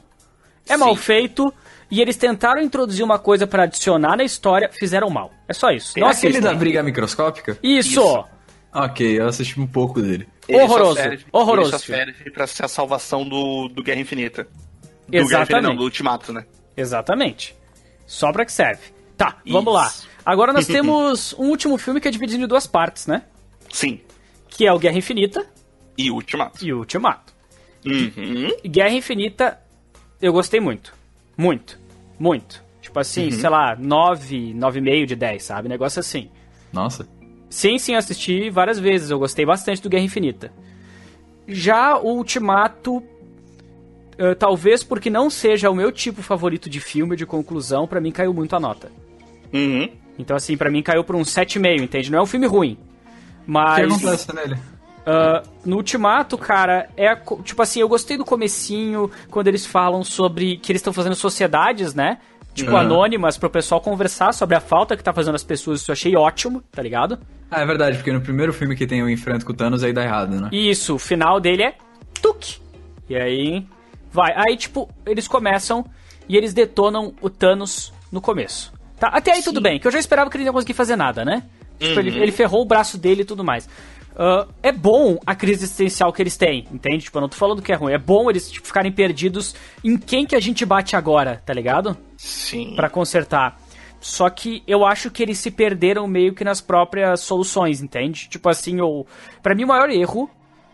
[0.67, 0.79] é Sim.
[0.79, 1.53] mal feito,
[1.91, 5.31] e eles tentaram introduzir uma coisa pra adicionar na história, fizeram mal.
[5.47, 5.97] É só isso.
[5.97, 6.51] É Não aquele assistam.
[6.53, 7.57] da briga microscópica?
[7.61, 7.89] Isso!
[7.91, 8.25] Isso.
[8.73, 10.27] Ok, eu assisti um pouco dele.
[10.47, 14.43] Ele Horroroso, serve, horroroso Ele só serve pra ser a salvação do, do Guerra Infinita.
[14.43, 15.29] Do Exatamente.
[15.29, 16.45] Guerra Infinita, não, do Ultimato, né?
[16.75, 17.55] Exatamente.
[18.05, 18.81] Só pra que serve.
[19.15, 19.87] Tá, vamos lá.
[19.87, 20.07] Isso.
[20.25, 23.21] Agora nós temos um último filme que é dividido em duas partes, né?
[23.71, 24.01] Sim.
[24.49, 25.45] Que é o Guerra Infinita
[25.97, 26.65] E Ultimato.
[26.65, 27.33] e o Ultimato.
[27.85, 28.49] Uhum.
[28.65, 29.59] Guerra Infinita,
[30.21, 30.93] eu gostei muito.
[31.37, 31.79] Muito.
[32.19, 32.63] Muito.
[32.81, 35.67] Tipo assim, sei lá, 9, 9,5 de 10, sabe?
[35.69, 36.29] Negócio assim.
[36.71, 37.07] Nossa.
[37.49, 39.09] Sim, sim, eu assisti várias vezes.
[39.09, 40.51] Eu gostei bastante do Guerra Infinita.
[41.47, 43.03] Já o Ultimato,
[44.17, 48.11] eh, talvez porque não seja o meu tipo favorito de filme de conclusão, pra mim
[48.11, 48.91] caiu muito a nota.
[49.53, 49.89] Uhum.
[50.17, 52.11] Então, assim, pra mim caiu pra um 7,5, entende?
[52.11, 52.73] Não é um filme ruim.
[52.73, 53.93] O que Mas.
[53.93, 54.57] acontece nele?
[55.05, 60.57] Ah, no Ultimato, cara, é tipo assim, eu gostei do comecinho, quando eles falam sobre
[60.57, 62.17] que eles estão fazendo sociedades, né?
[62.53, 62.77] Tipo, Uhum.
[62.77, 65.81] anônimas pro pessoal conversar sobre a falta que tá fazendo as pessoas.
[65.81, 67.19] Isso eu achei ótimo, tá ligado?
[67.51, 69.91] Ah, é verdade, porque no primeiro filme que tem o enfrento com o Thanos aí
[69.91, 70.49] dá errado, né?
[70.53, 71.75] E isso, o final dele é
[72.21, 72.57] tuk.
[73.09, 73.67] E aí
[74.11, 74.33] vai.
[74.35, 75.85] Aí, tipo, eles começam
[76.29, 78.73] e eles detonam o Thanos no começo.
[78.97, 79.09] Tá?
[79.09, 81.25] Até aí tudo bem, que eu já esperava que ele não ia conseguir fazer nada,
[81.25, 81.43] né?
[81.77, 83.67] Tipo, ele, ele ferrou o braço dele e tudo mais.
[84.15, 87.05] Ah, é bom a crise existencial que eles têm, entende?
[87.05, 87.93] Tipo, eu não tô falando que é ruim.
[87.93, 91.97] É bom eles tipo, ficarem perdidos em quem que a gente bate agora, tá ligado?
[92.17, 92.73] Sim.
[92.75, 93.59] Pra consertar.
[93.99, 98.29] Só que eu acho que eles se perderam meio que nas próprias soluções, entende?
[98.29, 99.05] Tipo assim, o
[99.41, 100.29] para mim o maior erro,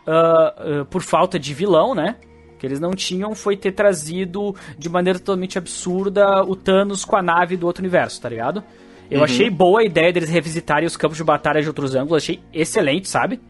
[0.05, 2.17] ah, ah, por falta de vilão, né?
[2.59, 7.21] Que eles não tinham foi ter trazido de maneira totalmente absurda o Thanos com a
[7.23, 8.63] nave do outro universo, tá ligado?
[9.11, 12.39] Eu achei boa a ideia deles revisitarem os campos de batalha de outros ângulos, achei
[12.53, 13.41] excelente, sabe?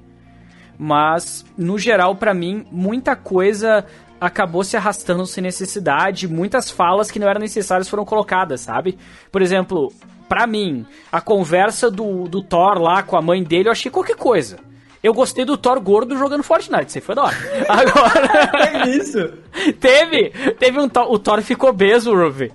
[0.77, 3.85] Mas, no geral, pra mim, muita coisa
[4.19, 8.97] acabou se arrastando sem necessidade, muitas falas que não eram necessárias foram colocadas, sabe?
[9.31, 9.93] Por exemplo,
[10.27, 14.15] pra mim, a conversa do, do Thor lá com a mãe dele, eu achei qualquer
[14.15, 14.57] coisa.
[15.03, 17.37] Eu gostei do Thor gordo jogando Fortnite, isso aí foi da hora.
[17.67, 19.31] Agora, É isso?
[19.79, 20.29] teve,
[20.59, 22.51] teve um o Thor ficou obeso, Ruby.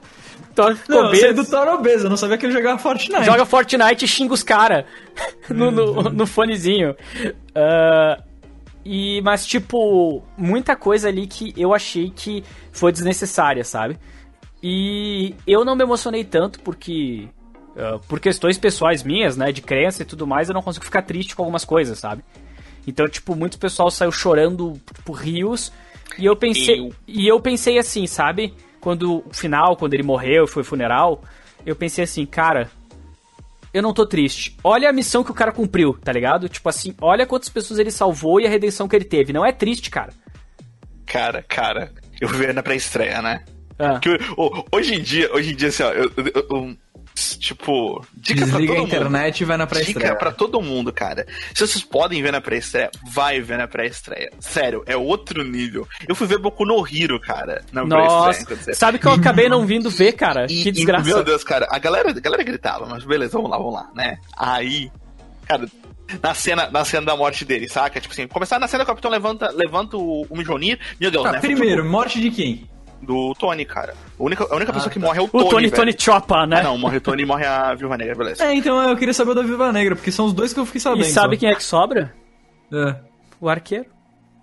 [0.57, 1.45] O Thor ficou Não, eu sei obeso.
[1.45, 3.25] do Thor obeso, eu não sabia que ele jogava Fortnite.
[3.25, 4.87] Joga Fortnite e xinga os caras
[5.51, 6.97] no, no, no fonezinho.
[7.55, 8.23] Ah,
[8.85, 12.43] e, mas, tipo, muita coisa ali que eu achei que
[12.73, 13.99] foi desnecessária, sabe?
[14.63, 17.29] E eu não me emocionei tanto porque.
[17.77, 19.53] ah, por questões pessoais minhas, né?
[19.53, 22.25] De crença e tudo mais, eu não consigo ficar triste com algumas coisas, sabe?
[22.87, 25.73] Então, tipo, muito pessoal saiu chorando por rios.
[26.17, 26.79] E eu pensei.
[26.79, 26.95] Eu.
[27.07, 28.55] E eu pensei assim, sabe?
[28.87, 31.21] Quando o final, quando ele morreu, foi funeral,
[31.67, 32.71] eu pensei assim, cara,
[33.75, 34.57] eu não tô triste.
[34.63, 36.49] Olha a missão que o cara cumpriu, tá ligado?
[36.49, 39.33] Tipo assim, olha quantas pessoas ele salvou e a redenção que ele teve.
[39.33, 40.13] Não é triste, cara.
[41.05, 41.91] Cara, cara,
[42.21, 43.45] eu vi na pré-estreia, né?
[43.77, 43.99] Ah.
[43.99, 46.77] Que, ô, hoje em dia, hoje em dia, assim, ó, eu, eu- eu-
[47.39, 48.87] tipo, dica pra Desliga todo a mundo.
[48.89, 49.99] internet e vai na pré-estreia.
[50.11, 51.27] Dica pra todo mundo, cara.
[51.55, 54.31] Se vocês podem ver na pré-estreia, vai ver na pré-estreia.
[54.39, 55.87] Sério, é outro nível.
[56.09, 58.77] Eu fui ver Boku no Hiro, cara, na Nossa, pré-estreia.
[58.77, 60.45] sabe que eu acabei não vindo ver, cara?
[60.45, 61.05] E- que e, desgraça.
[61.05, 64.19] meu Deus, cara, a galera, a galera gritava, mas beleza, vamos lá, vamos lá, né?
[64.37, 64.91] Aí,
[65.47, 65.67] cara,
[66.23, 68.01] na cena, na cena da morte dele, saca?
[68.01, 71.25] Tipo assim, começar na cena que o capitão levanta, levanta o, o Mjolnir, meu Deus,
[71.25, 71.41] Tá, né?
[71.41, 72.69] primeiro, morte de quem?
[73.07, 73.95] Do Tony, cara.
[74.19, 75.07] A única, a única pessoa que tá.
[75.07, 75.49] morre é o o Tony.
[75.49, 75.77] Tony velho.
[75.77, 76.59] Tony Choppa, né?
[76.61, 78.45] Ah, não, morre o Tony e morre a Viúva Negra, beleza.
[78.45, 80.67] É, então eu queria saber o da Viva Negra, porque são os dois que eu
[80.67, 81.03] fiquei sabendo.
[81.05, 81.41] e sabe só.
[81.41, 82.13] quem é que sobra?
[82.73, 82.97] É.
[83.41, 83.87] O arqueiro.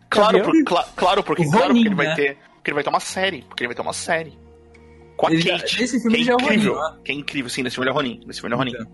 [0.09, 2.15] Claro, por, cla- claro, porque, O claro, porque Ronin, ele vai né?
[2.15, 2.37] ter.
[2.55, 3.41] Porque ele vai ter uma série.
[3.41, 4.37] Porque ele vai ter uma série.
[5.17, 5.81] Com a Ele já- Kate.
[5.81, 6.75] nesse filme que é já é o Ronin, incrível.
[6.75, 6.93] né?
[7.03, 8.21] que é incrível, sim, nesse filme é Ronin.
[8.25, 8.71] Nesse filme é Ronin.
[8.71, 8.87] Então.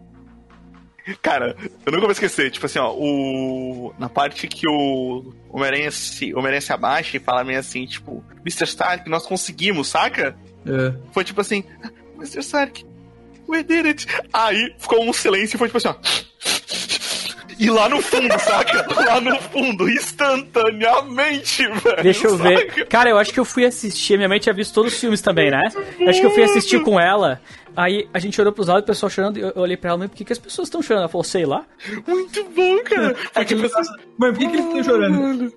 [1.21, 1.55] Cara,
[1.85, 3.93] eu nunca vou esquecer, tipo assim, ó, o.
[3.97, 8.23] Na parte que o Homem-Aranha se, o Homem-Aranha se abaixa e fala meio assim, tipo,
[8.45, 8.65] Mr.
[8.65, 10.37] Stark, nós conseguimos, saca?
[10.65, 10.93] É.
[11.11, 11.63] Foi tipo assim,
[12.17, 12.39] Mr.
[12.39, 12.85] Stark,
[13.47, 14.07] we did it.
[14.33, 15.95] Aí ficou um silêncio e foi tipo assim, ó.
[17.59, 18.87] E lá no fundo, saca?
[19.05, 22.03] Lá no fundo, instantaneamente, velho.
[22.03, 22.69] Deixa eu ver.
[22.69, 22.85] saca?
[22.85, 24.15] Cara, eu acho que eu fui assistir.
[24.17, 25.69] Minha mãe tinha visto todos os filmes também, né?
[25.99, 27.41] Eu acho que eu fui assistir com ela.
[27.75, 29.37] Aí a gente olhou pros lados, o pessoal chorando.
[29.37, 31.01] e Eu eu olhei pra ela, mãe, por que, que as pessoas estão chorando?
[31.03, 31.65] Ela falou, sei lá.
[32.07, 33.15] Muito bom, cara.
[33.33, 35.53] Foi tipo assim, Mãe, por que, que eles estão chorando?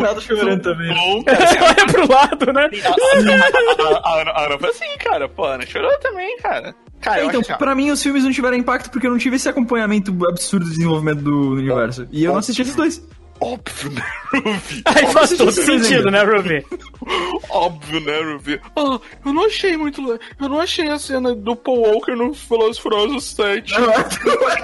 [0.00, 0.94] Nada chorando também.
[0.94, 1.46] bom, cara.
[1.46, 2.70] Você olha pro lado, né?
[2.84, 5.28] A, a, a Ana foi assim, cara.
[5.28, 6.74] Pô, a Ana chorou também, cara.
[7.00, 9.36] Cara, eu então, acho pra mim, os filmes não tiveram impacto porque eu não tive
[9.36, 12.06] esse acompanhamento absurdo do desenvolvimento do universo.
[12.10, 13.02] E eu não assisti esses dois.
[13.40, 14.82] óbvio, né, Ruby?
[14.84, 16.10] Aí faz todo sentido, ainda.
[16.10, 16.66] né, Ruby?
[17.50, 18.60] Óbvio, né, Ruby?
[18.76, 20.02] Ah, eu não achei muito.
[20.40, 23.72] Eu não achei a cena do Paul Walker no Velozes e Furiosos 7.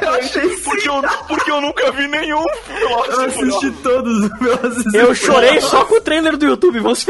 [0.02, 3.82] Eu achei Porque eu, porque eu nunca vi nenhum Velozes Eu assisti Furiosos.
[3.82, 7.06] todos os Velozes Eu chorei só com o trailer do YouTube, vamos se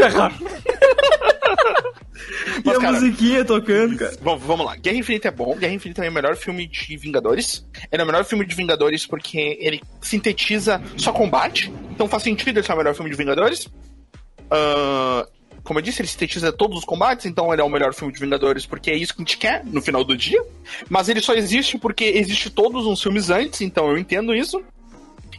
[2.15, 2.59] ferrar.
[2.59, 2.93] E Mas, cara.
[2.93, 4.17] musiquinha tocando, cara.
[4.23, 4.77] Bom, vamos lá.
[4.77, 5.57] Guerra Infinita é bom.
[5.57, 7.67] Guerra Infinita é o melhor filme de Vingadores.
[7.91, 11.73] Ele é o melhor filme de Vingadores porque ele sintetiza só combate.
[11.91, 13.69] Então faz sentido ele ser o melhor filme de Vingadores.
[14.51, 15.27] Ah,
[15.65, 18.21] como eu disse, ele sintetiza todos os combates, então ele é o melhor filme de
[18.21, 20.41] Vingadores porque é isso que a gente quer no final do dia.
[20.91, 24.63] Mas ele só existe porque existe todos os filmes antes, então eu entendo isso.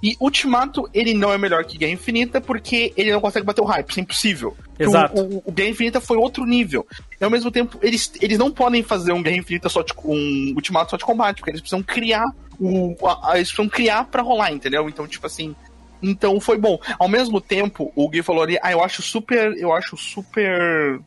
[0.01, 3.65] E Ultimato, ele não é melhor que Guerra Infinita porque ele não consegue bater o
[3.65, 4.57] hype, isso é impossível.
[4.77, 5.21] Exato.
[5.21, 6.85] O, o, o Guerra Infinita foi outro nível.
[7.19, 10.53] E ao mesmo tempo, eles, eles não podem fazer um Guerra Infinita só de um
[10.55, 12.25] Ultimato só de combate, porque eles precisam criar
[12.59, 12.95] o.
[13.05, 14.87] A, a, eles precisam criar pra rolar, entendeu?
[14.89, 15.55] Então, tipo assim.
[16.01, 16.77] Então foi bom.
[16.99, 19.55] Ao mesmo tempo, o Gui falou ali, ah, eu acho super.
[19.57, 20.99] Eu acho super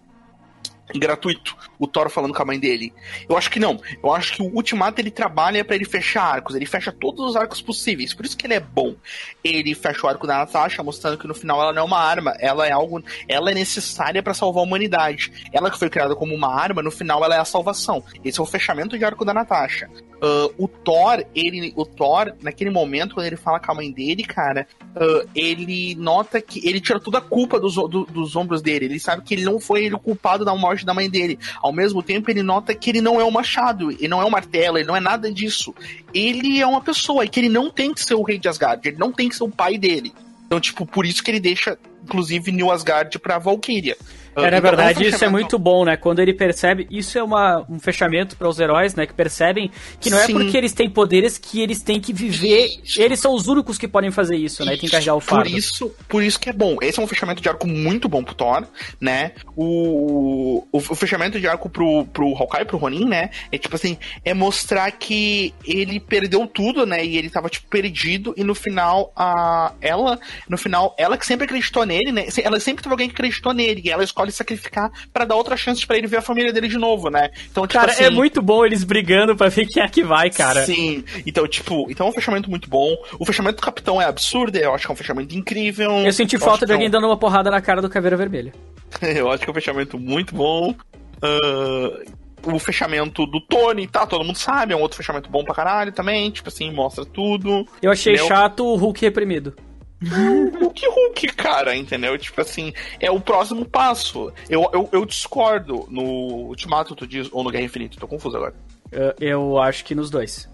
[0.95, 2.93] gratuito o Thor falando com a mãe dele.
[3.29, 3.81] Eu acho que não.
[4.03, 6.55] Eu acho que o Ultimato ele trabalha para ele fechar arcos.
[6.55, 8.13] Ele fecha todos os arcos possíveis.
[8.13, 8.97] Por isso que ele é bom.
[9.45, 12.35] Ele fecha o arco da Natasha, mostrando que no final ela não é uma arma.
[12.41, 13.03] Ela é algo.
[13.29, 15.33] Ela é necessária para salvar a humanidade.
[15.53, 18.03] Ela que foi criada como uma arma, no final ela é a salvação.
[18.25, 19.89] Esse é o fechamento de arco da Natasha.
[20.21, 24.25] Uh, o Thor, ele, o Thor, naquele momento, quando ele fala com a mãe dele,
[24.25, 24.67] cara,
[24.97, 28.87] uh, ele nota que ele tira toda a culpa dos, do, dos ombros dele.
[28.87, 31.39] Ele sabe que ele não foi ele o culpado da morte da mãe dele.
[31.63, 34.31] Ao mesmo tempo, ele nota que ele não é um machado, ele não é um
[34.31, 35.73] martelo, ele não é nada disso.
[36.13, 38.87] Ele é uma pessoa e que ele não tem que ser o rei de Asgard,
[38.89, 40.13] ele não tem que ser o pai dele.
[40.47, 43.97] Então, tipo, por isso que ele deixa, inclusive, New Asgard pra Valkyria.
[44.37, 45.97] É, na verdade, isso é muito bom, né?
[45.97, 46.87] Quando ele percebe.
[46.91, 49.07] Isso é uma, um fechamento para os heróis, né?
[49.07, 50.25] Que percebem que não Sim.
[50.25, 52.81] é porque eles têm poderes que eles têm que viver.
[52.97, 54.75] Eles são os únicos que podem fazer isso, né?
[54.75, 55.51] E tem que carregar o fardo.
[55.51, 56.77] Por isso, por isso que é bom.
[56.81, 58.65] Esse é um fechamento de arco muito bom pro Thor,
[59.01, 59.33] né?
[59.57, 63.31] O, o, o fechamento de arco pro, pro Hawkeye, pro Ronin, né?
[63.51, 67.05] É tipo assim, é mostrar que ele perdeu tudo, né?
[67.05, 68.35] E ele tava, tipo, perdido.
[68.37, 70.19] E no final, a, ela,
[70.49, 72.27] no final, ela que sempre acreditou nele, né?
[72.43, 73.83] Ela sempre teve alguém que acreditou nele.
[73.85, 76.77] E ela escolhe sacrificar para dar outra chance para ele ver a família dele de
[76.77, 77.31] novo, né?
[77.51, 80.31] Então, tipo cara, assim, é muito bom eles brigando para ver quem é que vai,
[80.31, 80.65] cara.
[80.67, 81.05] Sim.
[81.25, 82.97] Então, tipo, então é um fechamento muito bom.
[83.19, 85.91] O fechamento do Capitão é absurdo, eu acho que é um fechamento incrível.
[85.99, 86.93] Eu senti eu falta de alguém é um...
[86.93, 88.53] dando uma porrada na cara do Caveira Vermelha.
[89.01, 90.75] eu acho que é um fechamento muito bom.
[91.23, 94.07] Uh, o fechamento do Tony, tá?
[94.07, 96.31] Todo mundo sabe, é um outro fechamento bom pra caralho também.
[96.31, 97.67] Tipo assim, mostra tudo.
[97.83, 98.27] Eu achei Meu...
[98.27, 99.55] chato o Hulk reprimido.
[100.03, 102.17] Hulk Hulk, cara, entendeu?
[102.17, 104.33] Tipo assim, é o próximo passo.
[104.49, 108.55] Eu, eu, eu discordo no Ultimato, tu diz, ou no Guerra Infinita, tô confuso agora.
[108.93, 110.49] Eu, eu acho que nos dois.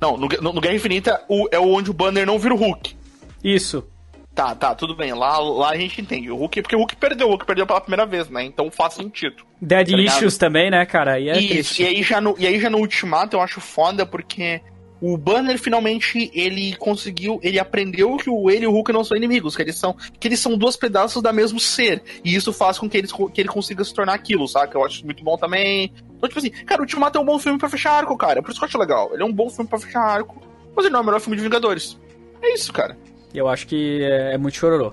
[0.00, 2.96] Não, no, no, no Guerra Infinita o, é onde o Banner não vira o Hulk.
[3.42, 3.86] Isso.
[4.34, 5.12] Tá, tá, tudo bem.
[5.12, 6.30] Lá, lá a gente entende.
[6.30, 8.44] O Hulk, porque o Hulk perdeu, o Hulk perdeu pela primeira vez, né?
[8.44, 9.42] Então faz sentido.
[9.60, 11.18] Dead tá Issues também, né, cara?
[11.18, 14.06] E, é Isso, e aí, já no, e aí já no Ultimato eu acho foda
[14.06, 14.60] porque
[15.00, 19.16] o Banner finalmente ele conseguiu, ele aprendeu que o ele e o Hulk não são
[19.16, 22.02] inimigos, que eles são, que eles são dois pedaços da mesmo ser.
[22.24, 24.76] E isso faz com que, eles, que ele consiga se tornar aquilo, saca?
[24.76, 25.92] Eu acho muito bom também.
[26.16, 28.42] Então, tipo assim, cara, o Ultimato é um bom filme pra fechar arco, cara.
[28.42, 29.10] Por isso que eu acho legal.
[29.12, 30.42] Ele é um bom filme pra fechar arco.
[30.74, 31.98] Mas ele não é o melhor filme de Vingadores.
[32.42, 32.96] É isso, cara.
[33.32, 34.92] Eu acho que é, é muito chororô.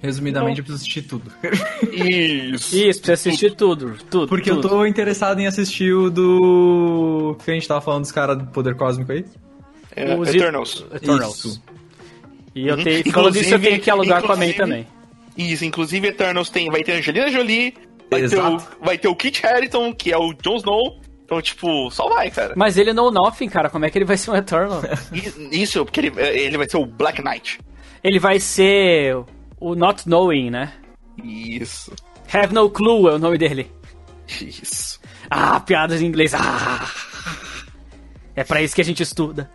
[0.00, 1.32] Resumidamente, eu preciso assistir tudo.
[1.92, 2.76] Isso.
[2.76, 3.96] Isso, precisa assistir tudo.
[4.08, 4.68] tudo Porque tudo.
[4.68, 7.36] eu tô interessado em assistir o do.
[7.44, 9.24] que a gente tava falando dos caras do poder cósmico aí?
[9.96, 10.86] É, Os Eternals.
[10.92, 11.44] Eternals.
[11.44, 11.62] Isso.
[12.54, 12.84] E eu uhum.
[12.84, 13.12] tenho.
[13.12, 14.86] Falando isso, eu tenho que alugar com a May também.
[15.36, 17.74] Isso, inclusive Eternals tem, vai ter Angelina Jolie,
[18.10, 21.00] vai ter, o, vai ter o Kit Harington, que é o Jon Snow.
[21.24, 22.54] Então, tipo, só vai, cara.
[22.56, 23.68] Mas ele não nothing, cara.
[23.68, 24.80] Como é que ele vai ser um Eternal?
[25.52, 27.58] Isso, porque ele, ele vai ser o Black Knight.
[28.02, 29.16] Ele vai ser
[29.60, 30.72] o Not Knowing, né?
[31.22, 31.92] Isso.
[32.32, 33.70] Have No Clue é o nome dele.
[34.40, 35.00] Isso.
[35.30, 36.34] Ah, piadas em inglês.
[36.34, 36.86] Ah.
[38.36, 39.50] É para isso que a gente estuda.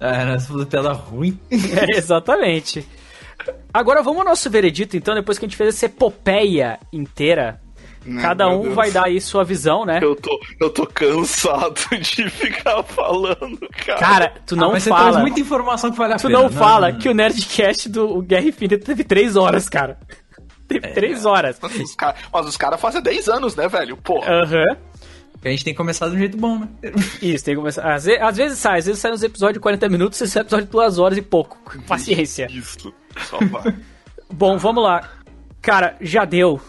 [0.00, 1.38] É, nós falamos piada ruim.
[1.50, 2.86] É, exatamente.
[3.72, 7.60] Agora vamos ao nosso veredito, então, depois que a gente fez essa epopeia inteira.
[8.06, 9.98] Não, cada um vai dar aí sua visão, né?
[10.00, 13.98] Eu tô, eu tô cansado de ficar falando, cara.
[13.98, 15.04] Cara, tu não ah, mas fala.
[15.04, 16.38] Você traz muita informação que vale a tu pena.
[16.38, 16.98] Tu não, não fala não.
[16.98, 19.98] que o Nerdcast do Guerra Infinita teve 3 horas, cara.
[20.68, 21.58] Teve 3 é, horas.
[21.62, 23.96] Mas os caras cara fazem 10 anos, né, velho?
[23.96, 24.20] Pô.
[24.24, 24.64] Aham.
[24.64, 24.76] Uhum.
[25.44, 26.68] a gente tem que começar de um jeito bom, né?
[27.22, 27.94] Isso, tem que começar.
[27.94, 30.66] Às vezes, às vezes sai, às vezes sai uns episódios de 40 minutos, esse episódio
[30.66, 31.56] de 2 horas e pouco.
[31.86, 32.48] Paciência.
[32.50, 32.92] Isso,
[33.30, 33.76] só vai.
[34.32, 35.08] bom, vamos lá.
[35.62, 36.60] Cara, já deu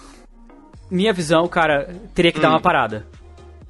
[0.90, 2.42] minha visão, cara, teria que hum.
[2.42, 2.62] dar uma hum.
[2.62, 3.08] parada.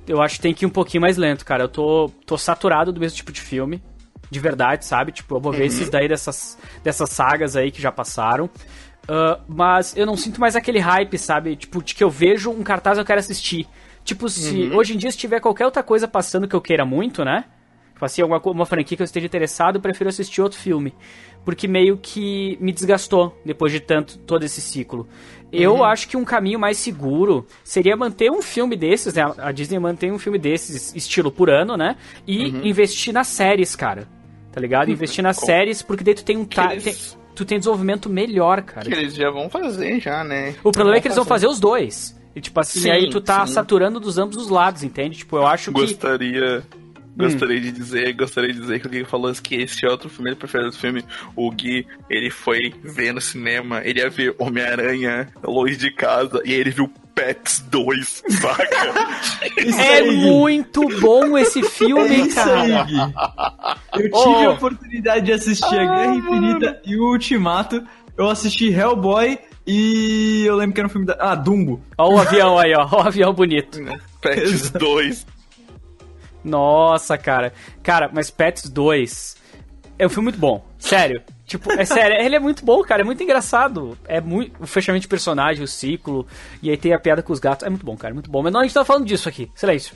[0.08, 1.64] Eu acho que tem que ir um pouquinho mais lento, cara.
[1.64, 3.84] Eu tô, tô saturado do mesmo tipo de filme.
[4.30, 5.12] De verdade, sabe?
[5.12, 5.66] Tipo, eu vou ver uhum.
[5.66, 8.46] esses daí dessas, dessas sagas aí que já passaram.
[8.46, 11.56] Uh, mas eu não sinto mais aquele hype, sabe?
[11.56, 13.68] Tipo, de que eu vejo um cartaz e eu quero assistir.
[14.04, 14.78] Tipo, se uhum.
[14.78, 17.46] hoje em dia se tiver qualquer outra coisa passando que eu queira muito, né?
[17.94, 20.94] Tipo assim, alguma uma franquia que eu esteja interessado, eu prefiro assistir outro filme.
[21.44, 25.08] Porque meio que me desgastou depois de tanto todo esse ciclo.
[25.52, 25.84] Eu Uhum.
[25.84, 29.24] acho que um caminho mais seguro seria manter um filme desses, né?
[29.38, 31.96] A Disney mantém um filme desses, estilo por ano, né?
[32.28, 32.66] E Uhum.
[32.66, 34.08] investir nas séries, cara.
[34.52, 34.90] Tá ligado?
[34.92, 36.44] Investir nas Com- séries, porque daí tu tem um.
[36.46, 36.96] ta- eles- tem-
[37.36, 38.90] tu tem desenvolvimento melhor, cara.
[38.90, 40.56] Que eles já vão fazer, já, né?
[40.64, 42.18] O problema é que eles vão fazer os dois.
[42.36, 43.54] E, tipo assim, Sim, aí tu tá sim.
[43.54, 45.18] saturando dos ambos os lados, entende?
[45.20, 45.80] Tipo, eu acho que.
[45.82, 46.64] Gostaria.
[47.18, 50.30] Gostaria de dizer, gostaria de dizer que o Gui falou que esse é outro filme,
[50.30, 51.04] ele prefere do filme.
[51.36, 56.54] O Gui, ele foi ver no cinema, ele ia ver Homem-Aranha longe de casa e
[56.54, 58.68] aí ele viu Pets 2, saca?
[59.80, 62.84] É muito bom esse É filme, cara.
[62.84, 62.98] Gui.
[64.04, 64.24] Eu Oh.
[64.34, 67.84] tive a oportunidade de assistir a Guerra Infinita e o Ultimato.
[68.16, 71.16] Eu assisti Hellboy e eu lembro que era um filme da.
[71.20, 71.82] Ah, Dumbo.
[71.98, 72.88] Ó o avião aí, ó.
[72.92, 73.80] Ó o avião bonito.
[74.22, 74.80] Pets Exato.
[74.80, 75.26] 2.
[76.48, 77.54] Nossa, cara.
[77.84, 79.36] Cara, mas Pets 2
[80.00, 80.64] é um filme muito bom.
[80.78, 81.22] Sério.
[81.46, 83.02] Tipo, é sério, ele é muito bom, cara.
[83.02, 83.98] É muito engraçado.
[84.06, 84.62] É muito.
[84.62, 86.28] O fechamento de personagem, o ciclo.
[86.62, 87.66] E aí tem a piada com os gatos.
[87.66, 88.12] É muito bom, cara.
[88.12, 88.42] é Muito bom.
[88.44, 89.50] Mas não, a gente tá falando disso aqui.
[89.56, 89.96] Silêncio.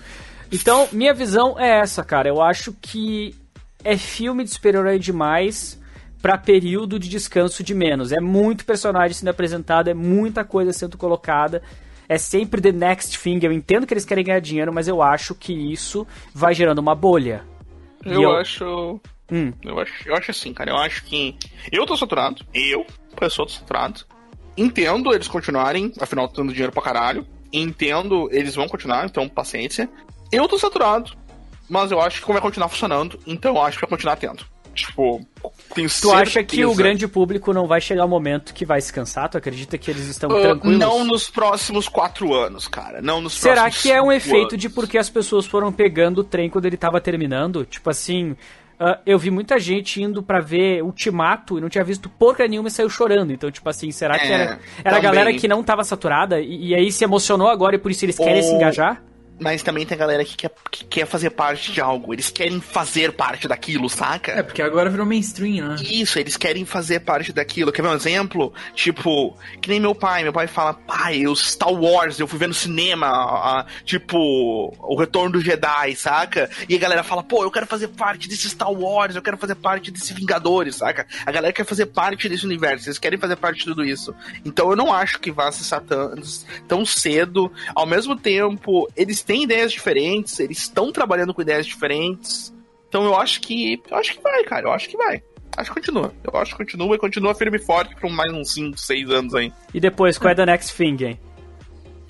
[0.51, 2.27] Então, minha visão é essa, cara.
[2.27, 3.35] Eu acho que
[3.83, 5.79] é filme de super-herói demais
[6.21, 8.11] pra período de descanso de menos.
[8.11, 11.61] É muito personagem sendo apresentado, é muita coisa sendo colocada.
[12.09, 13.39] É sempre the next thing.
[13.41, 16.95] Eu entendo que eles querem ganhar dinheiro, mas eu acho que isso vai gerando uma
[16.95, 17.43] bolha.
[18.05, 18.99] Eu, eu- acho.
[19.31, 19.53] Hum.
[19.63, 20.71] Eu acho, eu acho assim, cara.
[20.71, 21.35] Eu acho que.
[21.71, 22.43] Eu tô saturado.
[22.53, 22.85] Eu,
[23.17, 24.01] pessoa, tô saturado.
[24.57, 27.25] Entendo eles continuarem, afinal, tendo dinheiro pra caralho.
[27.53, 29.89] Entendo, eles vão continuar, então paciência.
[30.31, 31.11] Eu tô saturado,
[31.69, 34.45] mas eu acho que vai continuar funcionando, então eu acho que vai continuar tendo.
[34.73, 35.22] Tipo,
[35.76, 38.91] tenho Tu acha que o grande público não vai chegar o momento que vai se
[38.93, 39.27] cansar?
[39.30, 40.77] Tu acredita que eles estão Ah, tranquilos?
[40.80, 43.02] Não nos próximos quatro anos, cara.
[43.02, 44.57] Não nos Será que é um efeito anos.
[44.61, 47.65] de porque as pessoas foram pegando o trem quando ele tava terminando?
[47.65, 48.35] Tipo assim,
[48.80, 52.69] ah, eu vi muita gente indo pra ver Ultimato e não tinha visto porca nenhuma
[52.69, 53.34] e saiu chorando.
[53.34, 56.68] Então, tipo assim, será que É, era, era a galera que não tava saturada e,
[56.69, 59.03] e aí se emocionou agora e por isso eles querem Ou- se engajar?
[59.41, 62.13] Mas também tem a galera que quer, que quer fazer parte de algo.
[62.13, 64.31] Eles querem fazer parte daquilo, saca?
[64.34, 65.76] É, porque agora virou mainstream, né?
[65.81, 67.72] Isso, eles querem fazer parte daquilo.
[67.72, 68.53] Quer ver um exemplo?
[68.76, 70.23] Tipo, que nem meu pai.
[70.23, 74.18] Meu pai fala, pai, o Star Wars, eu fui ver no cinema, a- a- tipo,
[74.80, 76.49] o Retorno do Jedi, saca?
[76.69, 79.55] E a galera fala, pô, eu quero fazer parte desse Star Wars, eu quero fazer
[79.55, 81.07] parte desse Vingadores, saca?
[81.26, 84.13] A galera quer fazer parte desse universo, eles querem fazer parte de tudo isso.
[84.45, 86.13] Então eu não acho que vá cessar tão,
[86.68, 87.51] tão cedo.
[87.73, 92.53] Ao mesmo tempo, eles têm ideias diferentes, eles estão trabalhando com ideias diferentes.
[92.87, 93.81] Então eu acho que.
[93.89, 94.67] Eu acho que vai, cara.
[94.67, 95.23] Eu acho que vai.
[95.57, 96.13] Acho que continua.
[96.23, 99.35] Eu acho que continua e continua firme e forte por mais uns 5, 6 anos
[99.35, 99.51] aí.
[99.73, 101.19] E depois, qual é the next thing, hein?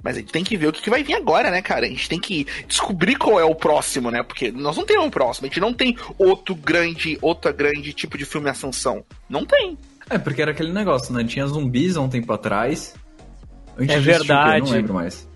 [0.03, 1.85] Mas a gente tem que ver o que, vai vir agora, né, cara?
[1.85, 4.23] A gente tem que descobrir qual é o próximo, né?
[4.23, 5.45] Porque nós não temos um próximo.
[5.45, 9.03] A gente não tem outro grande, outra grande tipo de filme ascensão.
[9.29, 9.77] Não tem.
[10.09, 11.23] É, porque era aquele negócio, né?
[11.23, 12.95] Tinha zumbis há um tempo atrás.
[13.77, 14.65] Antes É verdade.
[14.65, 15.29] Não lembro mais.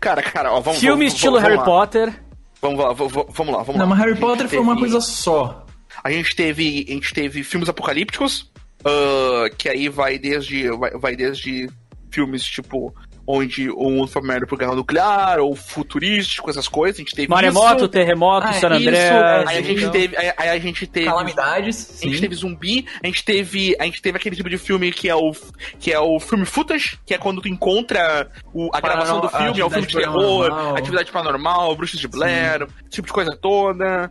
[0.00, 1.64] Cara, cara, ó, vamos Filme vamos- estilo vamos Harry lá.
[1.64, 2.22] Potter.
[2.62, 3.62] Vamos lá, vamos lá, vamos lá.
[3.62, 3.86] Vamos Não, lá.
[3.86, 5.66] mas Harry Potter foi uma teve- coisa só.
[6.04, 8.50] A gente teve, a gente teve filmes apocalípticos,
[8.84, 11.68] ah, que aí vai desde, vai, vai desde
[12.10, 12.94] filmes tipo
[13.26, 16.96] onde o mundo foi merda por guerra nuclear ou futurístico, essas coisas.
[16.96, 17.88] A gente teve Maremoto, isso.
[17.88, 19.48] terremoto, Ah, San isso, Andreas.
[19.48, 19.90] Aí a gente Então.
[19.90, 22.08] teve, aí, aí a gente teve Calamidades, a sim.
[22.10, 25.14] gente teve zumbi, a gente teve, a gente teve aquele tipo de filme que é
[25.14, 25.32] o
[25.78, 29.60] que é o filme footage, que é quando tu encontra o- a gravação do filme,
[29.60, 34.10] é o filme de terror, atividade paranormal, bruxas de Blair, esse tipo de coisa toda,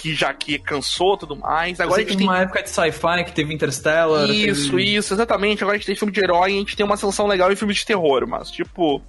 [0.00, 1.78] que já que cansou tudo mais.
[1.78, 4.28] Agora a gente tem tem uma época de sci-fi que teve Interstellar.
[4.30, 4.94] isso, teve...
[4.96, 5.62] isso, exatamente.
[5.62, 7.56] Agora a gente tem filme de herói e a gente tem uma sanção legal em
[7.56, 9.02] filme de terror, mas tipo,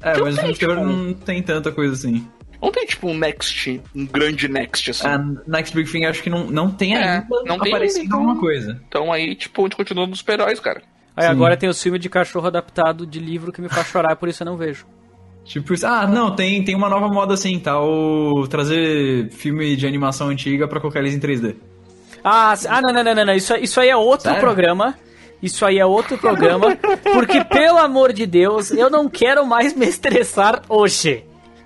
[0.00, 2.26] É, mas tem, no terror tipo- não tem tanta coisa assim.
[2.62, 5.06] não tem tipo um next, um grande next assim.
[5.06, 8.18] A Next Big Thing acho que não, não tem É, ainda não tem aparecido então-
[8.20, 8.80] alguma coisa.
[8.88, 10.82] Então aí, tipo, a gente continua nos super-heróis, cara.
[11.16, 11.30] Aí Sim.
[11.32, 14.42] agora tem o filme de cachorro adaptado de livro que me faz chorar, por isso
[14.42, 14.86] eu não vejo.
[15.50, 17.76] Tipo, ah, não, tem, tem uma nova moda assim, tá?
[17.82, 21.56] O trazer filme de animação antiga pra colocar eles em 3D.
[22.22, 23.34] Ah, ah não, não, não, não, não.
[23.34, 24.38] Isso, isso aí é outro Sério?
[24.40, 24.94] programa.
[25.42, 26.76] Isso aí é outro programa.
[27.02, 31.24] Porque, pelo amor de Deus, eu não quero mais me estressar hoje.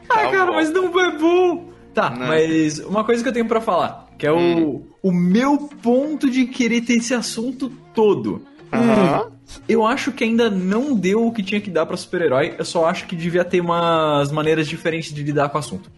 [0.08, 1.68] Ah, Tá cara, mas não é bom.
[1.92, 2.24] Tá, Né?
[2.26, 4.82] mas uma coisa que eu tenho pra falar, que é o, Hum.
[5.02, 8.40] o meu ponto de querer ter esse assunto todo.
[8.72, 9.30] Aham.
[9.68, 12.86] Eu acho que ainda não deu o que tinha que dar pra super-herói, eu só
[12.86, 15.90] acho que devia ter umas maneiras diferentes de lidar com o assunto.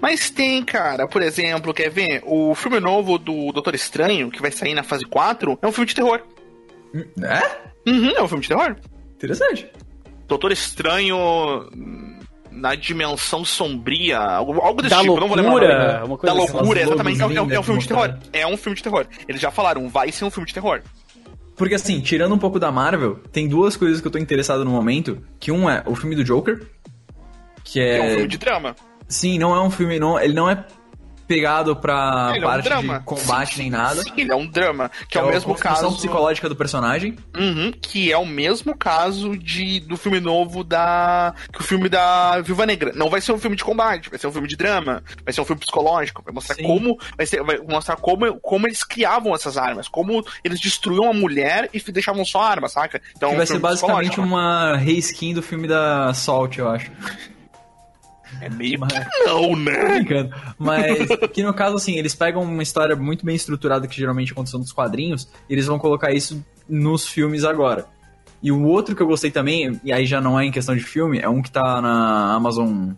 [0.00, 2.22] Mas tem, cara, por exemplo, quer ver?
[2.26, 5.86] O filme novo do Doutor Estranho, que vai sair na fase 4, é um filme
[5.86, 6.20] de terror.
[6.94, 7.90] É?
[7.90, 8.76] Uhum, é um filme de terror.
[9.14, 9.66] Interessante.
[10.28, 11.16] Doutor Estranho
[11.74, 12.18] hum,
[12.50, 16.42] na dimensão sombria, algo, algo desse Da tipo, não vou lembrar loucura, uma coisa Da
[16.42, 16.52] assim.
[16.52, 17.20] loucura, exatamente.
[17.22, 18.08] É, é- é um filme de terror.
[18.08, 18.18] mostraram.
[18.32, 19.06] É um filme de terror.
[19.26, 20.82] Eles já falaram, vai ser um filme de terror.
[21.56, 24.70] Porque assim, tirando um pouco da Marvel, tem duas coisas que eu tô interessado no
[24.70, 25.18] momento.
[25.38, 26.66] Que um é o filme do Joker.
[27.64, 27.98] Que é.
[27.98, 28.76] É um filme de drama.
[29.06, 29.98] Sim, não é um filme.
[29.98, 30.64] Não, ele não é
[31.26, 34.02] pegado pra Ele é um parte de combate nem nada.
[34.02, 34.90] Sim, ele é um drama.
[35.08, 35.92] Que, é o a mesmo caso.
[35.92, 37.16] psicológica do personagem.
[37.36, 41.34] Uhum, que é o mesmo caso de, do filme novo da.
[41.52, 42.92] Que o filme da Viúva Negra.
[42.94, 45.40] Não vai ser um filme de combate, vai ser um filme de drama, vai ser
[45.40, 46.64] um filme psicológico, vai mostrar Sim.
[46.64, 46.98] como.
[47.16, 51.68] Vai, ser, vai mostrar como, como eles criavam essas armas, como eles destruíam a mulher
[51.72, 53.00] e deixavam só a arma, saca?
[53.16, 56.90] Então Que é um vai ser basicamente uma reskin do filme da Salt, eu acho.
[58.40, 59.94] É meio Mas- que não, né?
[59.98, 60.34] brincando.
[60.58, 64.58] Mas que no caso, assim, eles pegam uma história muito bem estruturada que geralmente aconteceu
[64.58, 67.86] nos quadrinhos, e eles vão colocar isso nos filmes agora.
[68.42, 70.82] E o outro que eu gostei também, e aí já não é em questão de
[70.82, 72.90] filme, é um que tá na Amazon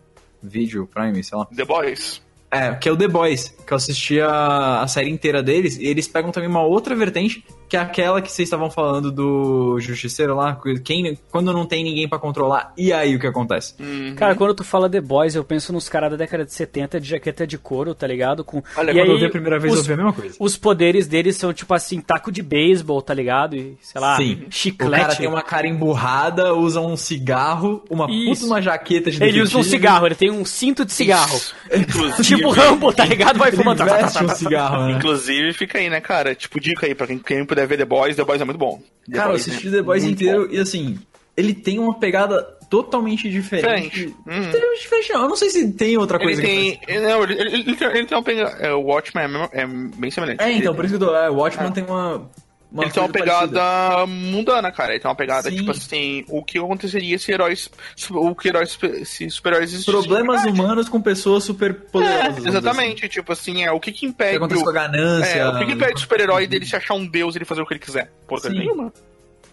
[0.42, 1.46] Video Prime, sei lá.
[1.46, 2.22] The Boys.
[2.50, 5.86] É, que é o The Boys, que eu assisti a, a série inteira deles, e
[5.86, 7.44] eles pegam também uma outra vertente,
[7.74, 12.08] que é aquela que vocês estavam falando do Justiceiro lá, quem, quando não tem ninguém
[12.08, 13.74] pra controlar, e aí o que acontece?
[13.80, 14.14] Uhum.
[14.14, 17.08] Cara, quando tu fala The Boys, eu penso nos caras da década de 70 de
[17.08, 18.44] jaqueta de couro, tá ligado?
[18.44, 18.62] Com...
[18.76, 20.36] Olha, e quando eu aí, vi a primeira vez, os, eu vi a mesma coisa.
[20.38, 23.56] Os poderes deles são tipo assim, taco de beisebol, tá ligado?
[23.56, 24.46] E, sei lá, Sim.
[24.50, 25.02] chiclete.
[25.02, 28.42] O cara tem uma cara emburrada, usa um cigarro, uma Isso.
[28.42, 31.40] puta uma jaqueta de Ele usa um cigarro, ele tem um cinto de cigarro.
[31.74, 33.36] Inclusive, tipo Rambo, tá ligado?
[33.36, 33.82] Vai fumando.
[33.82, 34.92] um cigarro, né?
[34.92, 36.36] inclusive, fica aí, né, cara?
[36.36, 38.80] Tipo, dica aí pra quem, quem puder ver The Boys, The Boys é muito bom.
[39.10, 39.76] The Cara, eu Boys, assisti né?
[39.76, 40.54] The Boys inteiro bom.
[40.54, 40.98] e assim,
[41.36, 44.06] ele tem uma pegada totalmente diferente.
[44.26, 44.50] Uhum.
[44.50, 45.22] Totalmente diferente, não.
[45.22, 46.80] Eu não sei se tem outra Ele coisa que tem.
[46.88, 48.50] ele- Não, ele, ele, ele tem, ele tem uma pegada.
[48.58, 50.42] É, o Watchmen é, é bem semelhante.
[50.42, 51.14] É, então, ele, por isso que eu tô.
[51.14, 52.28] É, o Watchman tem uma.
[52.74, 54.06] Uma ele tem uma pegada parecida.
[54.06, 54.92] mundana, cara.
[54.92, 55.56] Ele tem uma pegada, Sim.
[55.58, 57.70] tipo assim, o que aconteceria se heróis.
[58.10, 60.02] O que heróis se super-heróis existissem.
[60.02, 62.44] Problemas humanos com pessoas super poderosas.
[62.44, 63.08] É, exatamente.
[63.08, 64.06] Tipo assim, é o que que assim.
[64.06, 64.30] O impede.
[64.30, 65.38] que acontece com a o, ganância.
[65.38, 67.62] é, o que que impede o super-herói dele se achar um deus e ele fazer
[67.62, 68.10] o que ele quiser?
[68.26, 68.58] Porra Sim.
[68.58, 68.92] nenhuma.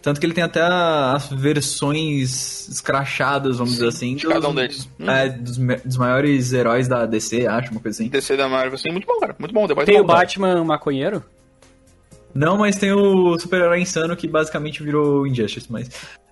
[0.02, 4.16] Tanto que ele tem até as versões escrachadas, vamos dizer assim.
[4.16, 4.88] de cada um deles.
[4.98, 5.08] Hum.
[5.08, 8.10] É, dos, dos maiores heróis da DC, acho, uma coisa assim.
[8.10, 9.36] DC da Marvel, assim, muito bom, cara.
[9.38, 9.64] Muito bom.
[9.68, 10.04] Boys Tem o.
[10.04, 11.22] Batman maconheiro?
[12.34, 15.90] Não, mas tem o super-herói insano que basicamente virou Injustice, mas.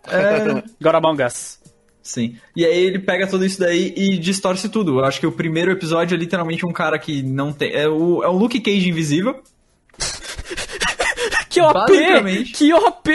[0.09, 1.59] É, Got Among Us.
[2.03, 2.37] sim.
[2.57, 4.99] E aí ele pega tudo isso daí e distorce tudo.
[4.99, 7.73] Eu acho que o primeiro episódio é literalmente um cara que não tem.
[7.73, 9.41] É o, é o Luke Cage invisível.
[11.51, 12.45] Que OP!
[12.55, 13.11] Que OP!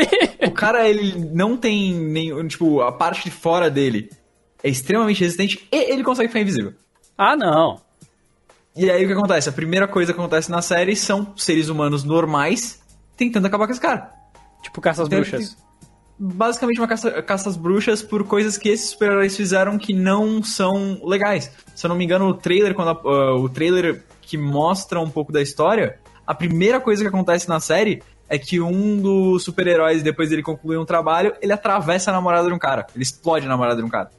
[0.45, 2.45] O cara, ele não tem nenhum.
[2.45, 4.10] Tipo, a parte de fora dele
[4.62, 6.74] é extremamente resistente e ele consegue ficar invisível.
[7.18, 7.80] Ah, não.
[8.76, 9.48] E aí o que acontece?
[9.50, 12.82] A primeira coisa que acontece na série são seres humanos normais
[13.16, 14.12] tentando acabar com esse cara.
[14.62, 15.56] Tipo caça às Então, bruxas.
[16.18, 21.00] Basicamente uma caça, caça às bruxas por coisas que esses super-heróis fizeram que não são
[21.04, 21.52] legais.
[21.76, 25.10] Se eu não me engano, o trailer, quando a- ah, o trailer que mostra um
[25.10, 30.02] pouco da história, a primeira coisa que acontece na série é que um dos super-heróis,
[30.02, 32.88] depois dele concluir um trabalho, ele atravessa a namorada de um cara.
[32.96, 34.10] Ele explode a namorada de um cara.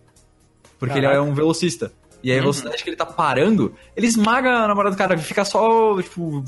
[0.79, 1.19] Porque ele Caraca.
[1.19, 1.91] é um velocista.
[2.27, 5.45] E aí a velocidade que ele tá parando, ele esmaga a namorada do cara, fica
[5.45, 6.43] só, tipo,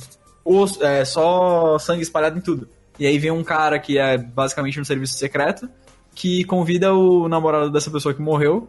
[0.44, 2.68] osso, é, só sangue espalhado em tudo.
[2.98, 5.68] E aí vem um cara que é basicamente um serviço secreto,
[6.16, 8.68] que convida o namorado dessa pessoa que morreu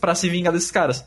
[0.00, 1.04] pra se vingar desses caras.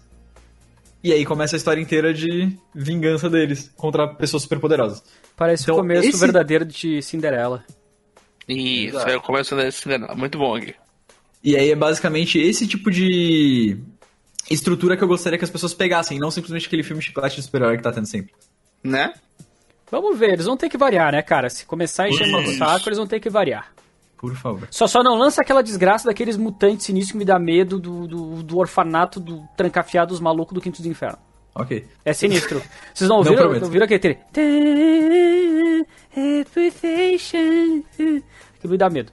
[1.02, 5.02] E aí começa a história inteira de vingança deles contra pessoas superpoderosas.
[5.38, 7.64] Parece Então, o começo esse- verdadeiro de Cinderela.
[8.45, 10.14] Isso, é o começo da cinema.
[10.16, 10.76] Muito bom aqui.
[11.41, 13.78] E aí é basicamente esse tipo de
[14.49, 17.77] estrutura que eu gostaria que as pessoas pegassem, não simplesmente aquele filme chiclete de super-herói
[17.77, 18.34] que tá tendo sempre.
[18.84, 19.13] Né?
[19.91, 21.49] Vamos ver, eles vão ter que variar, né, cara?
[21.49, 23.71] Se começar a encher o saco, eles vão ter que variar.
[24.17, 24.67] Por favor.
[24.69, 28.43] Só, só não lança aquela desgraça daqueles mutantes sinistros que me dá medo do, do,
[28.43, 31.17] do orfanato do trancafiado dos malucos do Quinto do Inferno.
[31.55, 31.85] Ok.
[32.05, 32.61] É sinistro.
[32.93, 33.61] Vocês não Não ouviram, prometo.
[33.61, 34.19] não ouviram aquele tele?
[38.61, 39.11] Que me dá medo.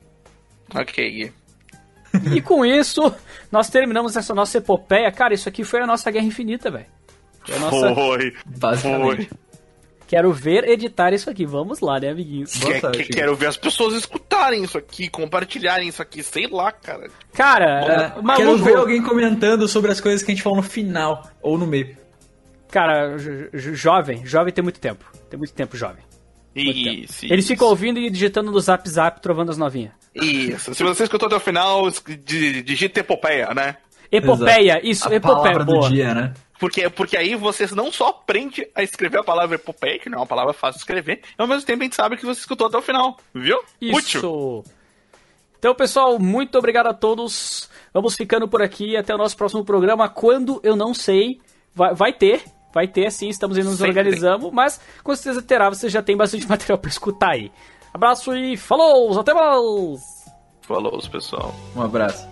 [0.75, 1.33] Ok, Gui.
[2.35, 3.13] E com isso,
[3.51, 5.11] nós terminamos essa nossa epopeia.
[5.13, 6.87] Cara, isso aqui foi a nossa Guerra Infinita, velho.
[7.45, 7.95] Foi a nossa...
[7.95, 8.35] Foi.
[8.47, 9.31] Basicamente.
[10.09, 11.45] Quero ver editar isso aqui.
[11.45, 12.57] Vamos lá, né, amiguinhos?
[12.59, 16.47] Boa Que- sorte, que- quero ver as pessoas escutarem isso aqui, compartilharem isso aqui, sei
[16.47, 17.09] lá, cara.
[17.33, 20.63] Cara, É, maluco, Quero ver alguém comentando sobre as coisas que a gente falou no
[20.63, 21.97] final ou no meio.
[22.71, 25.05] cara, jo- jo- jovem, jovem tem muito tempo.
[25.29, 26.05] Tem muito tempo, jovem.
[26.57, 27.27] Isso.
[27.27, 27.49] Eles isso.
[27.49, 29.93] ficam ouvindo e digitando no zap zap, trovando as novinhas.
[30.15, 30.75] Isso.
[30.75, 31.89] Se você escutou até o final,
[32.25, 33.77] digita epopeia, né?
[34.11, 35.89] Epopeia, isso, a epopeia, palavra boa.
[35.89, 36.35] do dia, né?
[36.59, 40.21] Porque, porque aí você não só aprende a escrever a palavra epopeia, que não é
[40.21, 42.69] uma palavra fácil de escrever, e ao mesmo tempo a gente sabe que você escutou
[42.69, 43.59] até o final, viu?
[43.83, 43.99] Útil.
[43.99, 44.65] Isso.
[45.59, 47.69] Então, pessoal, muito obrigado a todos.
[47.93, 48.97] Vamos ficando por aqui.
[48.97, 50.09] Até o nosso próximo programa.
[50.09, 51.41] Quando eu não sei,
[51.75, 52.45] vai, vai ter.
[52.77, 56.15] Vai ter sim, estamos indo nos Sempre organizamos, mas com certeza terá, você já tem
[56.15, 57.51] bastante material para escutar aí.
[57.95, 59.19] Abraço e falou!
[59.19, 60.27] Até mais!
[60.61, 61.55] Falou, pessoal.
[61.75, 62.29] Um abraço.